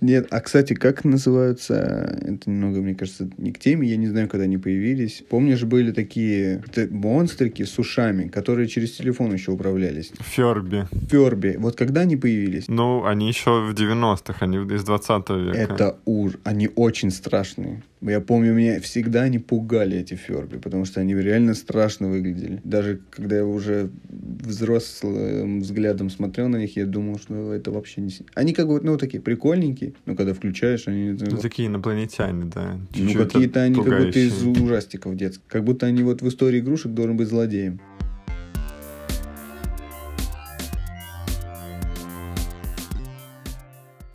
Нет, 0.00 0.28
а, 0.30 0.40
кстати, 0.40 0.74
как 0.74 1.04
называются, 1.04 1.74
это 1.74 2.50
немного, 2.50 2.80
мне 2.80 2.94
кажется, 2.94 3.28
не 3.36 3.52
к 3.52 3.58
теме, 3.58 3.88
я 3.88 3.96
не 3.96 4.06
знаю, 4.06 4.28
когда 4.28 4.44
они 4.44 4.56
появились. 4.56 5.22
Помнишь, 5.28 5.62
были 5.64 5.92
такие 5.92 6.62
монстрики 6.90 7.64
с 7.64 7.78
ушами, 7.78 8.28
которые 8.28 8.66
через 8.66 8.92
телефон 8.92 9.32
еще 9.32 9.52
управлялись? 9.52 10.12
Ферби. 10.20 10.86
Ферби. 11.10 11.56
Вот 11.58 11.76
когда 11.76 12.02
они 12.02 12.16
появились? 12.16 12.64
Ну, 12.68 13.04
они 13.04 13.28
еще 13.28 13.50
в 13.60 13.74
90-х, 13.74 14.36
они 14.40 14.56
из 14.74 14.84
20 14.84 15.30
века. 15.30 15.58
Это 15.58 15.98
уж, 16.06 16.34
они 16.44 16.70
очень 16.74 17.10
страшные. 17.10 17.82
Я 18.10 18.20
помню, 18.20 18.52
меня 18.52 18.80
всегда 18.80 19.22
они 19.22 19.38
пугали, 19.38 19.98
эти 19.98 20.14
ферби, 20.14 20.58
потому 20.58 20.84
что 20.84 21.00
они 21.00 21.14
реально 21.14 21.54
страшно 21.54 22.08
выглядели. 22.08 22.60
Даже 22.64 23.00
когда 23.10 23.36
я 23.36 23.46
уже 23.46 23.90
взрослым 24.08 25.60
взглядом 25.60 26.10
смотрел 26.10 26.48
на 26.48 26.56
них, 26.56 26.76
я 26.76 26.86
думал, 26.86 27.18
что 27.18 27.52
это 27.52 27.70
вообще 27.70 28.02
не... 28.02 28.10
Они 28.34 28.52
как 28.52 28.68
бы, 28.68 28.80
ну, 28.82 28.98
такие 28.98 29.22
прикольненькие, 29.22 29.94
но 30.06 30.14
когда 30.14 30.34
включаешь, 30.34 30.86
они... 30.86 31.10
Ну, 31.18 31.38
такие 31.38 31.68
инопланетяне, 31.68 32.44
да. 32.44 32.78
Чуть 32.92 33.04
-чуть 33.04 33.14
ну, 33.14 33.24
какие-то 33.24 33.62
они 33.62 33.82
как 33.82 34.04
будто 34.04 34.18
из 34.18 34.42
ужастиков 34.42 35.16
детских. 35.16 35.46
Как 35.48 35.64
будто 35.64 35.86
они 35.86 36.02
вот 36.02 36.22
в 36.22 36.28
истории 36.28 36.60
игрушек 36.60 36.92
должен 36.92 37.16
быть 37.16 37.28
злодеем. 37.28 37.80